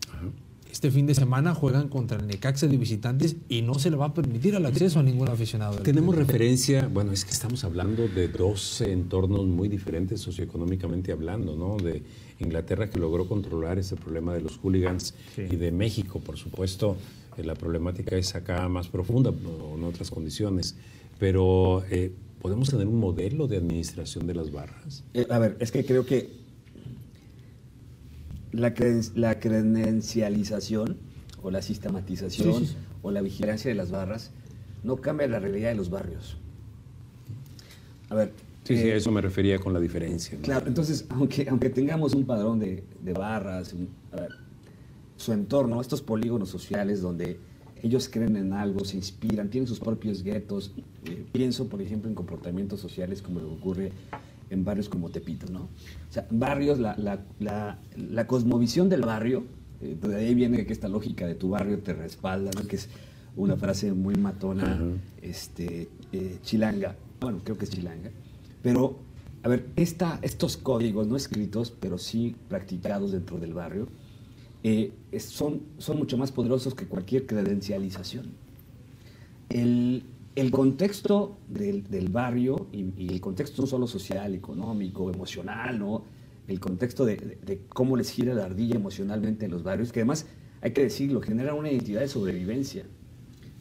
Este 0.72 0.90
fin 0.90 1.06
de 1.06 1.14
semana 1.14 1.54
juegan 1.54 1.90
contra 1.90 2.18
el 2.18 2.26
Necaxa 2.26 2.66
de 2.66 2.78
visitantes 2.78 3.36
y 3.46 3.60
no 3.60 3.74
se 3.74 3.90
le 3.90 3.98
va 3.98 4.06
a 4.06 4.14
permitir 4.14 4.54
el 4.54 4.64
acceso 4.64 5.00
a 5.00 5.02
ningún 5.02 5.28
aficionado. 5.28 5.76
Tenemos 5.76 6.16
referencia, 6.16 6.88
bueno, 6.88 7.12
es 7.12 7.26
que 7.26 7.30
estamos 7.30 7.62
hablando 7.64 8.08
de 8.08 8.28
dos 8.28 8.80
entornos 8.80 9.44
muy 9.44 9.68
diferentes 9.68 10.22
socioeconómicamente 10.22 11.12
hablando, 11.12 11.56
¿no? 11.56 11.76
De 11.76 12.02
Inglaterra 12.38 12.88
que 12.88 12.98
logró 12.98 13.28
controlar 13.28 13.78
ese 13.78 13.96
problema 13.96 14.32
de 14.32 14.40
los 14.40 14.56
hooligans 14.56 15.14
y 15.36 15.56
de 15.56 15.72
México, 15.72 16.20
por 16.20 16.38
supuesto, 16.38 16.96
eh, 17.36 17.44
la 17.44 17.54
problemática 17.54 18.16
es 18.16 18.34
acá 18.34 18.66
más 18.70 18.88
profunda 18.88 19.28
o 19.28 19.76
en 19.76 19.84
otras 19.84 20.10
condiciones, 20.10 20.74
pero 21.18 21.84
eh, 21.90 22.12
¿podemos 22.40 22.70
tener 22.70 22.86
un 22.86 22.98
modelo 22.98 23.46
de 23.46 23.58
administración 23.58 24.26
de 24.26 24.34
las 24.34 24.50
barras? 24.50 25.04
Eh, 25.12 25.26
a 25.28 25.38
ver, 25.38 25.54
es 25.60 25.70
que 25.70 25.84
creo 25.84 26.06
que 26.06 26.41
la, 28.53 28.74
la 29.14 29.40
credencialización 29.40 30.98
o 31.42 31.50
la 31.50 31.62
sistematización 31.62 32.66
o 33.03 33.11
la 33.11 33.20
vigilancia 33.20 33.68
de 33.68 33.74
las 33.74 33.90
barras 33.90 34.30
no 34.84 34.96
cambia 34.96 35.26
la 35.26 35.38
realidad 35.38 35.70
de 35.70 35.74
los 35.74 35.90
barrios. 35.90 36.36
A 38.09 38.14
ver. 38.14 38.32
Sí, 38.64 38.76
sí, 38.76 38.82
a 38.90 38.94
eh, 38.94 38.96
eso 38.96 39.11
me 39.11 39.20
refería 39.20 39.59
con 39.59 39.72
la 39.72 39.80
diferencia. 39.80 40.38
Claro, 40.40 40.66
entonces, 40.68 41.07
aunque, 41.09 41.48
aunque 41.48 41.68
tengamos 41.70 42.14
un 42.14 42.24
padrón 42.24 42.61
de, 42.61 42.84
barras, 43.12 43.74
su 45.16 45.32
entorno, 45.32 45.80
estos 45.80 46.00
polígonos 46.00 46.48
sociales 46.48 47.00
donde 47.00 47.38
ellos 47.82 48.09
creen 48.09 48.36
en 48.36 48.53
algo, 48.53 48.84
se 48.84 48.96
inspiran, 48.96 49.48
tienen 49.50 49.66
sus 49.66 49.80
propios 49.80 50.22
guetos. 50.22 50.72
Eh, 51.05 51.24
pienso, 51.32 51.68
por 51.68 51.82
ejemplo, 51.82 52.09
en 52.09 52.14
comportamientos 52.14 52.80
sociales 52.80 53.20
como 53.20 53.40
lo 53.40 53.48
que 53.48 53.55
ocurre 53.55 53.92
en 54.53 54.64
barrios 54.64 54.88
como 54.88 55.09
Tepito, 55.09 55.50
¿no? 55.50 55.61
O 55.62 56.12
sea, 56.12 56.26
barrios, 56.30 56.78
la, 56.78 56.94
la, 56.96 57.78
la, 57.96 58.26
cosmovisión 58.26 58.88
del 58.88 59.00
barrio, 59.00 59.44
eh, 59.80 59.96
de 60.00 60.14
ahí 60.14 60.34
viene 60.34 60.64
que 60.66 60.72
esta 60.72 60.88
lógica 60.88 61.26
de 61.26 61.34
tu 61.34 61.50
barrio 61.50 61.78
te 61.78 61.94
respalda, 61.94 62.50
¿no? 62.55 62.68
Que 62.68 62.76
es 62.76 62.88
una 63.34 63.57
frase 63.57 63.92
muy 63.92 64.14
matona, 64.16 64.78
este, 65.22 65.88
eh, 66.12 66.38
chilanga, 66.42 66.96
bueno, 67.20 67.40
creo 67.42 67.57
que 67.57 67.64
es 67.64 67.70
chilanga, 67.70 68.11
pero, 68.62 68.98
a 69.42 69.48
ver, 69.48 69.70
esta, 69.76 70.18
estos 70.20 70.59
códigos 70.59 71.07
no 71.07 71.16
escritos, 71.16 71.70
pero 71.70 71.96
sí 71.96 72.36
practicados 72.48 73.12
dentro 73.12 73.38
del 73.38 73.55
barrio, 73.55 73.88
eh, 74.64 74.92
son, 75.18 75.62
son 75.78 75.96
mucho 75.96 76.18
más 76.18 76.30
poderosos 76.30 76.74
que 76.74 76.86
cualquier 76.86 77.26
credencialización. 77.26 78.32
El, 79.48 80.05
el 80.34 80.50
contexto 80.50 81.38
del, 81.48 81.84
del 81.84 82.08
barrio 82.08 82.66
y, 82.72 83.08
el 83.08 83.20
contexto 83.20 83.62
no 83.62 83.68
solo 83.68 83.86
social, 83.86 84.34
económico, 84.34 85.10
emocional, 85.10 85.78
¿no? 85.78 86.04
el 86.48 86.58
contexto 86.58 87.04
de, 87.04 87.38
de, 87.44 87.60
cómo 87.68 87.96
les 87.96 88.10
gira 88.10 88.34
la 88.34 88.44
ardilla 88.44 88.76
emocionalmente 88.76 89.44
en 89.44 89.50
los 89.50 89.62
barrios, 89.62 89.92
que 89.92 90.00
además, 90.00 90.26
hay 90.60 90.72
que 90.72 90.82
decirlo, 90.82 91.20
genera 91.20 91.54
una 91.54 91.70
identidad 91.70 92.00
de 92.00 92.08
sobrevivencia. 92.08 92.84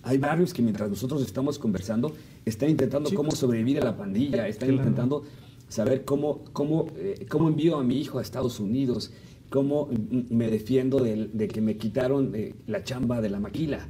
Hay 0.04 0.18
barrios 0.18 0.54
que 0.54 0.62
mientras 0.62 0.90
nosotros 0.90 1.22
estamos 1.22 1.60
conversando, 1.60 2.14
están 2.44 2.70
intentando 2.70 3.12
cómo 3.14 3.32
sobrevivir 3.32 3.80
a 3.82 3.84
la 3.84 3.98
pandilla, 3.98 4.48
están 4.48 4.74
intentando 4.74 5.24
saber 5.68 6.04
cómo, 6.06 6.44
cómo, 6.54 6.88
eh, 6.98 7.26
cómo 7.30 7.50
envío 7.50 7.78
a 7.78 7.84
mi 7.84 8.00
hijo 8.00 8.18
a 8.18 8.22
Estados 8.22 8.60
Unidos, 8.60 9.14
cómo 9.50 9.90
me 10.30 10.50
defiendo 10.50 11.00
de, 11.00 11.48
que 11.48 11.62
me 11.62 11.78
quitaron 11.78 12.32
eh, 12.34 12.56
la 12.68 12.84
chamba 12.84 13.22
de 13.22 13.30
la 13.30 13.40
maquila. 13.40 13.88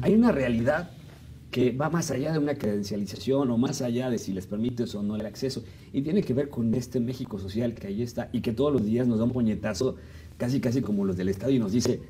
hay 0.00 0.14
una 0.14 0.32
realidad 0.32 0.92
que 1.52 1.70
va 1.70 1.90
más 1.90 2.10
allá 2.10 2.32
de 2.32 2.38
una 2.38 2.54
credencialización 2.54 3.50
o 3.50 3.58
más 3.58 3.82
allá 3.82 4.08
de 4.08 4.18
si 4.18 4.32
les 4.32 4.46
permites 4.46 4.94
o 4.94 5.02
no 5.02 5.16
el 5.16 5.26
acceso. 5.26 5.62
Y 5.92 6.00
tiene 6.00 6.22
que 6.22 6.32
ver 6.32 6.48
con 6.48 6.74
este 6.74 6.98
México 6.98 7.38
social 7.38 7.74
que 7.74 7.88
ahí 7.88 8.02
está 8.02 8.30
y 8.32 8.40
que 8.40 8.52
todos 8.52 8.72
los 8.72 8.84
días 8.84 9.06
nos 9.06 9.18
da 9.18 9.24
un 9.24 9.32
puñetazo, 9.32 9.96
casi 10.38 10.60
casi 10.60 10.80
como 10.80 11.04
los 11.04 11.16
del 11.18 11.28
Estado, 11.28 11.52
y 11.52 11.58
nos 11.58 11.72
dice, 11.72 12.00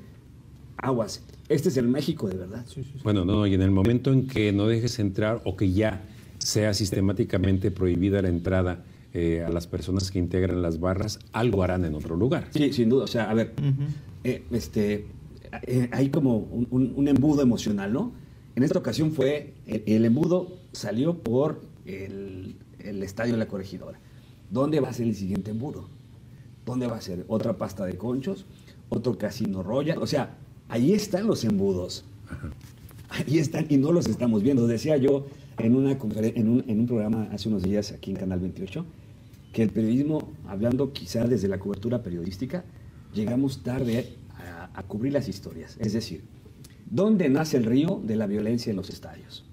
aguas, 0.77 1.25
este 1.49 1.71
es 1.71 1.77
el 1.77 1.89
México 1.89 2.29
de 2.29 2.37
verdad. 2.37 2.65
Bueno, 3.03 3.25
no, 3.25 3.45
y 3.45 3.55
en 3.55 3.63
el 3.63 3.73
momento 3.73 4.13
en 4.13 4.29
que 4.29 4.53
no 4.53 4.69
dejes 4.69 5.01
entrar 5.01 5.43
o 5.45 5.57
que 5.57 5.73
ya 5.73 6.05
sea 6.39 6.73
sistemáticamente 6.73 7.73
prohibida 7.73 8.23
la 8.23 8.29
entrada 8.29 8.85
eh, 9.13 9.43
a 9.45 9.51
las 9.51 9.67
personas 9.67 10.13
que 10.13 10.21
integran 10.21 10.63
las 10.63 10.79
barras, 10.79 11.19
algo 11.33 11.65
harán 11.65 11.85
en 11.85 11.97
otro 11.97 12.15
lugar. 12.15 12.47
Sí, 12.53 12.73
sin 12.73 12.89
duda. 12.89 13.05
O 13.05 13.09
sea, 13.09 13.29
a 13.29 13.35
ver, 13.35 13.55
eh, 14.23 14.45
este, 14.53 15.07
eh, 15.67 15.89
hay 15.91 16.11
como 16.11 16.37
un 16.37 17.09
embudo 17.09 17.43
emocional, 17.43 17.93
¿no? 17.93 18.22
En 18.55 18.63
esta 18.63 18.79
ocasión 18.79 19.13
fue, 19.13 19.55
el, 19.67 20.05
embudo 20.05 20.59
salió 20.73 21.15
por 21.19 21.63
el, 21.87 22.57
estadio 22.79 23.33
de 23.33 23.39
la 23.39 23.49
corregidora. 23.49 23.99
¿Dónde 24.51 24.81
va 24.81 24.91
a 24.91 24.93
ser 24.93 25.07
el 25.07 25.15
siguiente 25.15 25.51
embudo? 25.51 25.89
¿Dónde 26.67 26.87
va 26.87 26.97
a 26.97 27.01
ser? 27.01 27.25
¿Otra 27.29 27.57
pasta 27.57 27.87
de 27.87 27.97
conchos? 27.97 28.45
¿Otro 28.91 29.17
casino 29.17 29.63
Royal? 29.63 29.99
O 29.99 30.07
sea, 30.07 30.37
ahí 30.69 30.93
están 30.93 31.27
los 31.27 31.45
embudos. 31.45 32.05
Ahí 33.09 33.39
están 33.39 33.67
y 33.69 33.77
no 33.77 33.93
los 33.93 34.07
estamos 34.07 34.43
viendo. 34.43 34.67
Decía 34.67 34.97
yo 34.97 35.27
en, 35.59 35.77
una 35.77 35.93
en, 35.93 36.49
un, 36.49 36.65
en 36.67 36.81
un 36.81 36.87
programa 36.87 37.29
hace 37.31 37.51
unos 37.51 37.63
días 37.63 37.93
aquí 37.93 38.11
en 38.11 38.17
Canal 38.17 38.41
28 38.41 38.87
que 39.53 39.63
el 39.63 39.69
periodismo, 39.69 40.33
hablando 40.49 40.95
quizá 40.95 41.25
desde 41.27 41.47
la 41.47 41.59
cobertura 41.59 42.03
periodística, 42.03 42.65
llegamos 43.13 43.63
tarde 43.63 44.17
a 44.75 44.83
cubrir 44.85 45.13
las 45.13 45.29
historias. 45.29 45.77
Es 45.79 45.93
decir, 45.93 46.23
¿Dónde 46.93 47.31
nace 47.31 47.57
el 47.57 47.65
río 47.65 48.03
de 48.05 48.17
la 48.17 48.27
violencia 48.27 48.69
en 48.69 48.77
los 48.77 48.91
estadios? 48.91 49.47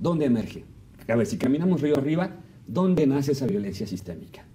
¿Dónde 0.00 0.26
emerge? 0.26 0.64
A 1.08 1.16
ver, 1.16 1.26
si 1.26 1.36
caminamos 1.36 1.80
río 1.80 1.98
arriba, 1.98 2.36
¿dónde 2.64 3.08
nace 3.08 3.32
esa 3.32 3.44
violencia 3.44 3.88
sistémica? 3.88 4.46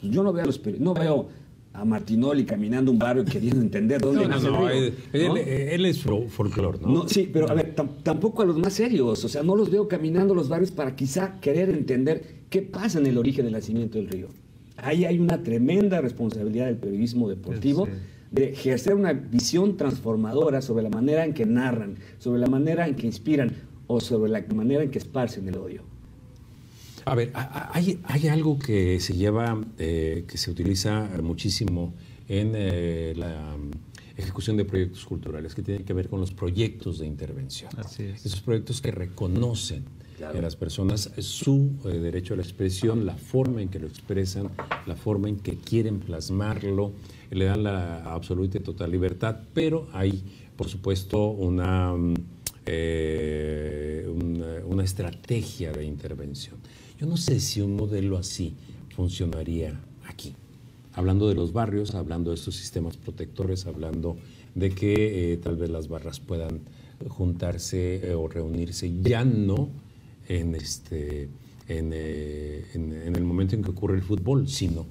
Pues 0.00 0.12
yo 0.12 0.22
no 0.22 0.32
veo 0.32 0.44
a 0.44 0.46
los 0.46 0.60
no 0.78 0.94
veo 0.94 1.30
a 1.72 1.84
Martinoli 1.84 2.44
caminando 2.44 2.92
un 2.92 2.98
barrio 3.00 3.24
queriendo 3.24 3.60
entender 3.60 4.00
dónde 4.00 4.28
nace 4.28 4.46
el 4.46 4.54
río. 4.54 5.36
Él, 5.36 5.84
es 5.84 6.04
folclore, 6.28 6.78
¿no? 6.80 6.88
¿no? 6.88 7.08
Sí, 7.08 7.28
pero 7.32 7.50
a 7.50 7.54
ver, 7.54 7.74
tampoco 8.04 8.42
a 8.42 8.46
los 8.46 8.56
más 8.56 8.74
serios. 8.74 9.24
O 9.24 9.28
sea, 9.28 9.42
no 9.42 9.56
los 9.56 9.72
veo 9.72 9.88
caminando 9.88 10.32
los 10.32 10.48
barrios 10.48 10.70
para 10.70 10.94
quizá 10.94 11.40
querer 11.40 11.70
entender 11.70 12.44
qué 12.50 12.62
pasa 12.62 13.00
en 13.00 13.06
el 13.06 13.18
origen 13.18 13.44
del 13.46 13.54
nacimiento 13.54 13.98
del 13.98 14.06
río. 14.06 14.28
Ahí 14.76 15.04
hay 15.04 15.18
una 15.18 15.42
tremenda 15.42 16.00
responsabilidad 16.00 16.66
del 16.66 16.76
periodismo 16.76 17.28
deportivo 17.28 17.88
de 18.30 18.50
ejercer 18.50 18.94
una 18.94 19.12
visión 19.12 19.76
transformadora 19.76 20.60
sobre 20.62 20.82
la 20.82 20.90
manera 20.90 21.24
en 21.24 21.34
que 21.34 21.46
narran, 21.46 21.96
sobre 22.18 22.40
la 22.40 22.48
manera 22.48 22.86
en 22.86 22.94
que 22.94 23.06
inspiran 23.06 23.52
o 23.86 24.00
sobre 24.00 24.30
la 24.30 24.44
manera 24.54 24.82
en 24.82 24.90
que 24.90 24.98
esparcen 24.98 25.48
el 25.48 25.56
odio. 25.56 25.82
A 27.04 27.14
ver, 27.14 27.32
hay, 27.34 28.00
hay 28.04 28.28
algo 28.28 28.58
que 28.58 29.00
se 29.00 29.14
lleva, 29.14 29.58
eh, 29.78 30.24
que 30.28 30.36
se 30.36 30.50
utiliza 30.50 31.08
muchísimo 31.22 31.94
en 32.28 32.52
eh, 32.54 33.14
la 33.16 33.56
ejecución 34.16 34.58
de 34.58 34.66
proyectos 34.66 35.06
culturales, 35.06 35.54
que 35.54 35.62
tiene 35.62 35.84
que 35.84 35.94
ver 35.94 36.08
con 36.08 36.20
los 36.20 36.32
proyectos 36.32 36.98
de 36.98 37.06
intervención. 37.06 37.70
Así 37.78 38.02
es. 38.02 38.26
Esos 38.26 38.42
proyectos 38.42 38.82
que 38.82 38.90
reconocen 38.90 39.84
a 40.22 40.40
las 40.40 40.56
personas 40.56 41.10
su 41.18 41.76
eh, 41.84 41.98
derecho 41.98 42.34
a 42.34 42.36
la 42.36 42.42
expresión, 42.42 43.06
la 43.06 43.16
forma 43.16 43.62
en 43.62 43.68
que 43.68 43.78
lo 43.78 43.86
expresan, 43.86 44.50
la 44.86 44.96
forma 44.96 45.28
en 45.28 45.36
que 45.36 45.56
quieren 45.56 46.00
plasmarlo, 46.00 46.92
le 47.30 47.44
dan 47.44 47.62
la 47.62 48.04
absoluta 48.12 48.58
y 48.58 48.60
total 48.60 48.90
libertad, 48.90 49.40
pero 49.54 49.88
hay, 49.92 50.22
por 50.56 50.68
supuesto, 50.68 51.28
una, 51.28 51.92
mm, 51.94 52.14
eh, 52.66 54.06
una, 54.66 54.84
estrategia 54.84 55.72
de 55.72 55.84
intervención. 55.84 56.56
Yo 56.98 57.06
no 57.06 57.16
sé 57.16 57.40
si 57.40 57.60
un 57.60 57.76
modelo 57.76 58.16
así 58.16 58.54
funcionaría 58.94 59.80
aquí. 60.06 60.34
Hablando 60.94 61.28
de 61.28 61.34
los 61.34 61.52
barrios, 61.52 61.94
hablando 61.94 62.30
de 62.30 62.36
estos 62.36 62.56
sistemas 62.56 62.96
protectores, 62.96 63.66
hablando 63.66 64.16
de 64.54 64.70
que 64.70 65.32
eh, 65.32 65.36
tal 65.36 65.56
vez 65.56 65.70
las 65.70 65.88
barras 65.88 66.20
puedan 66.20 66.60
juntarse 67.08 68.14
o 68.14 68.28
reunirse 68.28 68.92
ya 69.02 69.24
no 69.24 69.68
en, 70.28 70.54
este, 70.54 71.28
en, 71.68 71.92
eh, 71.94 72.64
en, 72.74 73.14
el 73.14 73.24
momento 73.24 73.54
en 73.54 73.62
que 73.62 73.70
ocurre 73.70 73.96
el 73.96 74.02
fútbol, 74.02 74.48
sino 74.48 74.86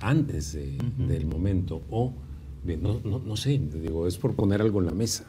antes 0.00 0.52
del 0.54 1.26
momento. 1.26 1.82
O, 1.90 2.12
bien, 2.64 2.82
no, 2.82 3.00
no, 3.04 3.18
no 3.18 3.36
sé, 3.36 3.58
digo, 3.58 4.06
es 4.06 4.16
por 4.16 4.34
poner 4.34 4.60
algo 4.62 4.80
en 4.80 4.86
la 4.86 4.92
mesa. 4.92 5.24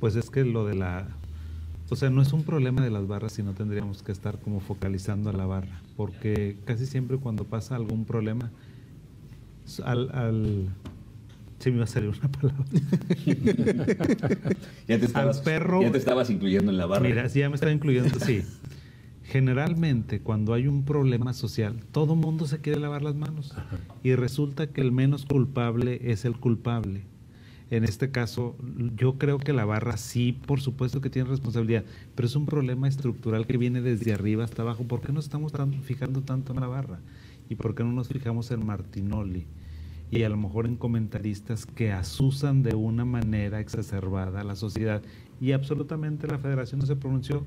Pues 0.00 0.16
es 0.16 0.30
que 0.30 0.44
lo 0.44 0.66
de 0.66 0.74
la 0.74 1.08
o 1.90 1.96
sea, 1.96 2.10
no 2.10 2.22
es 2.22 2.32
un 2.32 2.44
problema 2.44 2.82
de 2.82 2.90
las 2.90 3.06
barras, 3.06 3.32
sino 3.32 3.52
tendríamos 3.52 4.02
que 4.02 4.10
estar 4.12 4.38
como 4.38 4.60
focalizando 4.60 5.30
a 5.30 5.32
la 5.32 5.44
barra, 5.46 5.80
porque 5.96 6.56
casi 6.64 6.86
siempre 6.86 7.18
cuando 7.18 7.44
pasa 7.44 7.76
algún 7.76 8.04
problema, 8.04 8.50
al, 9.84 10.10
al 10.12 10.68
se 11.58 11.70
me 11.70 11.76
iba 11.76 11.84
a 11.84 11.86
salir 11.86 12.08
una 12.08 12.32
palabra. 12.32 12.64
ya, 14.88 14.98
te 14.98 15.04
estabas, 15.06 15.40
perro, 15.40 15.82
ya 15.82 15.92
te 15.92 15.98
estabas 15.98 16.30
incluyendo 16.30 16.70
en 16.70 16.78
la 16.78 16.86
barra. 16.86 17.06
Mira, 17.06 17.28
sí, 17.28 17.40
ya 17.40 17.48
me 17.48 17.54
estaba 17.54 17.72
incluyendo, 17.72 18.18
sí. 18.18 18.42
Generalmente, 19.24 20.20
cuando 20.20 20.54
hay 20.54 20.66
un 20.66 20.84
problema 20.84 21.32
social, 21.32 21.82
todo 21.92 22.14
mundo 22.14 22.46
se 22.46 22.58
quiere 22.58 22.78
lavar 22.78 23.02
las 23.02 23.14
manos. 23.14 23.54
Y 24.02 24.14
resulta 24.14 24.66
que 24.68 24.80
el 24.80 24.92
menos 24.92 25.24
culpable 25.24 26.00
es 26.04 26.24
el 26.24 26.36
culpable. 26.36 27.02
En 27.70 27.84
este 27.84 28.10
caso, 28.10 28.54
yo 28.96 29.16
creo 29.18 29.38
que 29.38 29.52
la 29.52 29.64
barra 29.64 29.96
sí, 29.96 30.38
por 30.46 30.60
supuesto 30.60 31.00
que 31.00 31.10
tiene 31.10 31.30
responsabilidad, 31.30 31.84
pero 32.14 32.26
es 32.26 32.36
un 32.36 32.46
problema 32.46 32.86
estructural 32.86 33.46
que 33.46 33.56
viene 33.56 33.80
desde 33.80 34.12
arriba 34.12 34.44
hasta 34.44 34.62
abajo. 34.62 34.84
¿Por 34.84 35.00
qué 35.00 35.12
no 35.12 35.20
estamos 35.20 35.52
fijando 35.82 36.20
tanto 36.20 36.52
en 36.52 36.60
la 36.60 36.66
barra? 36.66 37.00
¿Y 37.48 37.54
por 37.54 37.74
qué 37.74 37.82
no 37.82 37.92
nos 37.92 38.08
fijamos 38.08 38.50
en 38.50 38.64
Martinoli? 38.64 39.46
y 40.10 40.22
a 40.22 40.28
lo 40.28 40.36
mejor 40.36 40.66
en 40.66 40.76
comentaristas 40.76 41.66
que 41.66 41.92
asusan 41.92 42.62
de 42.62 42.74
una 42.74 43.04
manera 43.04 43.60
exacerbada 43.60 44.40
a 44.40 44.44
la 44.44 44.54
sociedad. 44.54 45.02
Y 45.40 45.52
absolutamente 45.52 46.28
la 46.28 46.38
federación 46.38 46.80
no 46.80 46.86
se 46.86 46.94
pronunció 46.94 47.44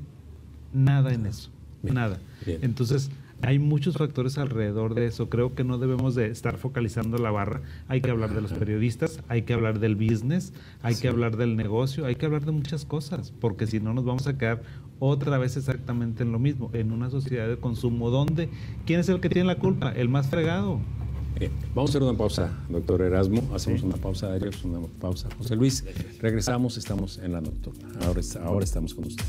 nada 0.73 1.13
en 1.13 1.25
eso, 1.25 1.49
nada. 1.91 2.19
Entonces, 2.45 3.09
hay 3.41 3.59
muchos 3.59 3.97
factores 3.97 4.37
alrededor 4.37 4.95
de 4.95 5.05
eso. 5.05 5.29
Creo 5.29 5.53
que 5.53 5.63
no 5.63 5.77
debemos 5.77 6.15
de 6.15 6.27
estar 6.27 6.57
focalizando 6.57 7.17
la 7.17 7.31
barra. 7.31 7.61
Hay 7.87 8.01
que 8.01 8.09
hablar 8.09 8.33
de 8.33 8.41
los 8.41 8.53
periodistas, 8.53 9.21
hay 9.27 9.43
que 9.43 9.53
hablar 9.53 9.79
del 9.79 9.95
business, 9.95 10.53
hay 10.81 10.95
que 10.95 11.07
hablar 11.07 11.37
del 11.37 11.55
negocio, 11.55 12.05
hay 12.05 12.15
que 12.15 12.25
hablar 12.25 12.45
de 12.45 12.51
muchas 12.51 12.85
cosas, 12.85 13.31
porque 13.39 13.67
si 13.67 13.79
no 13.79 13.93
nos 13.93 14.05
vamos 14.05 14.27
a 14.27 14.37
quedar 14.37 14.63
otra 14.99 15.37
vez 15.37 15.55
exactamente 15.57 16.23
en 16.23 16.31
lo 16.31 16.39
mismo, 16.39 16.71
en 16.73 16.91
una 16.91 17.09
sociedad 17.11 17.47
de 17.47 17.57
consumo 17.57 18.09
donde, 18.09 18.49
¿quién 18.85 18.99
es 18.99 19.09
el 19.09 19.19
que 19.19 19.29
tiene 19.29 19.47
la 19.47 19.55
culpa? 19.55 19.91
El 19.91 20.09
más 20.09 20.27
fregado 20.27 20.79
Bien, 21.39 21.51
vamos 21.75 21.91
a 21.91 21.91
hacer 21.91 22.03
una 22.03 22.17
pausa, 22.17 22.51
doctor 22.67 23.01
Erasmo. 23.01 23.47
Hacemos 23.53 23.83
una 23.83 23.95
pausa, 23.97 24.35
una 24.63 24.79
pausa. 24.99 25.29
José 25.37 25.55
Luis, 25.55 25.85
regresamos, 26.19 26.77
estamos 26.77 27.19
en 27.19 27.33
la 27.33 27.41
nocturna. 27.41 27.87
Ahora, 28.01 28.21
ahora 28.43 28.63
estamos 28.63 28.95
con 28.95 29.05
usted. 29.05 29.23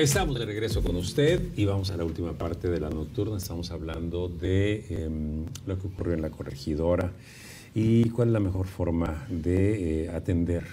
Estamos 0.00 0.38
de 0.38 0.46
regreso 0.46 0.82
con 0.82 0.96
usted 0.96 1.42
y 1.58 1.66
vamos 1.66 1.90
a 1.90 1.96
la 1.98 2.04
última 2.04 2.32
parte 2.32 2.70
de 2.70 2.80
la 2.80 2.88
nocturna. 2.88 3.36
Estamos 3.36 3.70
hablando 3.70 4.28
de 4.28 4.86
em, 4.88 5.44
lo 5.66 5.78
que 5.78 5.88
ocurrió 5.88 6.14
en 6.14 6.22
la 6.22 6.30
corregidora 6.30 7.12
y 7.74 8.08
cuál 8.08 8.28
es 8.28 8.32
la 8.32 8.40
mejor 8.40 8.66
forma 8.66 9.26
de 9.28 10.04
eh, 10.04 10.08
atender 10.08 10.64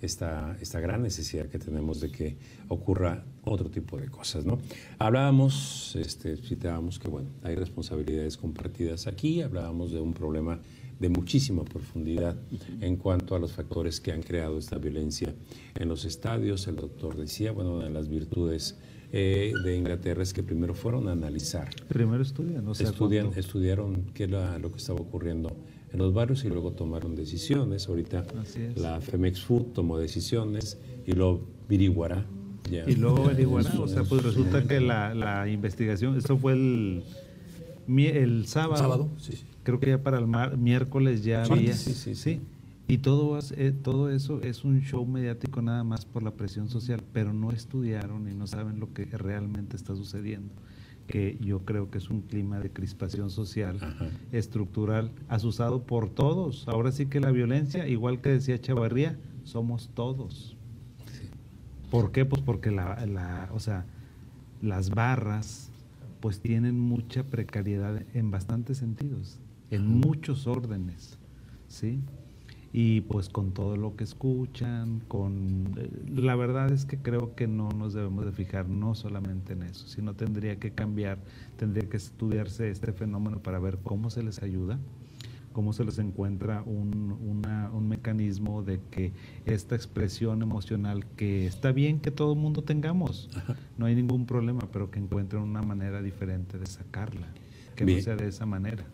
esta, 0.00 0.56
esta 0.60 0.78
gran 0.78 1.02
necesidad 1.02 1.46
que 1.46 1.58
tenemos 1.58 2.00
de 2.00 2.12
que 2.12 2.36
ocurra 2.68 3.24
otro 3.42 3.68
tipo 3.68 3.98
de 3.98 4.06
cosas. 4.06 4.44
¿no? 4.44 4.60
Hablábamos, 5.00 5.96
este, 5.96 6.36
citábamos 6.36 7.00
que 7.00 7.08
bueno, 7.08 7.30
hay 7.42 7.56
responsabilidades 7.56 8.36
compartidas 8.36 9.08
aquí, 9.08 9.42
hablábamos 9.42 9.90
de 9.90 9.98
un 9.98 10.12
problema 10.12 10.60
de 10.98 11.08
muchísima 11.08 11.64
profundidad 11.64 12.36
en 12.80 12.96
cuanto 12.96 13.34
a 13.34 13.38
los 13.38 13.52
factores 13.52 14.00
que 14.00 14.12
han 14.12 14.22
creado 14.22 14.58
esta 14.58 14.78
violencia 14.78 15.32
en 15.78 15.88
los 15.88 16.04
estadios. 16.04 16.66
El 16.66 16.76
doctor 16.76 17.16
decía, 17.16 17.52
bueno, 17.52 17.74
una 17.76 17.84
de 17.84 17.90
las 17.90 18.08
virtudes 18.08 18.76
eh, 19.12 19.52
de 19.64 19.76
Inglaterra 19.76 20.22
es 20.22 20.32
que 20.34 20.42
primero 20.42 20.74
fueron 20.74 21.08
a 21.08 21.12
analizar, 21.12 21.70
Primero 21.88 22.22
estudian, 22.22 22.66
o 22.68 22.74
sea, 22.74 22.88
estudian, 22.90 23.26
cuando- 23.26 23.40
estudiaron 23.40 24.02
qué 24.12 24.24
era 24.24 24.58
lo 24.58 24.70
que 24.70 24.76
estaba 24.78 25.00
ocurriendo 25.00 25.56
en 25.92 25.98
los 25.98 26.12
barrios 26.12 26.44
y 26.44 26.48
luego 26.48 26.72
tomaron 26.72 27.14
decisiones. 27.14 27.88
Ahorita 27.88 28.24
la 28.76 29.00
Femex 29.00 29.40
Food 29.40 29.72
tomó 29.72 29.98
decisiones 29.98 30.76
y 31.06 31.12
lo 31.12 31.40
averiguará. 31.66 32.26
ya. 32.70 32.84
Y 32.90 32.96
luego 32.96 33.24
averiguará, 33.24 33.70
En 33.72 33.78
o 33.78 33.88
sea, 33.88 34.02
pues 34.04 34.20
su 34.20 34.28
resulta 34.28 34.64
que 34.64 34.80
la, 34.80 35.14
la 35.14 35.48
investigación, 35.48 36.18
esto 36.18 36.36
fue 36.36 36.52
el, 36.52 37.02
el 37.88 38.46
sábado, 38.46 38.76
Sábado, 38.76 39.08
sí, 39.18 39.32
sí. 39.32 39.44
Creo 39.68 39.80
que 39.80 39.88
ya 39.90 40.02
para 40.02 40.18
el 40.18 40.26
mar- 40.26 40.56
miércoles 40.56 41.24
ya 41.24 41.44
Sí, 41.44 41.52
había, 41.52 41.74
sí, 41.74 41.92
sí, 41.92 42.14
sí. 42.14 42.40
Y 42.86 42.98
todo, 42.98 43.38
eh, 43.54 43.72
todo 43.72 44.08
eso 44.10 44.40
es 44.40 44.64
un 44.64 44.80
show 44.80 45.04
mediático 45.04 45.60
nada 45.60 45.84
más 45.84 46.06
por 46.06 46.22
la 46.22 46.30
presión 46.30 46.70
social, 46.70 47.02
pero 47.12 47.34
no 47.34 47.50
estudiaron 47.50 48.26
y 48.30 48.34
no 48.34 48.46
saben 48.46 48.80
lo 48.80 48.94
que 48.94 49.04
realmente 49.04 49.76
está 49.76 49.94
sucediendo, 49.94 50.54
que 51.06 51.36
yo 51.42 51.66
creo 51.66 51.90
que 51.90 51.98
es 51.98 52.08
un 52.08 52.22
clima 52.22 52.58
de 52.60 52.70
crispación 52.70 53.28
social 53.28 53.76
Ajá. 53.82 54.06
estructural 54.32 55.10
asusado 55.28 55.82
por 55.82 56.08
todos. 56.08 56.66
Ahora 56.66 56.90
sí 56.90 57.04
que 57.04 57.20
la 57.20 57.30
violencia, 57.30 57.86
igual 57.86 58.22
que 58.22 58.30
decía 58.30 58.58
Chavarría, 58.58 59.18
somos 59.44 59.90
todos. 59.92 60.56
¿Por 61.90 62.10
qué? 62.10 62.24
Pues 62.24 62.40
porque 62.40 62.70
la, 62.70 63.04
la- 63.04 63.50
o 63.52 63.60
sea, 63.60 63.84
las 64.62 64.88
barras 64.88 65.68
pues 66.20 66.40
tienen 66.40 66.80
mucha 66.80 67.22
precariedad 67.24 68.02
en 68.14 68.30
bastantes 68.30 68.78
sentidos, 68.78 69.38
en 69.70 69.86
muchos 69.86 70.46
órdenes, 70.46 71.18
¿sí? 71.68 72.00
Y 72.72 73.00
pues 73.02 73.30
con 73.30 73.52
todo 73.52 73.76
lo 73.76 73.96
que 73.96 74.04
escuchan, 74.04 75.00
con 75.08 75.74
eh, 75.78 75.90
la 76.14 76.36
verdad 76.36 76.70
es 76.70 76.84
que 76.84 76.98
creo 76.98 77.34
que 77.34 77.46
no 77.48 77.70
nos 77.70 77.94
debemos 77.94 78.26
de 78.26 78.32
fijar 78.32 78.68
no 78.68 78.94
solamente 78.94 79.54
en 79.54 79.62
eso, 79.62 79.86
sino 79.88 80.14
tendría 80.14 80.56
que 80.58 80.72
cambiar, 80.72 81.18
tendría 81.56 81.88
que 81.88 81.96
estudiarse 81.96 82.70
este 82.70 82.92
fenómeno 82.92 83.38
para 83.40 83.58
ver 83.58 83.78
cómo 83.82 84.10
se 84.10 84.22
les 84.22 84.42
ayuda, 84.42 84.78
cómo 85.54 85.72
se 85.72 85.82
les 85.84 85.98
encuentra 85.98 86.62
un, 86.62 87.16
una- 87.26 87.70
un 87.72 87.88
mecanismo 87.88 88.62
de 88.62 88.80
que 88.90 89.12
esta 89.46 89.74
expresión 89.74 90.42
emocional, 90.42 91.06
que 91.16 91.46
está 91.46 91.72
bien 91.72 92.00
que 92.00 92.10
todo 92.10 92.34
el 92.34 92.38
mundo 92.38 92.62
tengamos, 92.62 93.30
no 93.78 93.86
hay 93.86 93.94
ningún 93.94 94.26
problema, 94.26 94.60
pero 94.72 94.90
que 94.90 94.98
encuentren 94.98 95.42
una 95.42 95.62
manera 95.62 96.02
diferente 96.02 96.58
de 96.58 96.66
sacarla, 96.66 97.28
que 97.78 97.84
Bien. 97.84 97.98
no 97.98 98.04
sea 98.04 98.16
de 98.16 98.28
esa 98.28 98.44
manera. 98.44 98.84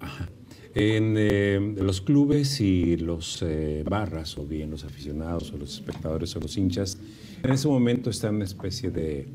En 0.74 1.14
eh, 1.16 1.74
los 1.78 2.00
clubes 2.00 2.60
y 2.60 2.96
los 2.96 3.40
eh, 3.42 3.82
barras, 3.88 4.36
o 4.38 4.44
bien 4.46 4.70
los 4.70 4.84
aficionados, 4.84 5.52
o 5.52 5.56
los 5.56 5.74
espectadores, 5.74 6.34
o 6.36 6.40
los 6.40 6.56
hinchas, 6.56 6.98
en 7.42 7.52
ese 7.52 7.68
momento 7.68 8.10
está 8.10 8.30
una 8.30 8.44
especie 8.44 8.90
de, 8.90 9.28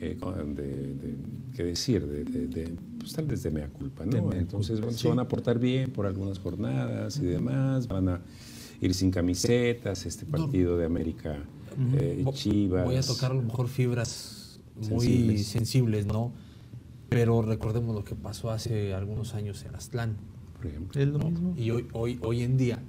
eh, 0.00 0.16
con- 0.18 0.54
de, 0.54 0.66
de- 0.66 1.14
¿qué 1.54 1.64
decir? 1.64 2.06
De, 2.06 2.24
de, 2.24 2.46
de, 2.48 2.74
pues 2.98 3.12
tal 3.12 3.26
vez 3.26 3.42
de 3.42 3.50
mea 3.50 3.68
culpa, 3.68 4.04
¿no? 4.06 4.26
mea 4.26 4.38
Entonces, 4.40 4.76
culpa, 4.76 4.86
bueno, 4.86 4.96
se 4.98 5.02
sí. 5.02 5.08
van 5.08 5.18
a 5.20 5.28
portar 5.28 5.58
bien 5.58 5.90
por 5.92 6.06
algunas 6.06 6.38
jornadas 6.38 7.18
y 7.18 7.26
demás, 7.26 7.86
van 7.88 8.08
a 8.08 8.20
ir 8.80 8.92
sin 8.94 9.10
camisetas, 9.10 10.04
este 10.06 10.24
partido 10.26 10.76
de 10.78 10.86
América 10.86 11.38
eh, 11.94 12.24
Chivas. 12.32 12.84
Voy 12.86 12.96
a 12.96 13.02
tocar 13.02 13.30
a 13.32 13.34
lo 13.34 13.42
mejor 13.42 13.68
fibras 13.68 14.60
muy 14.76 14.86
Sensibles. 15.06 15.46
sensibles, 15.46 16.06
¿no? 16.06 16.32
Pero 17.08 17.40
recordemos 17.42 17.94
lo 17.94 18.04
que 18.04 18.14
pasó 18.14 18.50
hace 18.50 18.92
algunos 18.94 19.34
años 19.34 19.64
en 19.64 19.74
Aztlán. 19.74 20.16
por 20.56 20.66
ejemplo, 20.66 21.00
Es 21.00 21.08
lo 21.08 21.18
¿no? 21.18 21.30
mismo. 21.30 21.54
Y 21.56 21.70
hoy, 21.70 21.86
hoy, 21.92 22.18
hoy 22.22 22.42
en 22.42 22.56
día 22.56 22.80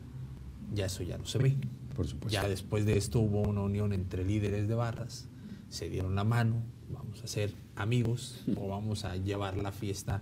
ya 0.74 0.86
eso 0.88 1.04
ya 1.04 1.18
no 1.18 1.26
se 1.26 1.38
ve. 1.38 1.56
por 1.96 2.08
supuesto. 2.08 2.30
Ya 2.42 2.48
después 2.48 2.86
de 2.86 2.98
esto 2.98 3.20
hubo 3.20 3.42
una 3.42 3.62
unión 3.62 3.94
entre 3.94 4.24
líderes 4.26 4.68
de 4.68 4.76
barras, 4.76 5.28
se 5.70 5.90
dieron 5.90 6.16
la 6.16 6.24
mano, 6.24 6.56
vamos 6.94 7.24
a 7.24 7.28
ser 7.28 7.54
amigos 7.76 8.42
o 8.56 8.68
vamos 8.70 9.04
a 9.06 9.18
llevar 9.18 9.58
la 9.58 9.72
fiesta, 9.72 10.22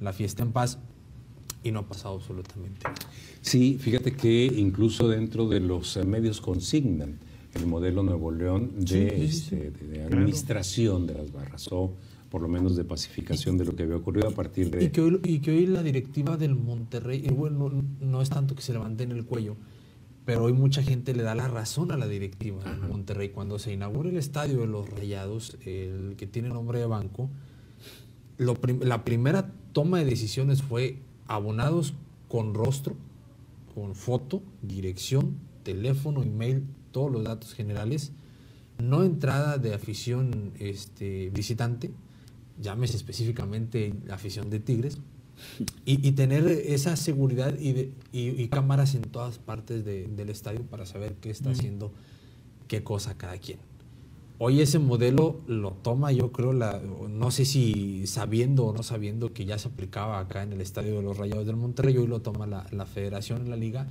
la 0.00 0.12
fiesta 0.12 0.42
en 0.42 0.52
paz 0.52 0.78
y 1.62 1.70
no 1.72 1.80
ha 1.80 1.86
pasado 1.88 2.16
absolutamente 2.16 2.80
nada. 2.84 2.94
Sí, 3.40 3.78
fíjate 3.80 4.12
que 4.12 4.44
incluso 4.46 5.08
dentro 5.08 5.48
de 5.48 5.60
los 5.60 5.96
medios 6.06 6.40
consignan 6.40 7.18
el 7.54 7.66
modelo 7.66 8.02
Nuevo 8.02 8.30
León 8.30 8.72
de, 8.78 8.86
Sí, 8.86 9.28
sí, 9.28 9.32
sí, 9.32 9.54
este, 9.56 9.70
de- 9.86 9.98
de 9.98 10.02
administración 10.04 11.06
de 11.06 11.14
las 11.14 11.32
barras 11.32 11.68
o 11.72 11.94
por 12.34 12.42
lo 12.42 12.48
menos 12.48 12.74
de 12.74 12.82
pacificación 12.82 13.56
de 13.56 13.64
lo 13.64 13.76
que 13.76 13.84
había 13.84 13.94
ocurrido 13.94 14.26
a 14.26 14.32
partir 14.32 14.68
de... 14.68 14.82
Y 14.82 14.90
que, 14.90 15.00
hoy, 15.00 15.20
y 15.22 15.38
que 15.38 15.52
hoy 15.52 15.66
la 15.66 15.84
directiva 15.84 16.36
del 16.36 16.56
Monterrey, 16.56 17.22
y 17.24 17.30
bueno, 17.30 17.70
no, 18.00 18.22
es 18.22 18.28
tanto 18.28 18.56
que 18.56 18.60
se 18.62 18.72
levanten 18.72 19.12
el 19.12 19.24
cuello, 19.24 19.54
pero 20.24 20.42
hoy 20.42 20.52
mucha 20.52 20.82
gente 20.82 21.14
le 21.14 21.22
da 21.22 21.36
la 21.36 21.46
razón 21.46 21.92
a 21.92 21.96
la 21.96 22.08
directiva 22.08 22.64
del 22.64 22.88
Monterrey. 22.88 23.28
Cuando 23.28 23.60
se 23.60 23.72
inaugura 23.72 24.08
el 24.08 24.16
estadio 24.16 24.62
de 24.62 24.66
los 24.66 24.90
Rayados, 24.90 25.56
el 25.64 26.16
que 26.16 26.26
tiene 26.26 26.48
nombre 26.48 26.80
de 26.80 26.86
banco, 26.86 27.30
lo 28.36 28.56
prim- 28.56 28.82
la 28.82 29.04
primera 29.04 29.52
toma 29.70 30.00
de 30.00 30.04
decisiones 30.04 30.60
fue 30.60 30.98
abonados 31.28 31.94
con 32.26 32.52
rostro, 32.52 32.96
con 33.76 33.94
foto, 33.94 34.42
dirección, 34.60 35.36
teléfono, 35.62 36.24
email, 36.24 36.64
todos 36.90 37.12
los 37.12 37.22
datos 37.22 37.54
generales, 37.54 38.10
no 38.82 39.04
entrada 39.04 39.56
de 39.58 39.72
afición 39.72 40.50
este, 40.58 41.30
visitante, 41.30 41.92
llámese 42.60 42.96
específicamente 42.96 43.94
la 44.06 44.14
afición 44.14 44.50
de 44.50 44.60
Tigres, 44.60 44.98
y, 45.84 46.06
y 46.06 46.12
tener 46.12 46.46
esa 46.46 46.94
seguridad 46.96 47.58
y, 47.58 47.72
de- 47.72 47.92
y- 48.12 48.40
y 48.40 48.48
cámaras 48.48 48.94
en 48.94 49.02
todas 49.02 49.38
partes 49.38 49.84
de- 49.84 50.06
del 50.06 50.30
estadio 50.30 50.62
para 50.62 50.86
saber 50.86 51.14
qué 51.20 51.30
está 51.30 51.50
haciendo, 51.50 51.92
qué 52.68 52.84
cosa 52.84 53.16
cada 53.16 53.36
quien. 53.38 53.58
Hoy 54.38 54.60
ese 54.60 54.78
modelo 54.78 55.40
lo 55.46 55.72
toma, 55.72 56.12
yo 56.12 56.30
creo, 56.32 56.52
la, 56.52 56.80
no 57.08 57.30
sé 57.30 57.44
si 57.44 58.06
sabiendo 58.06 58.66
o 58.66 58.72
no 58.72 58.82
sabiendo 58.82 59.32
que 59.32 59.44
ya 59.44 59.58
se 59.58 59.68
aplicaba 59.68 60.18
acá 60.18 60.42
en 60.42 60.52
el 60.52 60.60
estadio 60.60 60.96
de 60.96 61.02
los 61.02 61.16
Rayados 61.18 61.46
del 61.46 61.56
Monterrey, 61.56 61.96
hoy 61.96 62.06
lo 62.06 62.20
toma 62.20 62.46
la, 62.46 62.66
la 62.70 62.86
federación 62.86 63.42
en 63.42 63.50
la 63.50 63.56
liga 63.56 63.88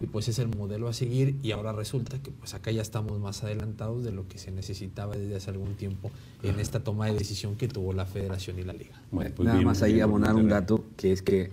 y 0.00 0.06
pues 0.06 0.28
es 0.28 0.38
el 0.38 0.48
modelo 0.48 0.88
a 0.88 0.92
seguir 0.92 1.36
y 1.42 1.52
ahora 1.52 1.72
resulta 1.72 2.18
que 2.22 2.30
pues 2.30 2.54
acá 2.54 2.70
ya 2.70 2.82
estamos 2.82 3.18
más 3.18 3.42
adelantados 3.44 4.04
de 4.04 4.12
lo 4.12 4.28
que 4.28 4.38
se 4.38 4.50
necesitaba 4.50 5.16
desde 5.16 5.36
hace 5.36 5.50
algún 5.50 5.74
tiempo 5.74 6.10
en 6.42 6.60
esta 6.60 6.80
toma 6.84 7.06
de 7.06 7.14
decisión 7.14 7.56
que 7.56 7.66
tuvo 7.68 7.92
la 7.92 8.04
federación 8.06 8.58
y 8.58 8.62
la 8.62 8.72
liga. 8.74 9.00
Bueno, 9.10 9.30
pues 9.34 9.46
Nada 9.46 9.58
bien, 9.58 9.66
más 9.66 9.82
ahí 9.82 9.94
bien 9.94 10.04
abonar 10.04 10.34
un 10.34 10.48
dato, 10.48 10.84
que 10.96 11.12
es 11.12 11.22
que 11.22 11.50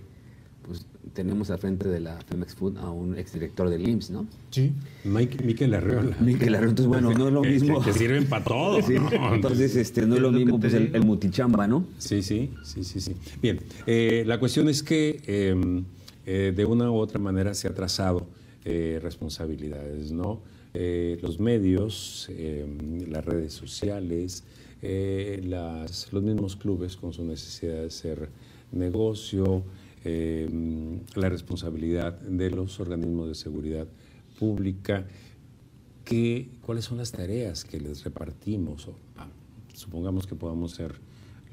pues, 0.66 0.84
tenemos 1.14 1.50
al 1.50 1.58
frente 1.58 1.88
de 1.88 2.00
la 2.00 2.18
Femex 2.28 2.54
Food 2.54 2.78
a 2.78 2.90
un 2.90 3.16
exdirector 3.18 3.68
del 3.70 3.86
IMSS, 3.88 4.10
¿no? 4.10 4.26
Sí. 4.50 4.72
Mike, 5.04 5.44
Miquel 5.44 5.72
Arreola. 5.74 6.16
Miquel 6.20 6.54
Arreola, 6.54 6.70
entonces, 6.70 6.86
bueno, 6.86 7.12
no 7.12 7.28
es 7.28 7.32
lo 7.34 7.42
Que- 7.42 7.50
mismo. 7.50 7.80
Que, 7.82 7.92
que 7.92 7.98
sirven 7.98 8.26
para 8.26 8.44
todo. 8.44 8.80
Sí, 8.86 8.94
¿no? 8.94 9.34
entonces, 9.34 9.76
este, 9.76 10.06
no 10.06 10.16
es 10.16 10.20
lo 10.22 10.32
mismo 10.32 10.58
pues, 10.60 10.72
el, 10.74 10.94
el 10.94 11.04
mutichamba, 11.04 11.66
¿no? 11.66 11.86
Sí, 11.98 12.22
sí, 12.22 12.50
sí, 12.62 12.82
sí, 12.84 13.00
sí. 13.00 13.14
Bien, 13.42 13.60
eh, 13.86 14.24
la 14.26 14.38
cuestión 14.40 14.68
es 14.68 14.82
que 14.82 15.22
eh, 15.26 15.82
eh, 16.26 16.52
de 16.54 16.64
una 16.64 16.90
u 16.90 16.96
otra 16.96 17.18
manera 17.18 17.54
se 17.54 17.68
ha 17.68 17.74
trazado 17.74 18.26
eh, 18.64 18.98
responsabilidades, 19.02 20.10
¿no? 20.12 20.40
Eh, 20.72 21.18
los 21.22 21.38
medios, 21.38 22.28
las 23.08 23.24
redes 23.24 23.52
sociales, 23.52 24.42
los 24.82 26.22
mismos 26.22 26.56
clubes 26.56 26.96
con 26.96 27.12
su 27.12 27.24
necesidad 27.24 27.82
de 27.82 27.90
ser 27.90 28.28
negocio, 28.72 29.62
la 30.04 31.28
responsabilidad 31.28 32.18
de 32.20 32.50
los 32.50 32.80
organismos 32.80 33.28
de 33.28 33.34
seguridad 33.36 33.86
pública, 34.38 35.06
que, 36.04 36.48
cuáles 36.60 36.86
son 36.86 36.98
las 36.98 37.12
tareas 37.12 37.64
que 37.64 37.78
les 37.78 38.02
repartimos. 38.02 38.88
Ah, 39.16 39.28
supongamos 39.72 40.26
que 40.26 40.34
podamos 40.34 40.72
ser 40.72 40.96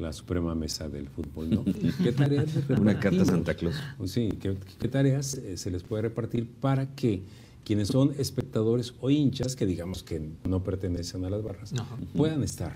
la 0.02 0.12
suprema 0.14 0.56
mesa 0.56 0.90
del 0.90 1.08
fútbol, 1.08 1.50
¿no? 1.50 1.64
¿Qué 2.04 2.12
tareas 2.12 2.50
Una 2.80 3.00
carta 3.00 3.24
Santa 3.24 3.54
Claus. 3.54 3.76
Sí, 4.06 4.30
¿qué, 4.40 4.88
tareas 4.88 5.36
eh, 5.36 5.58
se 5.58 5.72
les 5.72 5.84
puede 5.84 6.04
repartir 6.04 6.48
para 6.48 6.96
que 6.96 7.22
quienes 7.64 7.90
son 7.90 8.14
espectadores 8.18 8.94
o 9.02 9.10
hinchas, 9.10 9.56
que 9.56 9.66
digamos 9.66 10.04
que 10.04 10.30
no 10.50 10.64
pertenecen 10.64 11.24
a 11.26 11.30
las 11.30 11.44
barras, 11.44 11.74
puedan 12.16 12.44
estar 12.44 12.76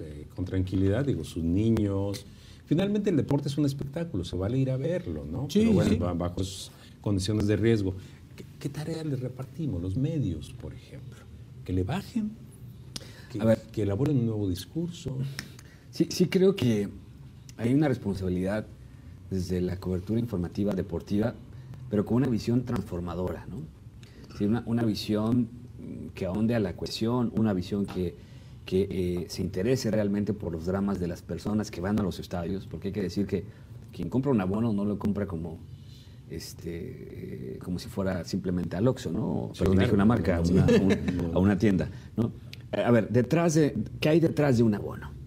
eh, 0.00 0.26
con 0.34 0.44
tranquilidad, 0.44 1.04
digo, 1.04 1.22
sus 1.22 1.44
niños. 1.44 2.24
Finalmente 2.66 3.10
el 3.10 3.16
deporte 3.16 3.48
es 3.48 3.58
un 3.58 3.66
espectáculo, 3.66 4.24
se 4.24 4.36
vale 4.36 4.58
ir 4.58 4.70
a 4.70 4.76
verlo, 4.76 5.24
¿no? 5.30 5.46
Sí, 5.50 5.60
Pero 5.60 5.72
bueno, 5.72 6.16
bajo 6.16 6.42
condiciones 7.00 7.46
de 7.46 7.56
riesgo. 7.56 7.94
¿Qué, 8.34 8.44
¿Qué, 8.58 8.68
tareas 8.70 9.04
les 9.04 9.20
repartimos? 9.20 9.82
Los 9.82 9.96
medios, 9.96 10.50
por 10.60 10.72
ejemplo. 10.72 11.18
Que 11.64 11.72
le 11.72 11.84
bajen, 11.84 12.30
que, 13.30 13.40
a 13.40 13.44
ver, 13.44 13.60
que 13.70 13.82
elaboren 13.82 14.18
un 14.18 14.26
nuevo 14.26 14.48
discurso. 14.48 15.16
Sí, 15.92 16.08
sí 16.10 16.26
creo 16.26 16.56
que 16.56 16.88
hay 17.58 17.74
una 17.74 17.86
responsabilidad 17.86 18.66
desde 19.30 19.60
la 19.60 19.76
cobertura 19.76 20.18
informativa 20.18 20.72
deportiva, 20.72 21.34
pero 21.90 22.04
con 22.06 22.16
una 22.16 22.28
visión 22.28 22.64
transformadora, 22.64 23.46
¿no? 23.48 23.62
una, 24.66 24.82
visión 24.82 25.48
que 26.14 26.24
ahonde 26.24 26.54
a 26.54 26.60
la 26.60 26.74
cohesión, 26.74 27.30
una 27.36 27.52
visión 27.52 27.86
que, 27.86 28.16
que 28.64 28.88
eh, 28.90 29.26
se 29.28 29.42
interese 29.42 29.90
realmente 29.90 30.32
por 30.32 30.50
los 30.50 30.64
dramas 30.66 30.98
de 30.98 31.06
las 31.06 31.22
personas 31.22 31.70
que 31.70 31.80
van 31.80 32.00
a 32.00 32.02
los 32.02 32.18
estadios, 32.18 32.66
porque 32.66 32.88
hay 32.88 32.92
que 32.92 33.02
decir 33.02 33.26
que 33.26 33.44
quien 33.92 34.08
compra 34.08 34.32
un 34.32 34.40
abono 34.40 34.72
no 34.72 34.86
lo 34.86 34.98
compra 34.98 35.26
como 35.26 35.58
este, 36.30 37.54
eh, 37.54 37.58
como 37.62 37.78
si 37.78 37.88
fuera 37.88 38.24
simplemente 38.24 38.76
al 38.76 38.88
Oxxo, 38.88 39.12
¿no? 39.12 39.52
Perdón, 39.56 39.78
dije 39.78 39.94
una 39.94 40.06
marca, 40.06 40.42
a 41.34 41.38
una 41.38 41.58
tienda, 41.58 41.90
¿no? 42.16 42.32
A 42.72 42.90
ver, 42.90 43.10
detrás 43.10 43.54
de, 43.54 43.76
¿qué 44.00 44.08
hay 44.08 44.20
detrás 44.20 44.56
de 44.56 44.62
un 44.62 44.74
abono? 44.74 45.21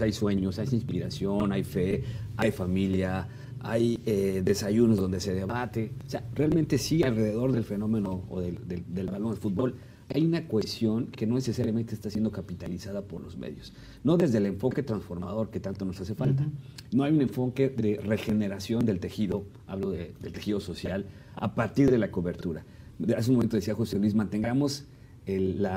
Hay 0.00 0.12
sueños, 0.12 0.58
hay 0.58 0.68
inspiración, 0.72 1.52
hay 1.52 1.64
fe, 1.64 2.04
hay 2.36 2.50
familia, 2.52 3.28
hay 3.60 3.98
eh, 4.06 4.42
desayunos 4.44 4.98
donde 4.98 5.20
se 5.20 5.34
debate. 5.34 5.92
O 6.06 6.10
sea, 6.10 6.24
realmente 6.34 6.78
sí 6.78 7.02
alrededor 7.02 7.52
del 7.52 7.64
fenómeno 7.64 8.24
o 8.28 8.40
del, 8.40 9.06
balón 9.10 9.34
de 9.34 9.40
fútbol 9.40 9.74
hay 10.10 10.24
una 10.24 10.48
cohesión 10.48 11.08
que 11.08 11.26
no 11.26 11.34
necesariamente 11.34 11.94
está 11.94 12.08
siendo 12.10 12.30
capitalizada 12.30 13.02
por 13.02 13.20
los 13.20 13.36
medios. 13.36 13.74
No 14.04 14.16
desde 14.16 14.38
el 14.38 14.46
enfoque 14.46 14.82
transformador 14.82 15.50
que 15.50 15.60
tanto 15.60 15.84
nos 15.84 16.00
hace 16.00 16.14
falta. 16.14 16.46
No 16.92 17.04
hay 17.04 17.12
un 17.12 17.20
enfoque 17.20 17.68
de 17.68 18.00
regeneración 18.02 18.86
del 18.86 19.00
tejido, 19.00 19.44
hablo 19.66 19.90
del 19.90 20.32
tejido 20.32 20.60
social, 20.60 21.04
a 21.34 21.54
partir 21.54 21.90
de 21.90 21.98
la 21.98 22.10
cobertura. 22.10 22.64
Hace 23.16 23.30
un 23.30 23.36
momento 23.36 23.56
decía 23.56 23.74
José 23.74 23.98
Luis, 23.98 24.14
mantengamos 24.14 24.86
el, 25.26 25.68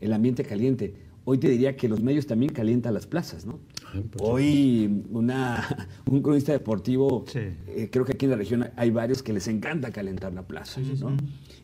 el 0.00 0.12
ambiente 0.14 0.44
caliente 0.44 0.94
Hoy 1.24 1.38
te 1.38 1.48
diría 1.48 1.76
que 1.76 1.88
los 1.88 2.02
medios 2.02 2.26
también 2.26 2.52
calientan 2.52 2.94
las 2.94 3.06
plazas, 3.06 3.46
¿no? 3.46 3.60
Hoy 4.20 5.04
una, 5.10 5.88
un 6.10 6.20
cronista 6.20 6.52
deportivo, 6.52 7.24
eh, 7.34 7.88
creo 7.92 8.04
que 8.04 8.12
aquí 8.12 8.24
en 8.24 8.30
la 8.32 8.36
región 8.36 8.70
hay 8.76 8.90
varios 8.90 9.22
que 9.22 9.32
les 9.32 9.46
encanta 9.46 9.92
calentar 9.92 10.32
la 10.32 10.42
plaza, 10.46 10.80
¿no? 11.00 11.16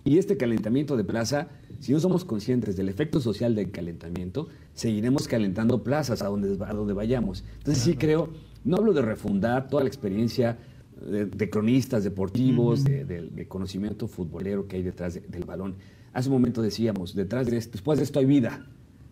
Y 0.05 0.19
este 0.19 0.37
calentamiento 0.37 0.97
de 0.97 1.05
plaza, 1.05 1.49
si 1.81 1.93
no 1.93 2.01
somos 2.01 2.25
conscientes 2.25 2.77
del 2.77 2.89
efecto 2.89 3.21
social 3.21 3.55
del 3.55 3.71
calentamiento, 3.71 4.49
seguiremos 4.75 5.27
calentando 5.27 5.83
plazas 5.83 6.23
a 6.23 6.29
donde, 6.29 6.57
a 6.65 6.73
donde 6.73 6.95
vayamos. 6.95 7.45
Entonces 7.59 7.83
sí 7.83 7.95
creo, 7.95 8.31
no 8.65 8.77
hablo 8.77 8.93
de 8.93 9.03
refundar 9.03 9.69
toda 9.69 9.83
la 9.83 9.89
experiencia 9.89 10.59
de, 11.01 11.51
cronistas 11.51 12.05
deportivos, 12.05 12.85
de, 12.85 13.47
conocimiento 13.49 14.09
futbolero 14.09 14.67
que 14.67 14.77
hay 14.77 14.83
detrás 14.83 15.15
del 15.15 15.45
balón. 15.45 15.77
Hace 16.13 16.29
un 16.29 16.35
momento 16.35 16.63
decíamos, 16.63 17.15
detrás 17.15 17.47
de 17.49 17.57
esto, 17.57 17.73
después 17.73 17.99
de 17.99 18.05
esto 18.05 18.19
hay 18.19 18.27
vida. 18.27 18.67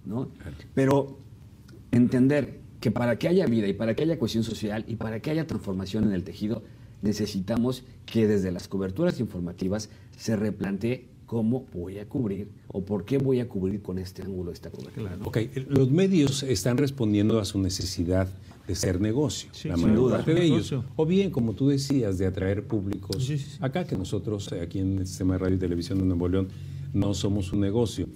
¿No? 0.06 0.28
Pero 0.74 1.18
entender 1.90 2.60
que 2.80 2.90
para 2.90 3.18
que 3.18 3.28
haya 3.28 3.46
vida 3.46 3.66
y 3.66 3.72
para 3.72 3.94
que 3.94 4.04
haya 4.04 4.18
cohesión 4.18 4.44
social 4.44 4.84
y 4.86 4.96
para 4.96 5.20
que 5.20 5.30
haya 5.30 5.46
transformación 5.46 6.04
en 6.04 6.12
el 6.12 6.24
tejido, 6.24 6.62
necesitamos 7.02 7.84
que 8.04 8.26
desde 8.26 8.52
las 8.52 8.68
coberturas 8.68 9.20
informativas 9.20 9.90
se 10.16 10.36
replantee 10.36 11.08
cómo 11.26 11.66
voy 11.74 11.98
a 11.98 12.08
cubrir 12.08 12.48
o 12.68 12.84
por 12.84 13.04
qué 13.04 13.18
voy 13.18 13.40
a 13.40 13.48
cubrir 13.48 13.82
con 13.82 13.98
este 13.98 14.22
ángulo 14.22 14.52
esta 14.52 14.70
cobertura. 14.70 15.18
Ok, 15.24 15.38
los 15.68 15.90
medios 15.90 16.42
están 16.44 16.76
respondiendo 16.78 17.40
a 17.40 17.44
su 17.44 17.58
necesidad 17.60 18.28
de 18.66 18.74
ser 18.74 19.00
negocio, 19.00 19.50
la 19.64 19.76
mayor 19.76 20.10
parte 20.10 20.34
de 20.34 20.44
ellos. 20.44 20.74
O 20.96 21.06
bien, 21.06 21.30
como 21.30 21.52
tú 21.54 21.68
decías, 21.68 22.18
de 22.18 22.26
atraer 22.26 22.64
públicos 22.64 23.30
acá, 23.60 23.84
que 23.84 23.96
nosotros 23.96 24.52
aquí 24.52 24.80
en 24.80 24.98
el 24.98 25.06
sistema 25.06 25.34
de 25.34 25.38
radio 25.38 25.56
y 25.56 25.58
televisión 25.58 25.98
de 25.98 26.04
Nuevo 26.04 26.28
León 26.28 26.48
no 26.92 27.14
somos 27.14 27.52
un 27.52 27.60
negocio. 27.60 28.08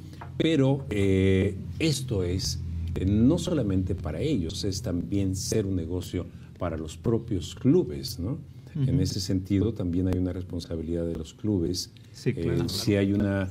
Pero 0.42 0.86
eh, 0.90 1.54
esto 1.78 2.22
es 2.22 2.60
eh, 2.94 3.04
no 3.04 3.38
solamente 3.38 3.94
para 3.94 4.20
ellos, 4.20 4.64
es 4.64 4.82
también 4.82 5.36
ser 5.36 5.66
un 5.66 5.76
negocio 5.76 6.26
para 6.58 6.76
los 6.76 6.96
propios 6.96 7.54
clubes, 7.54 8.18
¿no? 8.18 8.38
En 8.76 9.00
ese 9.00 9.18
sentido, 9.18 9.74
también 9.74 10.06
hay 10.06 10.16
una 10.16 10.32
responsabilidad 10.32 11.04
de 11.04 11.16
los 11.16 11.34
clubes. 11.34 11.92
Eh, 12.24 12.62
si 12.66 12.94
hay 12.94 13.12
una 13.12 13.50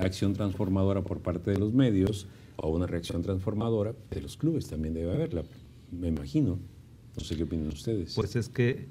acción 0.00 0.32
transformadora 0.32 1.02
por 1.02 1.20
parte 1.20 1.52
de 1.52 1.58
los 1.58 1.72
medios 1.72 2.26
o 2.56 2.68
una 2.68 2.88
reacción 2.88 3.22
transformadora, 3.22 3.94
de 4.10 4.20
los 4.20 4.36
clubes 4.36 4.66
también 4.66 4.92
debe 4.92 5.12
haberla, 5.12 5.44
me 5.92 6.08
imagino. 6.08 6.58
No 7.16 7.24
sé 7.24 7.36
qué 7.36 7.44
opinan 7.44 7.68
ustedes. 7.68 8.14
Pues 8.14 8.34
es 8.34 8.48
que 8.48 8.86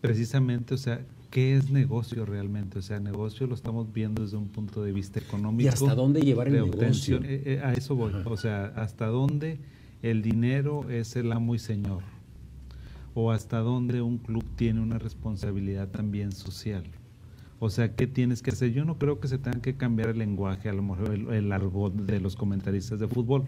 precisamente, 0.00 0.74
o 0.74 0.78
sea, 0.78 1.06
¿qué 1.32 1.56
es 1.56 1.70
negocio 1.70 2.26
realmente? 2.26 2.78
O 2.78 2.82
sea, 2.82 3.00
negocio 3.00 3.46
lo 3.48 3.54
estamos 3.54 3.92
viendo 3.92 4.22
desde 4.22 4.36
un 4.36 4.48
punto 4.48 4.84
de 4.84 4.92
vista 4.92 5.18
económico. 5.18 5.64
¿Y 5.64 5.68
hasta 5.68 5.94
dónde 5.94 6.20
llevar 6.20 6.46
el 6.48 6.66
negocio? 6.66 7.20
Eh, 7.24 7.42
eh, 7.46 7.60
a 7.64 7.72
eso 7.72 7.96
voy. 7.96 8.12
O 8.26 8.36
sea, 8.36 8.66
hasta 8.76 9.06
dónde 9.06 9.58
el 10.02 10.20
dinero 10.20 10.88
es 10.90 11.16
el 11.16 11.32
amo 11.32 11.54
y 11.54 11.58
señor. 11.58 12.02
O 13.14 13.32
hasta 13.32 13.60
dónde 13.60 14.02
un 14.02 14.18
club 14.18 14.44
tiene 14.56 14.80
una 14.80 14.98
responsabilidad 14.98 15.88
también 15.88 16.32
social. 16.32 16.84
O 17.60 17.70
sea, 17.70 17.94
¿qué 17.94 18.06
tienes 18.06 18.42
que 18.42 18.50
hacer? 18.50 18.72
Yo 18.72 18.84
no 18.84 18.98
creo 18.98 19.18
que 19.18 19.26
se 19.26 19.38
tenga 19.38 19.60
que 19.62 19.74
cambiar 19.74 20.10
el 20.10 20.18
lenguaje, 20.18 20.68
a 20.68 20.74
lo 20.74 20.82
mejor 20.82 21.14
el, 21.14 21.30
el 21.30 21.50
argot 21.50 21.94
de 21.94 22.20
los 22.20 22.36
comentaristas 22.36 23.00
de 23.00 23.08
fútbol. 23.08 23.44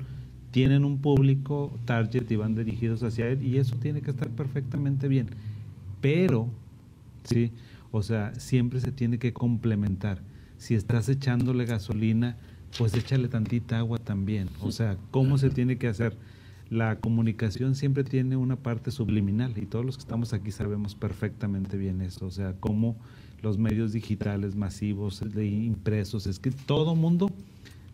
Tienen 0.53 0.87
un 0.87 0.99
público 0.99 1.70
target 1.85 2.30
y 2.30 2.37
van 2.37 2.55
dirigidos 2.55 3.03
hacia 3.03 3.28
él 3.28 3.43
y 3.43 3.59
eso 3.59 3.76
tiene 3.76 4.01
que 4.01 4.11
estar 4.11 4.30
perfectamente 4.30 5.07
bien. 5.07 5.26
Pero, 6.01 6.49
¿sí? 7.24 7.51
O 7.97 8.03
sea, 8.03 8.34
siempre 8.34 8.80
se 8.80 8.90
tiene 8.90 9.20
que 9.20 9.32
complementar. 9.32 10.20
Si 10.57 10.74
estás 10.74 11.09
echándole 11.09 11.64
gasolina, 11.64 12.36
pues 12.76 12.92
échale 12.95 13.28
tantita 13.28 13.78
agua 13.78 13.99
también. 13.99 14.49
O 14.62 14.72
sea, 14.72 14.99
¿cómo 15.12 15.38
se 15.38 15.49
tiene 15.49 15.78
que 15.78 15.86
hacer? 15.86 16.16
La 16.68 16.99
comunicación 16.99 17.76
siempre 17.76 18.03
tiene 18.03 18.34
una 18.36 18.57
parte 18.57 18.90
subliminal 18.90 19.57
y 19.57 19.66
todos 19.66 19.84
los 19.84 19.97
que 19.97 20.01
estamos 20.01 20.32
aquí 20.32 20.51
sabemos 20.51 20.97
perfectamente 20.97 21.76
bien 21.76 22.01
eso. 22.01 22.26
O 22.26 22.32
sea, 22.32 22.55
cómo 22.59 22.97
los 23.42 23.59
medios 23.59 23.92
digitales 23.92 24.57
masivos, 24.57 25.22
de 25.32 25.47
impresos, 25.47 26.26
es 26.26 26.40
que 26.40 26.51
todo 26.51 26.97
mundo 26.97 27.30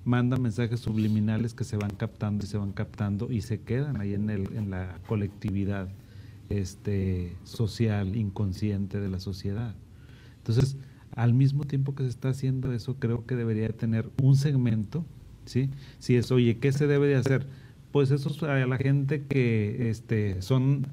manda 0.07 0.39
mensajes 0.39 0.81
subliminales 0.81 1.53
que 1.53 1.65
se 1.65 1.77
van 1.77 1.91
captando 1.91 2.47
y 2.47 2.49
se 2.49 2.57
van 2.57 2.73
captando 2.73 3.31
y 3.31 3.43
se 3.43 3.61
quedan 3.61 4.01
ahí 4.01 4.15
en, 4.15 4.31
el, 4.31 4.51
en 4.57 4.71
la 4.71 4.99
colectividad 5.07 5.91
este, 6.49 7.37
social, 7.45 8.17
inconsciente 8.17 8.99
de 8.99 9.11
la 9.11 9.21
sociedad. 9.21 9.75
Entonces, 10.41 10.77
al 11.15 11.35
mismo 11.35 11.65
tiempo 11.65 11.95
que 11.95 12.05
se 12.05 12.09
está 12.09 12.31
haciendo 12.31 12.73
eso, 12.73 12.97
creo 12.97 13.27
que 13.27 13.37
debería 13.37 13.69
tener 13.71 14.11
un 14.23 14.37
segmento, 14.37 15.05
¿sí? 15.45 15.71
Si 15.99 16.17
es, 16.17 16.31
oye, 16.31 16.59
¿qué 16.59 16.73
se 16.73 16.87
debe 16.87 17.09
de 17.09 17.17
hacer? 17.17 17.47
Pues 17.93 18.11
eso 18.11 18.47
a 18.47 18.55
la 18.67 18.77
gente 18.77 19.25
que 19.27 19.91
este, 19.91 20.41
son 20.43 20.87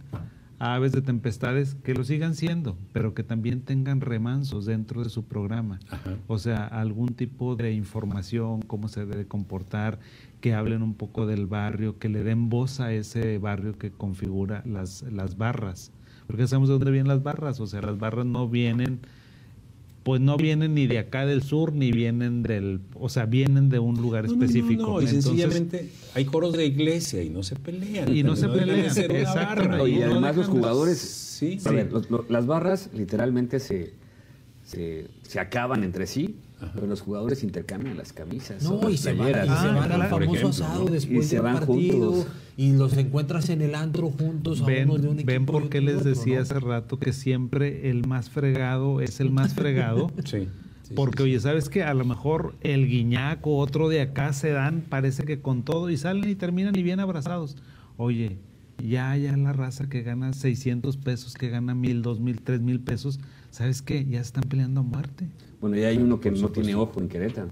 aves 0.60 0.92
de 0.92 1.02
tempestades, 1.02 1.76
que 1.84 1.94
lo 1.94 2.04
sigan 2.04 2.34
siendo, 2.34 2.78
pero 2.92 3.14
que 3.14 3.24
también 3.24 3.62
tengan 3.62 4.02
remansos 4.02 4.66
dentro 4.66 5.04
de 5.04 5.10
su 5.10 5.24
programa. 5.24 5.80
O 6.28 6.40
sea, 6.40 6.66
algún 6.66 7.10
tipo 7.10 7.56
de 7.56 7.74
información, 7.74 8.62
cómo 8.64 8.88
se 8.88 9.06
debe 9.06 9.28
comportar, 9.28 10.00
que 10.42 10.54
hablen 10.54 10.82
un 10.82 10.96
poco 10.96 11.28
del 11.28 11.46
barrio, 11.46 12.00
que 12.00 12.10
le 12.10 12.24
den 12.24 12.50
voz 12.50 12.80
a 12.80 12.92
ese 12.92 13.38
barrio 13.38 13.78
que 13.78 13.92
configura 13.92 14.64
las, 14.66 15.04
las 15.04 15.38
barras. 15.38 15.92
Porque 16.26 16.48
sabemos 16.48 16.70
de 16.70 16.74
dónde 16.74 16.92
vienen 16.92 17.08
las 17.08 17.24
barras, 17.24 17.60
o 17.60 17.68
sea, 17.68 17.82
las 17.82 18.00
barras 18.00 18.26
no 18.26 18.50
vienen 18.50 19.00
pues 20.08 20.22
no 20.22 20.38
vienen 20.38 20.74
ni 20.74 20.88
de 20.88 21.00
acá 21.00 21.26
del 21.26 21.44
sur, 21.44 21.74
ni 21.74 21.92
vienen 21.92 22.42
del, 22.42 22.80
o 22.94 23.10
sea, 23.10 23.26
vienen 23.26 23.68
de 23.68 23.80
un 23.80 23.96
lugar 24.02 24.24
No, 24.24 24.32
no, 24.32 24.38
no, 24.38 24.46
específico. 24.46 24.82
no, 24.84 25.02
y 25.02 25.04
Entonces, 25.04 25.24
sencillamente 25.26 25.90
hay 26.16 26.24
coros 26.24 26.54
de 26.54 26.66
iglesia 26.66 27.22
y 27.22 27.30
no 27.30 27.44
se 27.44 27.58
pelean. 27.58 28.16
Y 28.16 28.24
no 28.24 28.38
se 28.38 28.48
pelean, 28.48 28.86
exacto. 28.86 29.86
y 29.86 30.02
además 30.02 30.38
los 30.38 30.48
jugadores, 30.48 30.98
Sí, 31.00 31.60
a 31.66 31.72
ver, 31.72 31.92
los- 31.92 32.10
los- 32.10 32.30
las 32.30 32.46
barras 32.46 32.90
literalmente 32.94 33.60
se, 33.60 33.92
se, 34.66 35.08
se 35.24 35.40
acaban 35.42 35.84
entre 35.84 36.08
sí, 36.08 36.38
pero 36.74 36.88
los 36.88 37.02
jugadores 37.02 37.44
intercambian 37.44 37.98
las 37.98 38.14
camisas. 38.14 38.64
No, 38.64 38.82
las 38.82 38.92
y 38.94 38.98
se 38.98 39.14
van, 39.14 39.18
playeras. 39.32 39.46
y 39.46 39.50
se 39.50 39.68
Ah, 39.68 39.72
van 39.88 39.92
al 39.92 40.10
famoso 40.10 40.24
ejemplo, 40.34 40.50
asado 40.50 40.86
¿no? 40.86 40.92
después 40.92 41.26
Y 41.26 41.28
se 41.30 41.36
del 41.36 41.44
van 41.44 41.54
partido 41.60 42.12
juntos. 42.12 42.28
y 42.58 42.72
los 42.74 42.98
encuentras 42.98 43.50
en 43.50 43.62
el 43.62 43.76
antro 43.76 44.10
juntos 44.10 44.62
a 44.62 44.66
ven, 44.66 44.90
unos 44.90 45.02
de 45.02 45.08
un 45.10 45.16
equipo 45.20 45.28
ven 45.32 45.46
por 45.46 45.70
qué 45.70 45.82
les 45.82 45.98
otro, 45.98 46.10
decía 46.10 46.36
¿no? 46.38 46.42
hace 46.42 46.60
rato 46.60 47.00
que 47.00 47.14
siempre 47.14 47.90
el 47.90 48.08
más 48.08 48.30
fregado 48.30 49.02
es 49.02 49.20
el 49.20 49.30
más 49.32 49.54
fregado. 49.54 50.12
Sí. 50.26 50.48
sí, 50.84 50.94
Porque, 50.96 51.18
sí, 51.24 51.24
oye, 51.30 51.40
¿sabes 51.40 51.70
que 51.70 51.84
A 51.84 51.94
lo 51.94 52.06
mejor 52.06 52.56
el 52.62 52.88
guiñac 52.88 53.46
o 53.46 53.58
otro 53.58 53.90
de 53.90 54.02
acá 54.02 54.34
se 54.34 54.50
dan, 54.52 54.82
parece 54.88 55.24
que 55.26 55.42
con 55.42 55.64
todo, 55.64 55.90
y 55.90 55.98
salen 55.98 56.30
y 56.30 56.36
terminan 56.36 56.76
y 56.78 56.82
bien 56.84 57.00
abrazados. 57.00 57.56
Oye, 57.98 58.38
ya, 58.84 59.16
ya 59.18 59.36
la 59.38 59.54
raza 59.54 59.90
que 59.90 60.02
gana 60.04 60.34
600 60.34 60.98
pesos, 60.98 61.34
que 61.34 61.50
gana 61.50 61.76
mil, 61.76 62.02
dos 62.02 62.20
mil, 62.20 62.42
tres 62.42 62.62
mil 62.62 62.80
pesos, 62.80 63.20
¿sabes 63.52 63.82
qué? 63.82 64.06
Ya 64.06 64.22
están 64.22 64.44
peleando 64.44 64.80
a 64.82 64.84
muerte. 64.84 65.28
Bueno, 65.62 65.76
ya 65.78 65.88
hay 65.88 65.98
uno 65.98 66.20
que 66.20 66.32
no 66.32 66.50
tiene 66.50 66.76
ojo 66.76 67.00
en 67.00 67.08
Querétaro. 67.10 67.50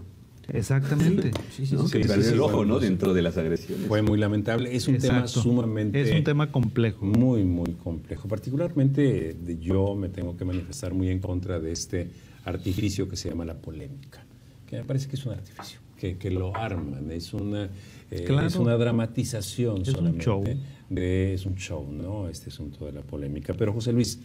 Exactamente. 0.54 1.32
Sí, 1.52 1.66
sí, 1.66 1.76
¿no? 1.76 1.88
sí. 1.88 1.98
que 1.98 2.04
sí, 2.04 2.10
perdió 2.10 2.24
sí, 2.26 2.34
el 2.34 2.40
ojo, 2.42 2.66
¿no? 2.66 2.80
Dentro 2.80 3.14
de 3.14 3.22
las 3.22 3.38
agresiones. 3.38 3.88
Fue 3.88 4.02
muy 4.02 4.18
lamentable. 4.20 4.76
Es 4.76 4.88
un 4.88 4.98
tema 4.98 5.28
sumamente. 5.28 6.00
Es 6.02 6.12
un 6.12 6.24
tema 6.24 6.52
complejo. 6.52 7.06
Muy, 7.06 7.44
muy 7.44 7.74
complejo. 7.74 8.28
Particularmente 8.28 9.36
yo 9.62 9.96
me 9.96 10.10
tengo 10.10 10.36
que 10.38 10.46
manifestar 10.46 10.94
muy 10.94 11.10
en 11.10 11.20
contra 11.20 11.60
de 11.60 11.72
este 11.72 12.10
artificio 12.44 13.08
que 13.10 13.16
se 13.16 13.30
llama 13.30 13.44
la 13.46 13.56
polémica, 13.56 14.24
que 14.68 14.78
me 14.78 14.84
parece 14.84 15.08
que 15.10 15.16
es 15.16 15.26
un 15.26 15.32
artificio, 15.34 15.80
que, 15.98 16.18
que 16.18 16.30
lo 16.30 16.56
arman, 16.56 17.10
es 17.10 17.34
una, 17.34 17.70
eh, 18.12 18.24
Claro. 18.28 18.46
es 18.46 18.56
una 18.56 18.76
dramatización 18.78 19.82
Es 19.82 19.88
un 19.90 19.96
solamente. 19.96 20.24
show. 20.26 20.44
De, 20.90 21.34
es 21.34 21.46
un 21.48 21.56
show, 21.56 21.92
¿no? 21.92 22.28
Este 22.30 22.50
asunto 22.52 22.86
de 22.86 22.92
la 22.92 23.02
polémica. 23.02 23.56
Pero 23.56 23.74
José 23.74 23.94
Luis, 23.94 24.20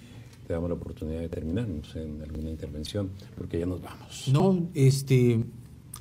te 0.50 0.54
damos 0.54 0.68
la 0.68 0.74
oportunidad 0.74 1.20
de 1.20 1.28
terminar, 1.28 1.68
no 1.68 1.84
sé, 1.84 2.02
en 2.02 2.20
alguna 2.22 2.50
intervención, 2.50 3.08
porque 3.38 3.60
ya 3.60 3.66
nos 3.66 3.80
vamos. 3.80 4.26
No, 4.32 4.66
este, 4.74 5.44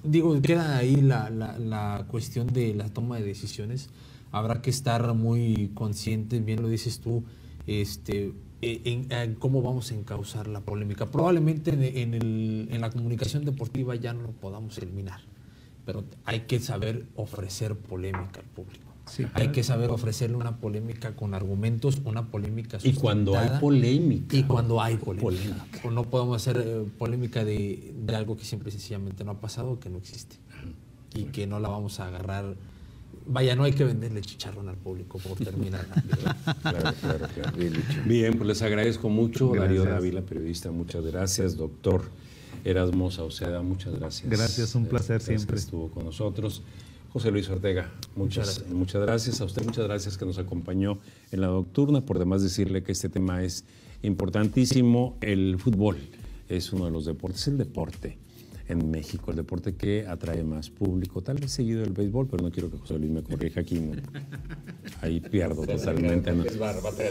digo, 0.04 0.42
queda 0.42 0.76
ahí 0.78 0.96
la, 0.96 1.30
la, 1.30 2.08
cuestión 2.10 2.48
de 2.48 2.74
la 2.74 2.90
toma 2.90 3.20
de 3.20 3.26
decisiones. 3.28 3.90
Habrá 4.32 4.64
que 4.64 4.72
estar 4.72 5.14
muy 5.14 5.70
conscientes, 5.76 6.44
bien 6.44 6.64
lo 6.64 6.68
dices 6.68 7.00
tú, 7.00 7.24
este, 7.68 8.34
en, 8.64 9.12
en 9.12 9.36
cómo 9.36 9.62
vamos 9.62 9.92
a 9.92 9.94
encauzar 9.94 10.48
la 10.48 10.62
polémica. 10.62 11.06
Probablemente 11.06 11.70
en, 11.70 11.84
en 11.84 12.14
el- 12.16 12.70
en 12.72 12.82
la 12.82 12.90
comunicación 12.90 13.46
deportiva 13.46 13.94
ya 13.94 14.14
no 14.14 14.24
lo 14.24 14.32
podamos 14.32 14.80
eliminar, 14.80 15.20
pero 15.86 16.06
hay 16.26 16.40
que 16.48 16.60
saber 16.60 17.06
ofrecer 17.16 17.76
polémica 17.78 18.40
al 18.40 18.48
público. 18.48 18.89
Sí, 19.10 19.26
hay 19.34 19.50
que 19.50 19.64
saber 19.64 19.90
ofrecerle 19.90 20.36
una 20.38 20.58
polémica 20.58 21.16
con 21.16 21.34
argumentos, 21.34 22.00
una 22.06 22.28
polémica 22.28 22.78
Y 22.84 22.94
cuando 22.94 23.38
hay 23.38 23.50
polémica. 23.60 24.36
Y 24.36 24.44
cuando 24.44 24.82
hay 24.82 24.98
polémica. 24.98 25.24
Polémica. 25.24 25.80
O 25.84 25.92
no 25.92 26.04
podemos 26.04 26.38
hacer 26.38 26.64
eh, 26.66 26.86
polémica 26.98 27.44
de, 27.44 27.94
de 27.96 28.16
algo 28.16 28.38
que 28.38 28.46
siempre 28.46 28.70
y 28.70 28.72
sencillamente 28.72 29.24
no 29.24 29.32
ha 29.32 29.40
pasado 29.42 29.80
que 29.80 29.90
no 29.90 29.98
existe. 29.98 30.38
Y 31.16 31.24
que 31.26 31.48
no 31.48 31.60
la 31.60 31.70
vamos 31.70 32.00
a 32.00 32.08
agarrar. 32.08 32.56
Vaya, 33.26 33.56
no 33.56 33.64
hay 33.64 33.74
que 33.74 33.84
venderle 33.84 34.22
chicharrón 34.22 34.70
al 34.70 34.78
público 34.78 35.18
por 35.20 35.38
terminar. 35.38 35.86
Claro, 36.62 36.94
claro, 37.02 37.28
claro. 37.34 37.58
Bien 37.58 37.74
dicho. 37.74 38.02
Bien, 38.06 38.34
pues 38.38 38.48
les 38.48 38.62
agradezco 38.62 39.10
mucho. 39.10 39.48
Darío 39.48 39.84
Gracias. 39.84 39.94
Dávila, 39.94 40.22
periodista, 40.22 40.72
muchas 40.72 41.06
gracias. 41.06 41.58
Doctor 41.58 42.04
Erasmo 42.64 43.10
Sauceda, 43.12 43.62
muchas 43.62 43.94
gracias. 43.98 44.30
Gracias, 44.30 44.76
un 44.76 44.86
placer 44.86 45.18
Gracias 45.18 45.30
que 45.30 45.38
siempre. 45.38 45.58
estuvo 45.58 45.90
con 45.90 46.06
nosotros. 46.06 46.62
José 47.10 47.32
Luis 47.32 47.50
Ortega, 47.50 47.92
muchas, 48.16 48.66
muchas 48.70 49.02
gracias. 49.02 49.42
A 49.42 49.46
usted 49.46 49.64
muchas 49.66 49.86
gracias 49.86 50.18
que 50.18 50.26
nos 50.26 50.38
acompañó 50.38 51.00
en 51.32 51.42
la 51.42 51.48
nocturna. 51.48 52.02
Por 52.02 52.20
demás 52.20 52.44
decirle 52.44 52.84
que 52.84 52.92
este 52.92 53.10
tema 53.10 53.44
es 53.44 53.66
importantísimo. 54.04 55.18
El 55.22 55.58
fútbol 55.58 55.98
es 56.48 56.72
uno 56.72 56.86
de 56.86 56.92
los 56.92 57.06
deportes, 57.06 57.48
el 57.48 57.58
deporte 57.58 58.18
en 58.70 58.90
México, 58.92 59.32
el 59.32 59.38
deporte 59.38 59.76
que 59.76 60.06
atrae 60.08 60.44
más 60.44 60.70
público, 60.70 61.22
tal 61.22 61.38
vez 61.38 61.52
seguido 61.52 61.82
del 61.82 61.92
béisbol, 61.92 62.28
pero 62.28 62.44
no 62.44 62.52
quiero 62.52 62.70
que 62.70 62.78
José 62.78 62.98
Luis 63.00 63.12
me 63.12 63.24
corrija 63.24 63.62
aquí. 63.62 63.80
no. 63.80 63.94
Ahí 65.02 65.20
pierdo 65.20 65.66
totalmente. 65.66 66.32
¿no? 66.32 66.44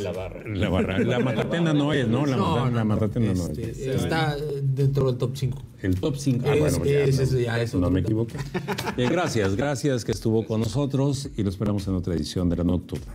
la 0.00 0.12
barra. 0.12 0.42
La 0.48 0.68
barra, 0.68 0.98
la 0.98 1.18
matatena 1.18 1.72
no 1.74 1.92
es, 1.92 2.06
¿no? 2.08 2.26
La, 2.26 2.36
mata- 2.36 2.70
la 2.70 2.84
matatena 2.84 3.34
no 3.34 3.48
es. 3.48 3.58
Este, 3.58 3.94
está 3.94 4.36
dentro 4.62 5.06
del 5.08 5.16
top 5.18 5.36
5. 5.36 5.62
El 5.82 6.00
top 6.00 6.16
5. 6.16 6.44
Ah, 6.48 6.54
Es- 6.54 6.60
bueno, 6.60 6.78
pues 6.78 6.90
ya, 6.90 7.00
es- 7.04 7.16
no, 7.16 7.22
es- 7.22 7.44
ya 7.44 7.60
es 7.62 7.74
no 7.74 7.90
me 7.90 8.00
equivoqué. 8.00 8.36
Eh, 8.96 9.08
gracias, 9.10 9.54
gracias 9.56 10.04
que 10.04 10.12
estuvo 10.12 10.44
con 10.46 10.60
nosotros 10.60 11.28
y 11.36 11.42
lo 11.42 11.50
esperamos 11.50 11.86
en 11.88 11.94
otra 11.94 12.14
edición 12.14 12.48
de 12.48 12.56
la 12.56 12.64
Nocturna. 12.64 13.14